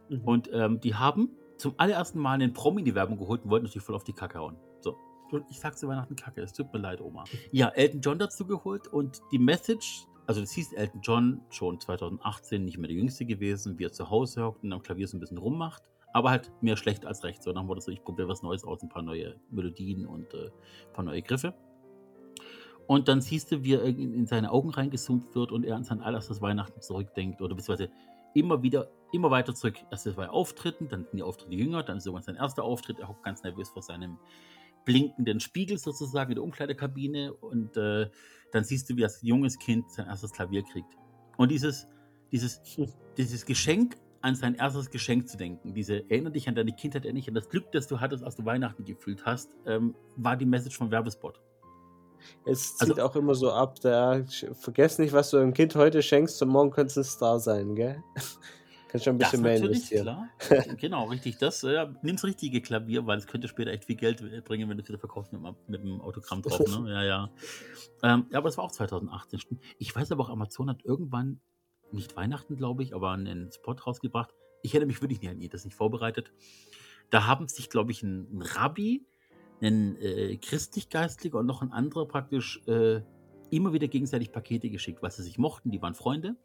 Mhm. 0.08 0.22
Und 0.24 0.50
ähm, 0.52 0.80
die 0.80 0.94
haben 0.94 1.30
zum 1.56 1.74
allerersten 1.78 2.18
Mal 2.18 2.34
einen 2.34 2.52
Promi 2.52 2.80
in 2.80 2.84
die 2.84 2.94
Werbung 2.94 3.18
geholt 3.18 3.42
und 3.44 3.50
wollten 3.50 3.64
natürlich 3.64 3.84
voll 3.84 3.94
auf 3.94 4.04
die 4.04 4.12
Kacke 4.12 4.38
hauen. 4.38 4.56
So. 4.80 4.96
Und 5.30 5.44
ich 5.50 5.58
sag 5.58 5.76
zu 5.76 5.88
Weihnachten 5.88 6.14
Kacke, 6.16 6.42
es 6.42 6.52
tut 6.52 6.72
mir 6.72 6.78
leid, 6.78 7.00
Oma. 7.00 7.24
Ja, 7.50 7.68
Elton 7.68 8.00
John 8.00 8.18
dazu 8.18 8.46
geholt 8.46 8.86
und 8.88 9.20
die 9.32 9.38
Message, 9.38 10.06
also 10.26 10.40
das 10.40 10.52
hieß 10.52 10.72
Elton 10.74 11.00
John 11.02 11.40
schon 11.50 11.80
2018 11.80 12.64
nicht 12.64 12.78
mehr 12.78 12.88
der 12.88 12.96
Jüngste 12.96 13.24
gewesen, 13.24 13.78
wie 13.78 13.84
er 13.84 13.92
zu 13.92 14.10
Hause 14.10 14.44
hockt 14.44 14.62
und 14.62 14.72
am 14.72 14.82
Klavier 14.82 15.08
so 15.08 15.16
ein 15.16 15.20
bisschen 15.20 15.38
rummacht. 15.38 15.82
Aber 16.12 16.30
halt 16.30 16.50
mehr 16.62 16.76
schlecht 16.76 17.04
als 17.04 17.24
recht. 17.24 17.42
So, 17.42 17.52
dann 17.52 17.68
das 17.68 17.84
so, 17.84 17.90
ich 17.90 18.02
probiere 18.02 18.28
was 18.28 18.42
Neues 18.42 18.64
aus, 18.64 18.82
ein 18.82 18.88
paar 18.88 19.02
neue 19.02 19.36
Melodien 19.50 20.06
und 20.06 20.32
äh, 20.32 20.46
ein 20.46 20.92
paar 20.94 21.04
neue 21.04 21.20
Griffe. 21.20 21.54
Und 22.86 23.08
dann 23.08 23.20
siehst 23.20 23.50
du, 23.50 23.64
wie 23.64 23.74
er 23.74 23.82
in, 23.82 24.14
in 24.14 24.26
seine 24.26 24.50
Augen 24.50 24.70
reingezoomt 24.70 25.34
wird 25.34 25.50
und 25.52 25.64
er 25.64 25.76
an 25.76 25.84
sein 25.84 26.00
allererstes 26.00 26.40
Weihnachten 26.40 26.80
zurückdenkt 26.80 27.42
oder 27.42 27.54
beziehungsweise 27.54 27.90
immer 28.34 28.62
wieder, 28.62 28.90
immer 29.12 29.30
weiter 29.30 29.54
zurück. 29.54 29.76
Erst 29.90 30.04
zwei 30.04 30.28
Auftritten, 30.28 30.88
dann 30.88 31.04
sind 31.04 31.18
die 31.18 31.22
Auftritte 31.22 31.54
jünger, 31.54 31.82
dann 31.82 31.96
ist 31.96 32.06
irgendwann 32.06 32.22
sein 32.22 32.36
erster 32.36 32.62
Auftritt, 32.62 33.00
er 33.00 33.08
hockt 33.08 33.24
ganz 33.24 33.42
nervös 33.42 33.70
vor 33.70 33.82
seinem 33.82 34.18
blinkenden 34.84 35.40
Spiegel 35.40 35.78
sozusagen 35.78 36.30
in 36.30 36.36
der 36.36 36.44
Umkleidekabine 36.44 37.34
und 37.34 37.76
äh, 37.76 38.08
dann 38.52 38.64
siehst 38.64 38.88
du, 38.88 38.96
wie 38.96 39.00
das 39.00 39.20
junges 39.22 39.58
Kind 39.58 39.90
sein 39.90 40.06
erstes 40.06 40.32
Klavier 40.32 40.62
kriegt. 40.62 40.96
Und 41.36 41.50
dieses, 41.50 41.88
dieses, 42.30 42.62
dieses 43.16 43.44
Geschenk 43.44 43.96
an 44.20 44.34
sein 44.34 44.54
erstes 44.54 44.90
Geschenk 44.90 45.28
zu 45.28 45.36
denken, 45.36 45.74
diese 45.74 46.08
erinnere 46.08 46.32
dich 46.32 46.48
an 46.48 46.54
deine 46.54 46.72
Kindheit, 46.72 47.04
erinnere 47.04 47.20
dich 47.20 47.28
an 47.28 47.34
das 47.34 47.48
Glück, 47.48 47.72
das 47.72 47.88
du 47.88 48.00
hattest, 48.00 48.22
als 48.22 48.36
du 48.36 48.44
Weihnachten 48.44 48.84
gefühlt 48.84 49.24
hast, 49.26 49.56
ähm, 49.66 49.94
war 50.16 50.36
die 50.36 50.46
Message 50.46 50.76
vom 50.76 50.90
Werbespot. 50.90 51.40
Es 52.44 52.76
Also- 52.80 52.94
zieht 52.94 53.02
auch 53.02 53.16
immer 53.16 53.34
so 53.34 53.50
ab, 53.52 53.80
da 53.80 54.22
vergiss 54.52 54.98
nicht, 54.98 55.12
was 55.12 55.30
du 55.30 55.38
einem 55.38 55.52
Kind 55.54 55.74
heute 55.74 56.02
schenkst 56.02 56.40
und 56.42 56.48
morgen 56.48 56.70
kannst 56.70 56.96
du 56.96 57.00
ein 57.00 57.04
Star 57.04 57.38
sein, 57.40 57.74
gell? 57.74 58.02
Kannst 58.88 59.04
schon 59.04 59.16
ein 59.16 59.18
bisschen 59.18 59.42
mehr 59.42 59.54
natürlich, 59.58 59.90
investieren. 59.90 60.28
klar. 60.38 60.76
genau, 60.76 61.04
richtig. 61.06 61.38
Das, 61.38 61.64
äh, 61.64 61.88
nimm's 62.02 62.22
richtige 62.22 62.60
Klavier, 62.62 63.04
weil 63.04 63.18
es 63.18 63.26
könnte 63.26 63.48
später 63.48 63.72
echt 63.72 63.84
viel 63.86 63.96
Geld 63.96 64.44
bringen, 64.44 64.68
wenn 64.70 64.76
du 64.76 64.82
es 64.84 64.88
wieder 64.88 65.00
verkaufst 65.00 65.32
mit, 65.32 65.42
dem- 65.42 65.56
mit 65.66 65.82
dem 65.82 66.00
Autogramm 66.00 66.40
drauf. 66.40 66.60
Ne? 66.60 66.88
Ja, 66.92 67.02
ja. 67.02 67.30
Ähm, 68.04 68.26
ja, 68.30 68.38
aber 68.38 68.48
es 68.48 68.56
war 68.56 68.62
auch 68.64 68.70
2018. 68.70 69.40
stimmt. 69.40 69.60
Ich 69.78 69.94
weiß 69.94 70.12
aber 70.12 70.22
auch, 70.22 70.28
Amazon 70.30 70.70
hat 70.70 70.84
irgendwann, 70.84 71.40
nicht 71.90 72.14
Weihnachten, 72.16 72.56
glaube 72.56 72.84
ich, 72.84 72.94
aber 72.94 73.10
einen 73.10 73.50
Spot 73.50 73.72
rausgebracht. 73.72 74.32
Ich 74.62 74.72
hätte 74.72 74.86
mich 74.86 75.02
wirklich 75.02 75.20
nicht 75.20 75.30
an 75.30 75.40
ihn, 75.40 75.50
das 75.50 75.64
nicht 75.64 75.74
vorbereitet. 75.76 76.30
Da 77.10 77.26
haben 77.26 77.48
sich, 77.48 77.68
glaube 77.70 77.90
ich, 77.90 78.04
ein 78.04 78.40
Rabbi, 78.40 79.04
ein 79.60 79.96
äh, 79.96 80.36
christlich-geistlicher 80.36 81.38
und 81.38 81.46
noch 81.46 81.62
ein 81.62 81.72
anderer 81.72 82.06
praktisch 82.06 82.62
äh, 82.66 83.02
immer 83.50 83.72
wieder 83.72 83.88
gegenseitig 83.88 84.32
Pakete 84.32 84.70
geschickt, 84.70 85.02
weil 85.02 85.10
sie 85.10 85.22
sich 85.22 85.38
mochten, 85.38 85.70
die 85.70 85.80
waren 85.82 85.94
Freunde. 85.94 86.36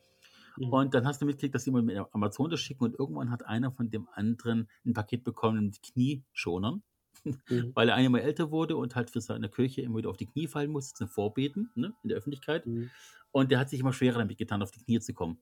Mhm. 0.58 0.74
Und 0.74 0.94
dann 0.94 1.06
hast 1.06 1.22
du 1.22 1.26
mitgekriegt, 1.26 1.56
dass 1.56 1.64
die 1.64 1.72
mal 1.72 1.82
mit 1.82 1.98
Amazon 2.14 2.50
das 2.50 2.60
schicken 2.60 2.84
und 2.84 2.98
irgendwann 3.00 3.32
hat 3.32 3.46
einer 3.46 3.72
von 3.72 3.90
dem 3.90 4.08
anderen 4.14 4.70
ein 4.86 4.94
Paket 4.94 5.24
bekommen 5.24 5.66
mit 5.66 5.82
Knieschonern, 5.82 6.84
Mhm. 7.24 7.34
weil 7.76 7.90
er 7.90 7.96
einmal 7.96 8.22
älter 8.22 8.52
wurde 8.52 8.78
und 8.78 8.96
halt 8.96 9.10
für 9.12 9.22
seine 9.22 9.50
Kirche 9.50 9.82
immer 9.82 9.98
wieder 9.98 10.10
auf 10.10 10.18
die 10.18 10.26
Knie 10.26 10.48
fallen 10.48 10.72
musste 10.72 10.94
zum 10.98 11.08
Vorbeten 11.10 11.70
ne, 11.76 11.94
in 12.04 12.10
der 12.10 12.18
Öffentlichkeit. 12.18 12.66
Mhm. 12.66 12.90
Und 13.32 13.52
der 13.52 13.60
hat 13.60 13.70
sich 13.70 13.80
immer 13.80 13.94
schwerer 13.94 14.20
damit 14.20 14.38
getan, 14.38 14.62
auf 14.64 14.72
die 14.72 14.80
Knie 14.84 15.00
zu 15.00 15.14
kommen. 15.14 15.38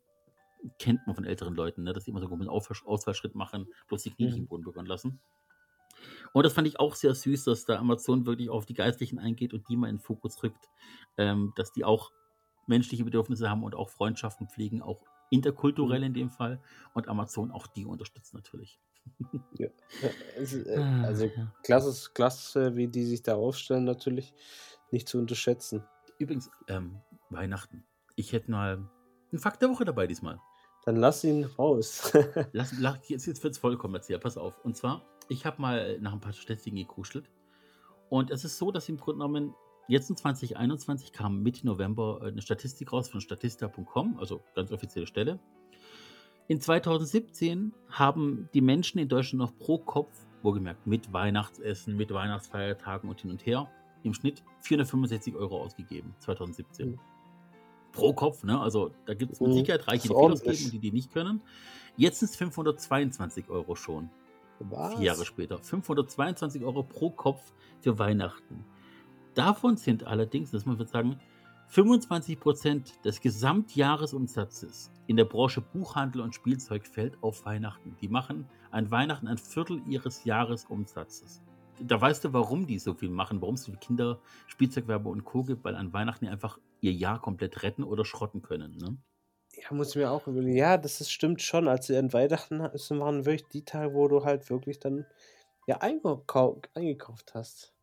Kennt 0.77 1.05
man 1.07 1.15
von 1.15 1.23
älteren 1.25 1.55
Leuten, 1.55 1.83
ne, 1.83 1.93
dass 1.93 2.03
sie 2.05 2.11
immer 2.11 2.19
so 2.19 2.27
einen 2.27 2.49
Ausfallschritt 2.49 3.33
machen, 3.35 3.67
bloß 3.87 4.03
die 4.03 4.11
Knie 4.11 4.25
nicht 4.25 4.35
Mhm. 4.35 4.41
im 4.41 4.47
Boden 4.47 4.63
berühren 4.63 4.85
lassen. 4.87 5.21
Und 6.33 6.45
das 6.45 6.53
fand 6.53 6.67
ich 6.67 6.79
auch 6.79 6.95
sehr 6.95 7.13
süß, 7.15 7.45
dass 7.45 7.65
da 7.65 7.77
Amazon 7.77 8.25
wirklich 8.25 8.49
auf 8.49 8.65
die 8.65 8.73
Geistlichen 8.73 9.19
eingeht 9.19 9.53
und 9.53 9.67
die 9.69 9.77
mal 9.77 9.89
in 9.89 9.95
den 9.95 10.01
Fokus 10.01 10.41
rückt, 10.43 10.69
ähm, 11.17 11.53
dass 11.55 11.71
die 11.71 11.83
auch 11.83 12.11
menschliche 12.67 13.03
Bedürfnisse 13.03 13.49
haben 13.49 13.63
und 13.63 13.75
auch 13.75 13.89
Freundschaften 13.89 14.47
pflegen, 14.47 14.81
auch 14.81 15.03
interkulturell 15.31 16.03
in 16.03 16.13
dem 16.13 16.29
Fall. 16.29 16.61
Und 16.93 17.07
Amazon 17.07 17.51
auch 17.51 17.67
die 17.67 17.85
unterstützt 17.85 18.33
natürlich. 18.33 18.79
Ja. 19.57 19.67
Äh, 20.37 20.77
Ah, 20.77 21.03
also 21.03 21.31
klasse, 21.63 22.11
klasse, 22.13 22.75
wie 22.75 22.87
die 22.87 23.05
sich 23.05 23.23
da 23.23 23.35
aufstellen, 23.35 23.85
natürlich 23.85 24.33
nicht 24.91 25.07
zu 25.07 25.17
unterschätzen. 25.17 25.83
Übrigens, 26.19 26.49
ähm, 26.67 27.01
Weihnachten. 27.29 27.85
Ich 28.15 28.33
hätte 28.33 28.51
mal 28.51 28.89
einen 29.31 29.39
Fakt 29.39 29.61
der 29.61 29.69
Woche 29.69 29.85
dabei 29.85 30.07
diesmal. 30.07 30.39
Dann 30.85 30.95
lass 30.95 31.23
ihn 31.23 31.43
raus. 31.43 32.11
Lass, 32.53 32.73
lass, 32.79 32.97
jetzt 33.09 33.25
jetzt 33.25 33.43
wird 33.43 33.53
es 33.53 33.59
voll 33.59 33.77
kommerziell, 33.77 34.19
pass 34.19 34.37
auf. 34.37 34.53
Und 34.63 34.77
zwar, 34.77 35.05
ich 35.29 35.45
habe 35.45 35.61
mal 35.61 35.99
nach 35.99 36.11
ein 36.11 36.19
paar 36.19 36.33
Statistiken 36.33 36.75
gekuschelt. 36.77 37.29
Und 38.09 38.31
es 38.31 38.43
ist 38.43 38.57
so, 38.57 38.71
dass 38.71 38.89
im 38.89 38.97
Grunde 38.97 39.19
genommen, 39.19 39.53
jetzt 39.87 40.09
in 40.09 40.17
2021 40.17 41.13
kam 41.13 41.41
Mitte 41.43 41.65
November 41.65 42.21
eine 42.23 42.41
Statistik 42.41 42.91
raus 42.91 43.07
von 43.07 43.21
statista.com, 43.21 44.17
also 44.19 44.41
ganz 44.55 44.71
offizielle 44.71 45.07
Stelle. 45.07 45.39
In 46.47 46.59
2017 46.59 47.73
haben 47.89 48.49
die 48.55 48.61
Menschen 48.61 48.97
in 48.99 49.07
Deutschland 49.07 49.39
noch 49.39 49.55
pro 49.57 49.77
Kopf, 49.77 50.11
wohlgemerkt 50.41 50.87
mit 50.87 51.13
Weihnachtsessen, 51.13 51.95
mit 51.95 52.11
Weihnachtsfeiertagen 52.11 53.07
und 53.07 53.21
hin 53.21 53.29
und 53.29 53.45
her, 53.45 53.69
im 54.03 54.15
Schnitt 54.15 54.43
465 54.61 55.35
Euro 55.35 55.61
ausgegeben, 55.61 56.15
2017. 56.19 56.91
Mhm. 56.91 56.99
Pro 57.91 58.13
Kopf, 58.13 58.43
ne? 58.43 58.59
Also 58.59 58.91
da 59.05 59.13
gibt 59.13 59.33
es 59.33 59.39
mit 59.39 59.49
Mhm. 59.49 59.53
Sicherheit 59.53 59.87
Reiche, 59.87 60.03
die 60.03 60.07
viel 60.07 60.17
ausgeben 60.17 60.65
und 60.65 60.73
die, 60.73 60.79
die 60.79 60.91
nicht 60.91 61.11
können. 61.11 61.41
Jetzt 61.97 62.19
sind 62.19 62.29
es 62.29 62.35
522 62.35 63.49
Euro 63.49 63.75
schon. 63.75 64.09
Was? 64.59 64.95
Vier 64.95 65.05
Jahre 65.05 65.25
später. 65.25 65.59
522 65.59 66.63
Euro 66.63 66.83
pro 66.83 67.09
Kopf 67.09 67.53
für 67.81 67.97
Weihnachten. 67.99 68.65
Davon 69.33 69.77
sind 69.77 70.05
allerdings, 70.05 70.51
das 70.51 70.65
muss 70.65 70.77
man 70.77 70.87
sagen, 70.87 71.19
25 71.69 72.39
Prozent 72.39 73.05
des 73.05 73.21
Gesamtjahresumsatzes 73.21 74.91
in 75.05 75.17
der 75.17 75.25
Branche 75.25 75.61
Buchhandel 75.61 76.21
und 76.21 76.33
Spielzeug 76.33 76.87
fällt 76.87 77.21
auf 77.21 77.45
Weihnachten. 77.45 77.95
Die 78.01 78.07
machen 78.07 78.49
an 78.71 78.89
Weihnachten 78.89 79.27
ein 79.27 79.37
Viertel 79.37 79.81
ihres 79.87 80.23
Jahresumsatzes. 80.25 81.43
Da 81.79 82.01
weißt 82.01 82.25
du, 82.25 82.33
warum 82.33 82.65
die 82.65 82.79
so 82.79 82.95
viel 82.95 83.09
machen, 83.09 83.39
warum 83.41 83.55
es 83.55 83.61
so 83.61 83.65
viele 83.67 83.79
Kinder, 83.79 84.19
Spielzeugwerbe 84.47 85.09
und 85.09 85.23
Co. 85.23 85.43
gibt, 85.43 85.63
weil 85.63 85.75
an 85.75 85.93
Weihnachten 85.93 86.25
die 86.25 86.31
einfach 86.31 86.57
ihr 86.81 86.91
Jahr 86.91 87.21
komplett 87.21 87.61
retten 87.61 87.83
oder 87.83 88.03
schrotten 88.03 88.41
können. 88.41 88.75
Ne? 88.77 88.97
Ja, 89.61 89.73
muss 89.75 89.89
ich 89.89 89.95
mir 89.95 90.09
auch 90.11 90.27
überlegen. 90.27 90.55
Ja, 90.55 90.77
das 90.77 91.01
ist, 91.01 91.11
stimmt 91.11 91.41
schon. 91.41 91.67
Also 91.67 91.95
an 91.97 92.13
Weihnachten 92.13 92.61
es 92.61 92.89
waren 92.91 93.25
wirklich 93.25 93.47
die 93.49 93.65
Tage, 93.65 93.93
wo 93.93 94.07
du 94.07 94.23
halt 94.23 94.49
wirklich 94.49 94.79
dann 94.79 95.05
ja 95.67 95.77
eingekau 95.79 96.61
eingekauft 96.75 97.33
hast. 97.33 97.73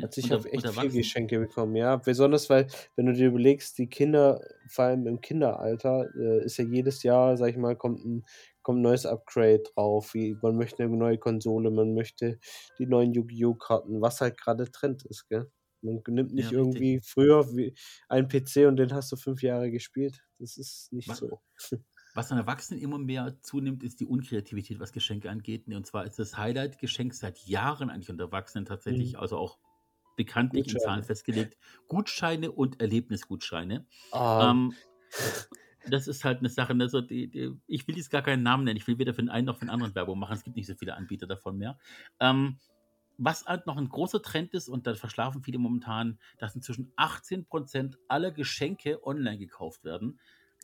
Also 0.00 0.20
ich 0.20 0.32
habe 0.32 0.52
echt 0.52 0.68
unter 0.68 0.70
viel 0.70 0.90
Erwachsenen. 0.92 0.92
Geschenke 0.92 1.38
bekommen, 1.40 1.76
ja. 1.76 1.96
Besonders 1.96 2.50
weil, 2.50 2.68
wenn 2.96 3.06
du 3.06 3.12
dir 3.14 3.28
überlegst, 3.28 3.78
die 3.78 3.88
Kinder, 3.88 4.40
vor 4.68 4.86
allem 4.86 5.06
im 5.06 5.20
Kinderalter, 5.20 6.08
äh, 6.16 6.44
ist 6.44 6.58
ja 6.58 6.64
jedes 6.64 7.02
Jahr, 7.04 7.36
sag 7.36 7.50
ich 7.50 7.56
mal, 7.58 7.76
kommt 7.76 8.04
ein, 8.04 8.24
kommt 8.62 8.80
ein 8.80 8.82
neues 8.82 9.06
Upgrade 9.06 9.62
drauf. 9.74 10.14
Wie, 10.14 10.36
man 10.42 10.56
möchte 10.56 10.84
eine 10.84 10.96
neue 10.96 11.18
Konsole, 11.18 11.70
man 11.70 11.94
möchte 11.94 12.38
die 12.78 12.86
neuen 12.86 13.12
Yu-Gi-Oh! 13.14 13.54
Karten, 13.56 14.00
was 14.02 14.20
halt 14.22 14.38
gerade 14.40 14.70
Trend 14.70 15.04
ist, 15.06 15.28
gell? 15.28 15.50
Man 15.82 16.02
nimmt 16.08 16.34
nicht 16.34 16.50
Ja, 16.50 16.52
irgendwie 16.52 17.00
früher 17.04 17.46
wie 17.56 17.74
einen 18.08 18.28
PC 18.28 18.66
und 18.66 18.76
den 18.76 18.92
hast 18.94 19.12
du 19.12 19.16
fünf 19.16 19.42
Jahre 19.42 19.70
gespielt. 19.70 20.20
Das 20.40 20.56
ist 20.56 20.92
nicht 20.92 21.08
Wa- 21.08 21.14
so. 21.14 21.40
Was 22.14 22.32
an 22.32 22.38
Erwachsenen 22.38 22.80
immer 22.82 22.98
mehr 22.98 23.40
zunimmt, 23.42 23.84
ist 23.84 24.00
die 24.00 24.06
Unkreativität, 24.06 24.80
was 24.80 24.90
Geschenke 24.92 25.30
angeht. 25.30 25.68
Und 25.68 25.86
zwar 25.86 26.04
ist 26.04 26.18
das 26.18 26.36
Highlight-Geschenk 26.36 27.14
seit 27.14 27.38
Jahren 27.46 27.88
eigentlich 27.88 28.10
unter 28.10 28.24
Erwachsenen 28.24 28.64
tatsächlich, 28.64 29.12
Mhm. 29.12 29.20
also 29.20 29.38
auch 29.38 29.58
bekanntlich 30.16 30.66
in. 30.66 30.78
Zahlen 30.80 31.04
festgelegt, 31.04 31.56
Gutscheine 31.86 32.50
und 32.50 32.80
Erlebnisgutscheine. 32.80 33.86
Ah, 34.10 34.50
Ähm, 34.50 34.74
das 35.88 36.08
ist 36.08 36.24
halt 36.24 36.40
eine 36.40 36.48
Sache, 36.48 36.74
also 36.78 37.00
die, 37.00 37.28
die, 37.28 37.52
ich 37.66 37.86
will 37.88 37.96
jetzt 37.96 38.10
gar 38.10 38.22
keinen 38.22 38.42
Namen 38.42 38.64
nennen, 38.64 38.76
ich 38.76 38.86
will 38.86 38.98
weder 38.98 39.14
für 39.14 39.22
den 39.22 39.30
einen 39.30 39.46
noch 39.46 39.56
für 39.58 39.64
den 39.64 39.70
anderen 39.70 39.94
Werbung 39.94 40.18
machen, 40.18 40.34
es 40.34 40.44
gibt 40.44 40.56
nicht 40.56 40.66
so 40.66 40.74
viele 40.74 40.94
Anbieter 40.94 41.26
davon 41.26 41.56
mehr. 41.56 41.78
Ähm, 42.18 42.58
was 43.22 43.44
halt 43.44 43.66
noch 43.66 43.76
ein 43.76 43.88
großer 43.88 44.22
Trend 44.22 44.54
ist, 44.54 44.68
und 44.68 44.86
da 44.86 44.94
verschlafen 44.94 45.42
viele 45.42 45.58
momentan, 45.58 46.18
dass 46.38 46.54
inzwischen 46.54 46.90
18% 46.96 47.98
aller 48.08 48.30
Geschenke 48.30 49.06
online 49.06 49.38
gekauft 49.38 49.84
werden. 49.84 50.18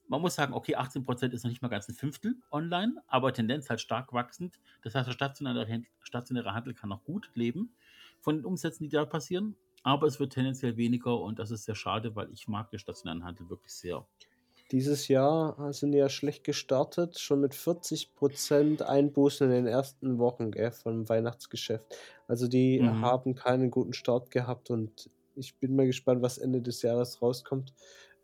Man 0.09 0.22
muss 0.22 0.36
sagen, 0.36 0.54
okay, 0.54 0.76
18% 0.76 1.32
ist 1.32 1.44
noch 1.44 1.50
nicht 1.50 1.61
mal 1.61 1.68
ganz 1.68 1.88
ein 1.88 1.94
Fünftel 1.94 2.36
online, 2.50 3.02
aber 3.09 3.32
Tendenz 3.32 3.68
halt 3.68 3.80
stark 3.80 4.12
wachsend. 4.12 4.59
Das 4.82 4.94
heißt, 4.94 5.07
der 5.07 5.12
stationäre, 5.12 5.82
stationäre 6.00 6.54
Handel 6.54 6.72
kann 6.72 6.88
noch 6.88 7.04
gut 7.04 7.30
leben 7.34 7.74
von 8.20 8.36
den 8.36 8.44
Umsätzen, 8.46 8.84
die 8.84 8.90
da 8.90 9.04
passieren. 9.04 9.57
Aber 9.82 10.07
es 10.07 10.18
wird 10.18 10.32
tendenziell 10.32 10.76
weniger 10.76 11.20
und 11.20 11.38
das 11.38 11.50
ist 11.50 11.64
sehr 11.64 11.74
schade, 11.74 12.16
weil 12.16 12.32
ich 12.32 12.48
mag 12.48 12.70
den 12.70 12.78
stationären 12.78 13.24
Handel 13.24 13.50
wirklich 13.50 13.74
sehr. 13.74 14.07
Dieses 14.72 15.06
Jahr 15.08 15.72
sind 15.72 15.92
die 15.92 15.98
ja 15.98 16.08
schlecht 16.08 16.42
gestartet, 16.42 17.18
schon 17.18 17.40
mit 17.40 17.54
40% 17.54 18.82
Einbußen 18.82 19.46
in 19.46 19.52
den 19.52 19.66
ersten 19.66 20.18
Wochen 20.18 20.50
gell, 20.50 20.72
vom 20.72 21.08
Weihnachtsgeschäft. 21.08 21.84
Also 22.26 22.48
die 22.48 22.80
Mhm. 22.80 23.00
haben 23.00 23.34
keinen 23.34 23.70
guten 23.70 23.92
Start 23.92 24.30
gehabt 24.30 24.70
und 24.70 25.08
ich 25.36 25.56
bin 25.58 25.76
mal 25.76 25.86
gespannt, 25.86 26.22
was 26.22 26.38
Ende 26.38 26.62
des 26.62 26.82
Jahres 26.82 27.22
rauskommt. 27.22 27.74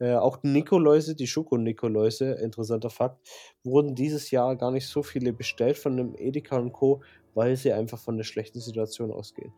Äh, 0.01 0.15
auch 0.17 0.39
die 0.39 0.49
Nikoläuse, 0.49 1.15
die 1.15 1.29
Schoko-Nikoläuse, 1.29 2.33
interessanter 2.33 2.91
Fakt, 2.91 3.21
wurden 3.63 3.95
dieses 3.95 4.31
Jahr 4.33 4.57
gar 4.57 4.73
nicht 4.73 4.89
so 4.89 5.03
viele 5.05 5.33
bestellt 5.33 5.79
von 5.79 5.97
dem 5.97 6.15
Edeka 6.17 6.57
und 6.59 6.73
Co., 6.73 7.03
weil 7.35 7.55
sie 7.57 7.73
einfach 7.73 7.99
von 7.99 8.17
der 8.17 8.25
schlechten 8.25 8.61
Situation 8.61 9.13
ausgehen. 9.13 9.53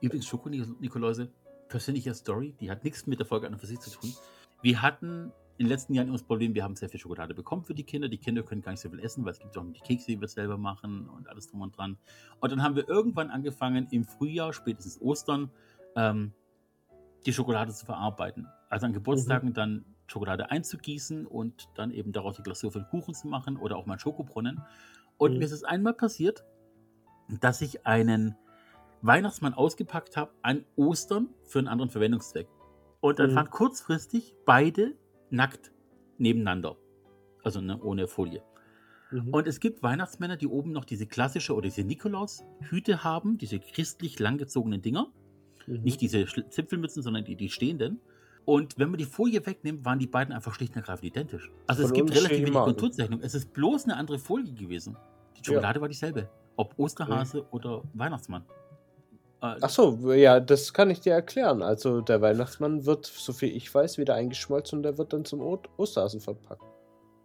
Übrigens, 0.00 0.26
Schoko-Nikoläuse, 0.26 1.28
persönliche 1.68 2.14
Story, 2.14 2.54
die 2.60 2.70
hat 2.70 2.84
nichts 2.84 3.06
mit 3.06 3.18
der 3.18 3.26
Folge 3.26 3.46
an 3.48 3.54
und 3.54 3.58
für 3.58 3.66
sich 3.66 3.80
zu 3.80 3.90
tun. 3.90 4.14
Wir 4.62 4.80
hatten 4.80 5.32
in 5.58 5.66
den 5.66 5.70
letzten 5.70 5.92
Jahren 5.92 6.06
immer 6.06 6.16
das 6.16 6.22
Problem, 6.26 6.54
wir 6.54 6.62
haben 6.62 6.76
sehr 6.76 6.88
viel 6.88 7.00
Schokolade 7.00 7.34
bekommen 7.34 7.64
für 7.64 7.74
die 7.74 7.82
Kinder. 7.82 8.08
Die 8.08 8.18
Kinder 8.18 8.44
können 8.44 8.62
gar 8.62 8.70
nicht 8.70 8.80
so 8.80 8.88
viel 8.88 9.00
essen, 9.00 9.24
weil 9.24 9.32
es 9.32 9.40
gibt 9.40 9.58
auch 9.58 9.64
noch 9.64 9.72
die 9.72 9.80
Kekse, 9.80 10.06
die 10.06 10.20
wir 10.20 10.28
selber 10.28 10.56
machen 10.56 11.08
und 11.08 11.28
alles 11.28 11.48
drum 11.48 11.62
und 11.62 11.76
dran. 11.76 11.98
Und 12.40 12.52
dann 12.52 12.62
haben 12.62 12.76
wir 12.76 12.88
irgendwann 12.88 13.30
angefangen, 13.30 13.88
im 13.90 14.04
Frühjahr, 14.04 14.52
spätestens 14.52 15.00
Ostern, 15.00 15.50
ähm, 15.96 16.32
die 17.26 17.32
Schokolade 17.32 17.72
zu 17.72 17.84
verarbeiten. 17.84 18.46
Also 18.68 18.86
an 18.86 18.92
Geburtstagen 18.92 19.52
dann 19.52 19.84
Schokolade 20.06 20.50
einzugießen 20.50 21.26
und 21.26 21.68
dann 21.74 21.90
eben 21.90 22.12
daraus 22.12 22.36
die 22.36 22.42
Glasur 22.42 22.70
für 22.70 22.78
den 22.78 22.88
Kuchen 22.88 23.14
zu 23.14 23.26
machen 23.26 23.56
oder 23.56 23.76
auch 23.76 23.86
mal 23.86 23.94
einen 23.94 24.00
Schokobrunnen. 24.00 24.62
Und 25.16 25.32
Mhm. 25.32 25.38
mir 25.38 25.44
ist 25.44 25.52
es 25.52 25.64
einmal 25.64 25.94
passiert, 25.94 26.44
dass 27.40 27.60
ich 27.62 27.84
einen 27.84 28.36
Weihnachtsmann 29.02 29.54
ausgepackt 29.54 30.16
habe 30.16 30.32
an 30.42 30.64
Ostern 30.76 31.30
für 31.42 31.58
einen 31.58 31.68
anderen 31.68 31.90
Verwendungszweck. 31.90 32.48
Und 33.00 33.18
dann 33.18 33.32
Mhm. 33.32 33.36
waren 33.36 33.50
kurzfristig 33.50 34.34
beide 34.44 34.96
nackt 35.30 35.72
nebeneinander. 36.18 36.76
Also 37.42 37.60
ne, 37.60 37.80
ohne 37.80 38.08
Folie. 38.08 38.42
Mhm. 39.10 39.28
Und 39.32 39.46
es 39.46 39.60
gibt 39.60 39.82
Weihnachtsmänner, 39.82 40.36
die 40.36 40.46
oben 40.46 40.72
noch 40.72 40.84
diese 40.84 41.06
klassische 41.06 41.54
oder 41.54 41.62
diese 41.62 41.84
Nikolaus-Hüte 41.84 43.04
haben, 43.04 43.38
diese 43.38 43.58
christlich 43.58 44.18
langgezogenen 44.18 44.82
Dinger. 44.82 45.12
Mhm. 45.66 45.82
Nicht 45.82 46.00
diese 46.00 46.26
Zipfelmützen, 46.26 47.02
sondern 47.02 47.24
die, 47.24 47.36
die 47.36 47.48
stehenden. 47.48 48.00
Und 48.44 48.78
wenn 48.78 48.88
man 48.88 48.98
die 48.98 49.04
Folie 49.04 49.44
wegnimmt, 49.44 49.84
waren 49.84 49.98
die 49.98 50.06
beiden 50.06 50.32
einfach 50.32 50.54
schlicht 50.54 50.72
und 50.72 50.78
ergreifend 50.78 51.04
identisch. 51.04 51.50
Also 51.66 51.82
es 51.82 51.90
Von 51.90 51.96
gibt 51.98 52.14
relativ 52.14 52.38
wenig. 52.38 52.52
Konturzeichnung. 52.52 53.20
Es 53.22 53.34
ist 53.34 53.52
bloß 53.52 53.84
eine 53.84 53.96
andere 53.96 54.18
Folie 54.18 54.54
gewesen. 54.54 54.96
Die 55.36 55.44
Schokolade 55.44 55.80
war 55.80 55.88
dieselbe. 55.88 56.30
Ob 56.56 56.74
Osterhase 56.78 57.46
oder 57.50 57.82
Weihnachtsmann. 57.92 58.44
Äh, 59.40 59.54
Ach 59.60 59.70
so, 59.70 60.12
ja, 60.12 60.40
das 60.40 60.72
kann 60.72 60.90
ich 60.90 61.00
dir 61.00 61.12
erklären. 61.12 61.62
Also 61.62 62.00
der 62.00 62.20
Weihnachtsmann 62.20 62.86
wird, 62.86 63.06
soviel 63.06 63.54
ich 63.56 63.72
weiß, 63.72 63.98
wieder 63.98 64.14
eingeschmolzen 64.14 64.78
und 64.78 64.82
der 64.82 64.98
wird 64.98 65.12
dann 65.12 65.24
zum 65.24 65.40
O- 65.40 65.60
Osterhasen 65.76 66.20
verpackt. 66.20 66.62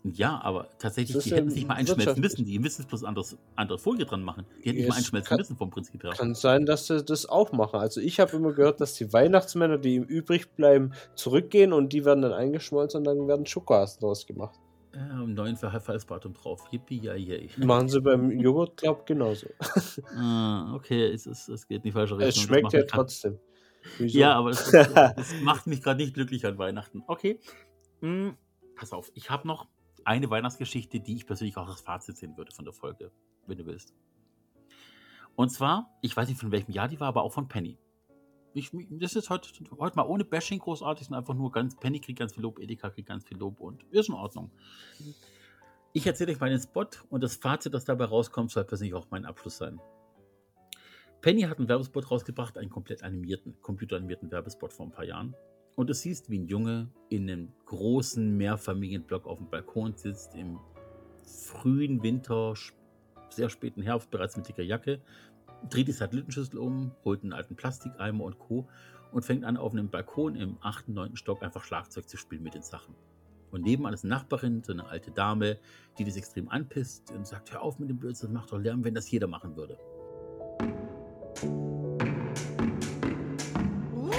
Ja, 0.05 0.39
aber 0.43 0.67
tatsächlich, 0.79 1.17
die 1.23 1.31
hätten 1.31 1.47
es 1.47 1.55
nicht 1.55 1.65
mal 1.67 1.75
einschmelzen 1.75 2.19
müssen. 2.19 2.43
Die 2.45 2.59
müssen 2.59 2.85
bloß 2.85 3.05
anderes, 3.05 3.37
andere 3.55 3.79
Folie 3.79 4.05
dran 4.05 4.21
machen. 4.21 4.45
Die 4.63 4.67
hätten 4.69 4.75
nicht 4.79 4.87
mal 4.89 4.91
Es 4.91 4.97
einschmelzen 4.97 5.29
kann- 5.29 5.37
müssen 5.37 5.55
vom 5.55 5.69
Prinzip 5.69 6.03
her. 6.03 6.11
Kann 6.11 6.35
sein, 6.35 6.65
dass 6.65 6.87
sie 6.87 7.01
das 7.03 7.25
auch 7.25 7.53
machen. 7.53 7.79
Also 7.79 8.01
ich 8.01 8.19
habe 8.19 8.35
immer 8.35 8.51
gehört, 8.51 8.81
dass 8.81 8.95
die 8.95 9.13
Weihnachtsmänner, 9.13 9.77
die 9.77 9.95
ihm 9.95 10.03
übrig 10.03 10.51
bleiben, 10.55 10.91
zurückgehen 11.15 11.71
und 11.71 11.93
die 11.93 12.03
werden 12.03 12.21
dann 12.21 12.33
eingeschmolzen 12.33 12.97
und 12.99 13.03
dann 13.05 13.27
werden 13.29 13.45
Schokohasen 13.45 14.01
draus 14.01 14.25
gemacht. 14.27 14.59
Ja, 14.95 15.23
im 15.23 15.33
neuen 15.33 15.57
Verfallsdatum 15.57 16.33
drauf. 16.33 16.67
Yippie, 16.71 16.99
ja, 16.99 17.15
yay. 17.15 17.49
Machen 17.57 17.89
sie 17.89 17.99
beim 17.99 18.29
Joghurt, 18.31 18.77
glaub 18.77 19.05
genauso. 19.05 19.47
ah, 20.15 20.73
okay, 20.75 21.05
es, 21.07 21.25
es, 21.25 21.47
es 21.47 21.67
geht 21.67 21.77
in 21.77 21.83
die 21.83 21.91
falsche 21.91 22.15
Richtung. 22.15 22.29
Es 22.29 22.39
schmeckt 22.39 22.73
ja 22.73 22.83
trotzdem. 22.83 23.39
Wieso? 23.97 24.19
Ja, 24.19 24.35
aber 24.35 24.51
das, 24.51 24.69
das 24.71 25.33
macht 25.41 25.67
mich 25.67 25.81
gerade 25.81 26.01
nicht 26.01 26.13
glücklich 26.13 26.45
an 26.45 26.57
Weihnachten. 26.57 27.03
Okay. 27.07 27.39
Hm, 28.01 28.37
pass 28.75 28.93
auf, 28.93 29.11
ich 29.15 29.29
habe 29.29 29.47
noch 29.47 29.67
eine 30.05 30.29
Weihnachtsgeschichte, 30.29 30.99
die 30.99 31.15
ich 31.15 31.25
persönlich 31.25 31.57
auch 31.57 31.67
als 31.67 31.81
Fazit 31.81 32.17
sehen 32.17 32.37
würde 32.37 32.53
von 32.53 32.65
der 32.65 32.73
Folge, 32.73 33.11
wenn 33.47 33.57
du 33.57 33.65
willst. 33.65 33.93
Und 35.35 35.49
zwar, 35.49 35.97
ich 36.01 36.15
weiß 36.15 36.27
nicht 36.27 36.39
von 36.39 36.51
welchem 36.51 36.71
Jahr 36.71 36.87
die 36.87 36.99
war, 36.99 37.07
aber 37.07 37.23
auch 37.23 37.33
von 37.33 37.47
Penny. 37.47 37.79
Ich, 38.53 38.71
das 38.89 39.15
ist 39.15 39.29
heute, 39.29 39.49
heute 39.79 39.95
mal 39.95 40.03
ohne 40.03 40.23
Bashing 40.23 40.59
großartig, 40.59 41.07
sondern 41.07 41.23
einfach 41.23 41.33
nur 41.33 41.51
ganz, 41.51 41.75
Penny 41.75 41.99
kriegt 41.99 42.19
ganz 42.19 42.33
viel 42.33 42.43
Lob, 42.43 42.59
Edeka 42.59 42.89
kriegt 42.89 43.07
ganz 43.07 43.23
viel 43.23 43.37
Lob 43.37 43.59
und 43.59 43.83
ist 43.91 44.09
in 44.09 44.15
Ordnung. 44.15 44.51
Ich 45.91 46.05
erzähle 46.05 46.31
euch 46.31 46.39
meinen 46.39 46.59
Spot 46.59 46.85
und 47.09 47.21
das 47.21 47.35
Fazit, 47.35 47.73
das 47.73 47.85
dabei 47.85 48.05
rauskommt, 48.05 48.51
soll 48.51 48.63
persönlich 48.63 48.93
auch 48.93 49.07
mein 49.09 49.25
Abschluss 49.25 49.57
sein. 49.57 49.79
Penny 51.21 51.43
hat 51.43 51.57
einen 51.57 51.69
Werbespot 51.69 52.11
rausgebracht, 52.11 52.57
einen 52.57 52.69
komplett 52.69 53.01
animierten, 53.01 53.55
computeranimierten 53.61 54.29
Werbespot 54.29 54.73
vor 54.73 54.87
ein 54.87 54.91
paar 54.91 55.05
Jahren. 55.05 55.35
Und 55.75 55.89
du 55.89 55.93
siehst, 55.93 56.29
wie 56.29 56.37
ein 56.37 56.47
Junge 56.47 56.89
in 57.09 57.29
einem 57.29 57.53
großen 57.65 58.35
Mehrfamilienblock 58.37 59.25
auf 59.25 59.39
dem 59.39 59.49
Balkon 59.49 59.95
sitzt, 59.95 60.35
im 60.35 60.59
frühen 61.23 62.03
Winter, 62.03 62.53
sehr 63.29 63.49
späten 63.49 63.81
Herbst, 63.81 64.11
bereits 64.11 64.37
mit 64.37 64.47
dicker 64.47 64.63
Jacke, 64.63 65.01
dreht 65.69 65.87
die 65.87 65.93
Satellitenschüssel 65.93 66.57
um, 66.57 66.91
holt 67.03 67.23
einen 67.23 67.33
alten 67.33 67.55
Plastikeimer 67.55 68.23
und 68.23 68.39
Co. 68.39 68.67
und 69.11 69.25
fängt 69.25 69.45
an, 69.45 69.57
auf 69.57 69.73
einem 69.73 69.89
Balkon 69.89 70.35
im 70.35 70.57
8., 70.61 70.89
9. 70.89 71.15
Stock 71.15 71.43
einfach 71.43 71.63
Schlagzeug 71.63 72.07
zu 72.07 72.17
spielen 72.17 72.43
mit 72.43 72.53
den 72.53 72.63
Sachen. 72.63 72.95
Und 73.51 73.61
nebenan 73.61 73.93
ist 73.93 74.03
eine 74.03 74.15
Nachbarin, 74.15 74.63
so 74.63 74.73
eine 74.73 74.87
alte 74.87 75.11
Dame, 75.11 75.59
die 75.97 76.03
das 76.03 76.17
extrem 76.17 76.49
anpisst 76.49 77.11
und 77.11 77.27
sagt, 77.27 77.53
hör 77.53 77.61
auf 77.61 77.77
mit 77.77 77.89
dem 77.89 77.97
Blödsinn, 77.97 78.29
das 78.29 78.41
macht 78.41 78.51
doch 78.51 78.57
Lärm, 78.57 78.83
wenn 78.83 78.95
das 78.95 79.09
jeder 79.11 79.27
machen 79.27 79.55
würde. 79.55 79.77
Ruhe! 83.93 84.13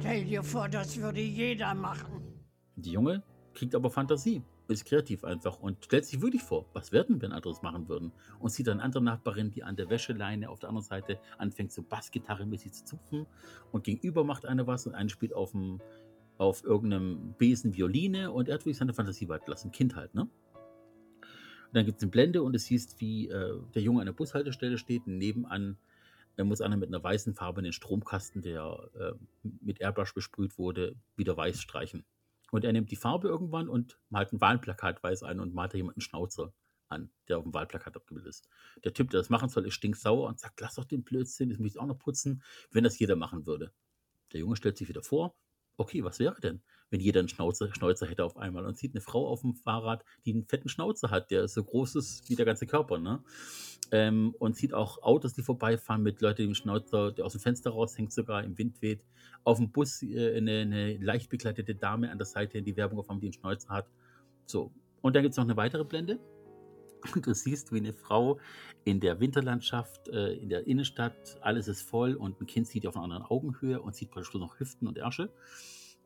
Stell 0.00 0.24
dir 0.24 0.42
vor, 0.42 0.68
das 0.70 0.96
würde 0.96 1.20
jeder 1.20 1.74
machen. 1.74 2.22
Die 2.76 2.92
Junge 2.92 3.22
kriegt 3.52 3.74
aber 3.74 3.90
Fantasie, 3.90 4.42
ist 4.68 4.84
kreativ 4.84 5.24
einfach 5.24 5.60
und 5.60 5.84
stellt 5.84 6.04
sich 6.04 6.20
wirklich 6.20 6.42
vor, 6.42 6.66
was 6.72 6.92
werden, 6.92 7.20
wenn 7.20 7.32
andere 7.32 7.52
es 7.52 7.62
machen 7.62 7.88
würden. 7.88 8.12
Und 8.38 8.50
sieht 8.50 8.68
eine 8.68 8.82
andere 8.82 9.02
Nachbarin, 9.02 9.50
die 9.50 9.62
an 9.62 9.76
der 9.76 9.90
Wäscheleine 9.90 10.48
auf 10.50 10.60
der 10.60 10.68
anderen 10.68 10.86
Seite 10.86 11.18
anfängt, 11.38 11.72
so 11.72 11.82
Bassgitarre-mäßig 11.82 12.72
zu 12.72 12.84
zupfen. 12.84 13.26
Und 13.72 13.84
gegenüber 13.84 14.24
macht 14.24 14.46
eine 14.46 14.66
was 14.66 14.86
und 14.86 14.94
eine 14.94 15.10
spielt 15.10 15.34
auf, 15.34 15.52
dem, 15.52 15.80
auf 16.38 16.64
irgendeinem 16.64 17.34
Besen 17.38 17.76
Violine 17.76 18.30
und 18.30 18.48
er 18.48 18.54
hat 18.54 18.60
wirklich 18.62 18.78
seine 18.78 18.94
Fantasie 18.94 19.28
walten 19.28 19.50
lassen. 19.50 19.72
Kind 19.72 19.96
halt, 19.96 20.14
ne? 20.14 20.22
Und 20.22 21.76
dann 21.76 21.86
gibt 21.86 21.98
es 21.98 22.02
eine 22.02 22.10
Blende 22.10 22.42
und 22.42 22.54
es 22.54 22.66
siehst, 22.66 23.00
wie 23.00 23.28
äh, 23.28 23.58
der 23.74 23.82
Junge 23.82 24.00
an 24.00 24.06
der 24.06 24.12
Bushaltestelle 24.12 24.76
steht. 24.76 25.06
Und 25.06 25.16
nebenan 25.16 25.78
äh, 26.36 26.44
muss 26.44 26.60
einer 26.60 26.76
mit 26.76 26.88
einer 26.88 27.02
weißen 27.02 27.34
Farbe 27.34 27.60
in 27.60 27.64
den 27.64 27.72
Stromkasten, 27.72 28.42
der 28.42 28.90
äh, 28.94 29.12
mit 29.62 29.80
Airbrush 29.80 30.12
besprüht 30.12 30.58
wurde, 30.58 30.94
wieder 31.16 31.34
weiß 31.36 31.60
streichen. 31.62 32.04
Und 32.52 32.64
er 32.64 32.72
nimmt 32.72 32.90
die 32.90 32.96
Farbe 32.96 33.28
irgendwann 33.28 33.66
und 33.66 33.98
malt 34.10 34.30
ein 34.30 34.40
Wahlplakat 34.42 35.02
weiß 35.02 35.22
ein 35.22 35.40
und 35.40 35.54
malt 35.54 35.72
da 35.72 35.78
jemanden 35.78 36.02
Schnauzer 36.02 36.52
an, 36.88 37.10
der 37.26 37.38
auf 37.38 37.44
dem 37.44 37.54
Wahlplakat 37.54 37.96
abgebildet 37.96 38.28
ist. 38.28 38.48
Der 38.84 38.92
Typ, 38.92 39.08
der 39.08 39.20
das 39.20 39.30
machen 39.30 39.48
soll, 39.48 39.66
ist 39.66 39.72
stinksauer 39.72 40.28
und 40.28 40.38
sagt, 40.38 40.60
lass 40.60 40.74
doch 40.74 40.84
den 40.84 41.02
Blödsinn, 41.02 41.48
das 41.48 41.58
muss 41.58 41.70
ich 41.70 41.80
auch 41.80 41.86
noch 41.86 41.98
putzen, 41.98 42.42
wenn 42.70 42.84
das 42.84 42.98
jeder 42.98 43.16
machen 43.16 43.46
würde. 43.46 43.72
Der 44.32 44.40
Junge 44.40 44.56
stellt 44.56 44.76
sich 44.76 44.86
wieder 44.86 45.02
vor, 45.02 45.34
okay, 45.78 46.04
was 46.04 46.18
wäre 46.18 46.38
denn, 46.42 46.62
wenn 46.92 47.00
jeder 47.00 47.20
einen 47.20 47.28
Schnauzer, 47.28 47.74
Schnauzer 47.74 48.06
hätte 48.06 48.22
auf 48.22 48.36
einmal 48.36 48.66
und 48.66 48.76
sieht 48.76 48.94
eine 48.94 49.00
Frau 49.00 49.26
auf 49.26 49.40
dem 49.40 49.54
Fahrrad, 49.54 50.04
die 50.26 50.34
einen 50.34 50.44
fetten 50.44 50.68
Schnauzer 50.68 51.10
hat, 51.10 51.30
der 51.30 51.48
so 51.48 51.64
groß 51.64 51.96
ist 51.96 52.28
wie 52.28 52.36
der 52.36 52.44
ganze 52.44 52.66
Körper, 52.66 52.98
ne? 52.98 53.24
Ähm, 53.90 54.34
und 54.38 54.56
sieht 54.56 54.74
auch 54.74 55.02
Autos, 55.02 55.32
die 55.32 55.42
vorbeifahren 55.42 56.02
mit 56.02 56.20
Leuten, 56.20 56.42
die 56.42 56.46
den 56.46 56.54
Schnauzer, 56.54 57.12
der 57.12 57.24
aus 57.24 57.32
dem 57.32 57.40
Fenster 57.40 57.70
raushängt, 57.70 58.12
sogar 58.12 58.44
im 58.44 58.56
Wind 58.56 58.80
weht. 58.80 59.02
Auf 59.42 59.58
dem 59.58 59.70
Bus 59.70 60.02
äh, 60.02 60.36
eine, 60.36 60.60
eine 60.60 60.96
leicht 60.98 61.30
bekleidete 61.30 61.74
Dame 61.74 62.10
an 62.10 62.18
der 62.18 62.26
Seite, 62.26 62.62
die 62.62 62.76
Werbung 62.76 62.98
auf 62.98 63.08
haben, 63.08 63.20
die 63.20 63.26
einen 63.26 63.34
Schnauzer 63.34 63.70
hat. 63.70 63.86
So. 64.46 64.70
Und 65.00 65.16
dann 65.16 65.22
gibt 65.22 65.32
es 65.32 65.36
noch 65.36 65.44
eine 65.44 65.56
weitere 65.56 65.84
Blende. 65.84 66.18
Du 67.22 67.34
siehst, 67.34 67.72
wie 67.72 67.78
eine 67.78 67.92
Frau 67.92 68.38
in 68.84 69.00
der 69.00 69.18
Winterlandschaft, 69.18 70.08
äh, 70.08 70.34
in 70.34 70.48
der 70.48 70.66
Innenstadt, 70.66 71.36
alles 71.40 71.68
ist 71.68 71.82
voll 71.82 72.14
und 72.14 72.40
ein 72.40 72.46
Kind 72.46 72.68
sieht 72.68 72.86
auf 72.86 72.96
einer 72.96 73.04
anderen 73.04 73.24
Augenhöhe 73.24 73.80
und 73.80 73.94
sieht 73.94 74.10
praktisch 74.10 74.34
noch 74.34 74.60
Hüften 74.60 74.86
und 74.86 74.98
Ärsche. 74.98 75.30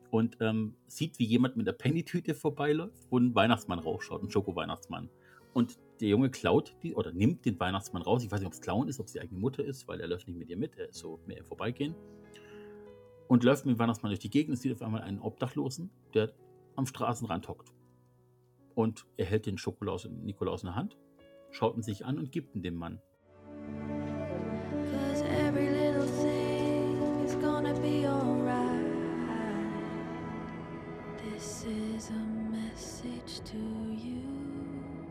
Und 0.09 0.37
ähm, 0.39 0.75
sieht, 0.87 1.19
wie 1.19 1.25
jemand 1.25 1.57
mit 1.57 1.67
der 1.67 1.73
Penny-Tüte 1.73 2.33
vorbeiläuft, 2.33 3.07
wo 3.09 3.17
ein 3.17 3.35
Weihnachtsmann 3.35 3.79
rausschaut, 3.79 4.23
ein 4.23 4.29
Schoko-Weihnachtsmann. 4.29 5.09
Und 5.53 5.77
der 5.99 6.09
Junge 6.09 6.29
klaut 6.29 6.75
die 6.83 6.93
oder 6.93 7.11
nimmt 7.11 7.45
den 7.45 7.59
Weihnachtsmann 7.59 8.03
raus. 8.03 8.23
Ich 8.23 8.31
weiß 8.31 8.39
nicht, 8.39 8.47
ob 8.47 8.53
es 8.53 8.61
klauen 8.61 8.87
ist, 8.87 8.99
ob 8.99 9.07
es 9.07 9.13
die 9.13 9.19
eigene 9.19 9.39
Mutter 9.39 9.63
ist, 9.63 9.87
weil 9.87 9.99
er 9.99 10.07
läuft 10.07 10.27
nicht 10.27 10.37
mit 10.37 10.49
ihr 10.49 10.57
mit, 10.57 10.77
er 10.77 10.89
ist 10.89 10.99
so 10.99 11.19
mehr 11.25 11.37
im 11.37 11.45
Vorbeigehen. 11.45 11.95
Und 13.27 13.43
läuft 13.43 13.65
mit 13.65 13.75
dem 13.75 13.79
Weihnachtsmann 13.79 14.11
durch 14.11 14.19
die 14.19 14.29
Gegend 14.29 14.51
und 14.51 14.57
sieht 14.57 14.71
auf 14.71 14.81
einmal 14.81 15.01
einen 15.01 15.19
Obdachlosen, 15.19 15.89
der 16.13 16.31
am 16.75 16.85
Straßenrand 16.85 17.47
hockt. 17.49 17.73
Und 18.75 19.05
er 19.17 19.25
hält 19.25 19.47
den 19.47 19.57
Schokolaus 19.57 20.07
Nikolaus 20.07 20.61
in 20.61 20.67
der 20.67 20.75
Hand, 20.75 20.97
schaut 21.49 21.75
ihn 21.75 21.81
sich 21.81 22.05
an 22.05 22.19
und 22.19 22.31
gibt 22.31 22.55
ihn 22.55 22.61
dem 22.61 22.75
Mann. 22.75 23.01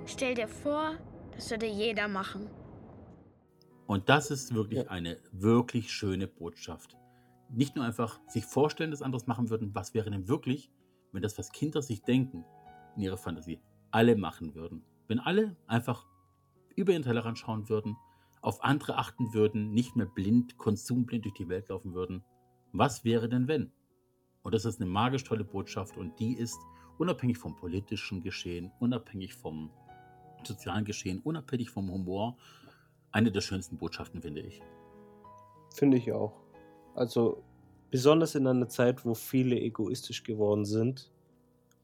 Stell 0.06 0.34
dir 0.34 0.48
vor, 0.48 0.96
das 1.34 1.50
würde 1.50 1.66
jeder 1.66 2.06
machen. 2.08 2.48
Und 3.86 4.08
das 4.08 4.30
ist 4.30 4.54
wirklich 4.54 4.88
eine 4.90 5.18
wirklich 5.32 5.92
schöne 5.92 6.26
Botschaft. 6.26 6.96
Nicht 7.50 7.76
nur 7.76 7.84
einfach 7.84 8.20
sich 8.28 8.44
vorstellen, 8.44 8.90
dass 8.90 9.02
andere 9.02 9.20
es 9.20 9.26
machen 9.26 9.50
würden, 9.50 9.74
was 9.74 9.94
wäre 9.94 10.10
denn 10.10 10.28
wirklich, 10.28 10.70
wenn 11.12 11.22
das, 11.22 11.38
was 11.38 11.52
Kinder 11.52 11.82
sich 11.82 12.02
denken, 12.02 12.44
in 12.96 13.02
ihrer 13.02 13.16
Fantasie, 13.16 13.60
alle 13.90 14.16
machen 14.16 14.54
würden. 14.54 14.84
Wenn 15.08 15.20
alle 15.20 15.56
einfach 15.66 16.06
über 16.74 16.92
ihren 16.92 17.02
Tellerrand 17.02 17.38
schauen 17.38 17.68
würden, 17.68 17.96
auf 18.42 18.62
andere 18.62 18.96
achten 18.96 19.32
würden, 19.34 19.72
nicht 19.72 19.96
mehr 19.96 20.06
blind, 20.06 20.56
konsumblind 20.56 21.24
durch 21.24 21.34
die 21.34 21.48
Welt 21.48 21.68
laufen 21.68 21.94
würden. 21.94 22.24
Was 22.72 23.04
wäre 23.04 23.28
denn 23.28 23.48
wenn? 23.48 23.72
Und 24.46 24.54
das 24.54 24.64
ist 24.64 24.80
eine 24.80 24.88
magisch 24.88 25.24
tolle 25.24 25.42
Botschaft 25.42 25.96
und 25.96 26.20
die 26.20 26.34
ist 26.34 26.56
unabhängig 26.98 27.36
vom 27.36 27.56
politischen 27.56 28.22
Geschehen, 28.22 28.70
unabhängig 28.78 29.34
vom 29.34 29.72
sozialen 30.44 30.84
Geschehen, 30.84 31.20
unabhängig 31.24 31.68
vom 31.68 31.90
Humor, 31.90 32.36
eine 33.10 33.32
der 33.32 33.40
schönsten 33.40 33.76
Botschaften, 33.76 34.22
finde 34.22 34.42
ich. 34.42 34.62
Finde 35.74 35.96
ich 35.96 36.12
auch. 36.12 36.32
Also 36.94 37.42
besonders 37.90 38.36
in 38.36 38.46
einer 38.46 38.68
Zeit, 38.68 39.04
wo 39.04 39.14
viele 39.14 39.58
egoistisch 39.58 40.22
geworden 40.22 40.64
sind 40.64 41.10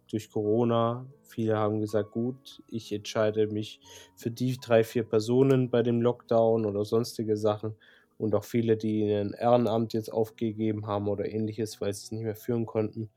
durch 0.08 0.30
Corona. 0.30 1.04
Viele 1.24 1.56
haben 1.56 1.80
gesagt, 1.80 2.12
gut, 2.12 2.62
ich 2.68 2.92
entscheide 2.92 3.48
mich 3.48 3.80
für 4.14 4.30
die 4.30 4.56
drei, 4.58 4.84
vier 4.84 5.02
Personen 5.02 5.68
bei 5.68 5.82
dem 5.82 6.00
Lockdown 6.00 6.64
oder 6.64 6.84
sonstige 6.84 7.36
Sachen. 7.36 7.74
Und 8.23 8.37
auch 8.37 8.45
viele, 8.45 8.77
die 8.77 9.03
ein 9.03 9.33
Ehrenamt 9.33 9.95
jetzt 9.95 10.12
aufgegeben 10.12 10.87
haben 10.87 11.09
oder 11.09 11.29
ähnliches, 11.29 11.81
weil 11.81 11.93
sie 11.93 12.05
es 12.05 12.12
nicht 12.12 12.23
mehr 12.23 12.37
führen 12.37 12.66
konnten. 12.66 13.11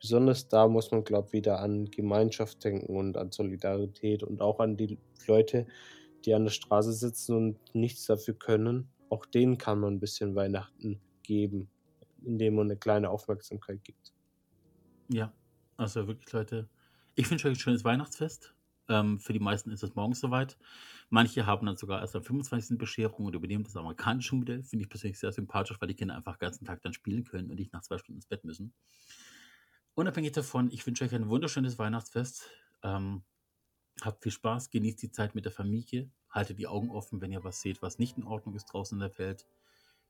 Besonders 0.00 0.46
da 0.46 0.68
muss 0.68 0.92
man, 0.92 1.02
glaube 1.02 1.26
ich, 1.26 1.32
wieder 1.32 1.58
an 1.58 1.86
Gemeinschaft 1.86 2.62
denken 2.62 2.96
und 2.96 3.16
an 3.16 3.32
Solidarität 3.32 4.22
und 4.22 4.40
auch 4.40 4.60
an 4.60 4.76
die 4.76 5.00
Leute, 5.26 5.66
die 6.24 6.32
an 6.32 6.44
der 6.44 6.52
Straße 6.52 6.92
sitzen 6.92 7.34
und 7.34 7.74
nichts 7.74 8.06
dafür 8.06 8.34
können. 8.34 8.92
Auch 9.08 9.26
denen 9.26 9.58
kann 9.58 9.80
man 9.80 9.94
ein 9.94 10.00
bisschen 10.00 10.36
Weihnachten 10.36 11.00
geben, 11.24 11.68
indem 12.24 12.54
man 12.54 12.68
eine 12.68 12.76
kleine 12.76 13.10
Aufmerksamkeit 13.10 13.82
gibt. 13.82 14.14
Ja, 15.08 15.32
also 15.76 16.06
wirklich, 16.06 16.32
Leute. 16.32 16.68
Ich 17.16 17.28
wünsche 17.28 17.48
euch 17.48 17.54
ein 17.54 17.60
schönes 17.60 17.82
Weihnachtsfest. 17.82 18.54
Ähm, 18.90 19.20
für 19.20 19.32
die 19.32 19.38
meisten 19.38 19.70
ist 19.70 19.84
es 19.84 19.94
morgens 19.94 20.20
soweit. 20.20 20.58
Manche 21.10 21.46
haben 21.46 21.64
dann 21.64 21.76
sogar 21.76 22.00
erst 22.00 22.16
am 22.16 22.24
25. 22.24 22.76
Bescherung 22.76 23.26
und 23.26 23.34
übernehmen 23.34 23.62
das 23.62 23.76
amerikanische 23.76 24.34
Modell. 24.34 24.64
Finde 24.64 24.82
ich 24.82 24.90
persönlich 24.90 25.18
sehr 25.18 25.32
sympathisch, 25.32 25.80
weil 25.80 25.88
die 25.88 25.94
Kinder 25.94 26.16
einfach 26.16 26.36
den 26.36 26.46
ganzen 26.46 26.64
Tag 26.64 26.82
dann 26.82 26.92
spielen 26.92 27.24
können 27.24 27.50
und 27.50 27.56
nicht 27.56 27.72
nach 27.72 27.82
zwei 27.82 27.98
Stunden 27.98 28.18
ins 28.18 28.26
Bett 28.26 28.44
müssen. 28.44 28.74
Unabhängig 29.94 30.32
davon, 30.32 30.70
ich 30.72 30.84
wünsche 30.86 31.04
euch 31.04 31.14
ein 31.14 31.28
wunderschönes 31.28 31.78
Weihnachtsfest. 31.78 32.50
Ähm, 32.82 33.22
habt 34.02 34.22
viel 34.22 34.32
Spaß, 34.32 34.70
genießt 34.70 35.02
die 35.02 35.12
Zeit 35.12 35.36
mit 35.36 35.44
der 35.44 35.52
Familie, 35.52 36.10
haltet 36.28 36.58
die 36.58 36.66
Augen 36.66 36.90
offen, 36.90 37.20
wenn 37.20 37.32
ihr 37.32 37.44
was 37.44 37.60
seht, 37.60 37.82
was 37.82 37.98
nicht 37.98 38.16
in 38.16 38.24
Ordnung 38.24 38.56
ist 38.56 38.66
draußen 38.66 38.96
in 38.96 39.08
der 39.08 39.18
Welt. 39.18 39.46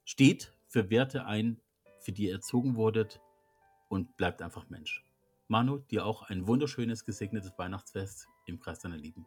Steht 0.05 0.57
für 0.69 0.89
Werte 0.89 1.27
ein, 1.27 1.61
für 1.99 2.13
die 2.13 2.27
ihr 2.27 2.33
erzogen 2.33 2.77
wurdet 2.77 3.21
und 3.89 4.17
bleibt 4.17 4.41
einfach 4.41 4.71
Mensch. 4.71 5.05
Manu, 5.49 5.79
dir 5.79 6.07
auch 6.07 6.23
ein 6.23 6.47
wunderschönes, 6.47 7.05
gesegnetes 7.05 7.53
Weihnachtsfest 7.59 8.29
im 8.51 8.61
Kreis 8.61 8.81
deiner 8.81 8.97
Lieben. 8.97 9.27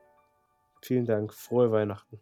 Vielen 0.82 1.06
Dank. 1.06 1.34
Frohe 1.34 1.72
Weihnachten. 1.72 2.20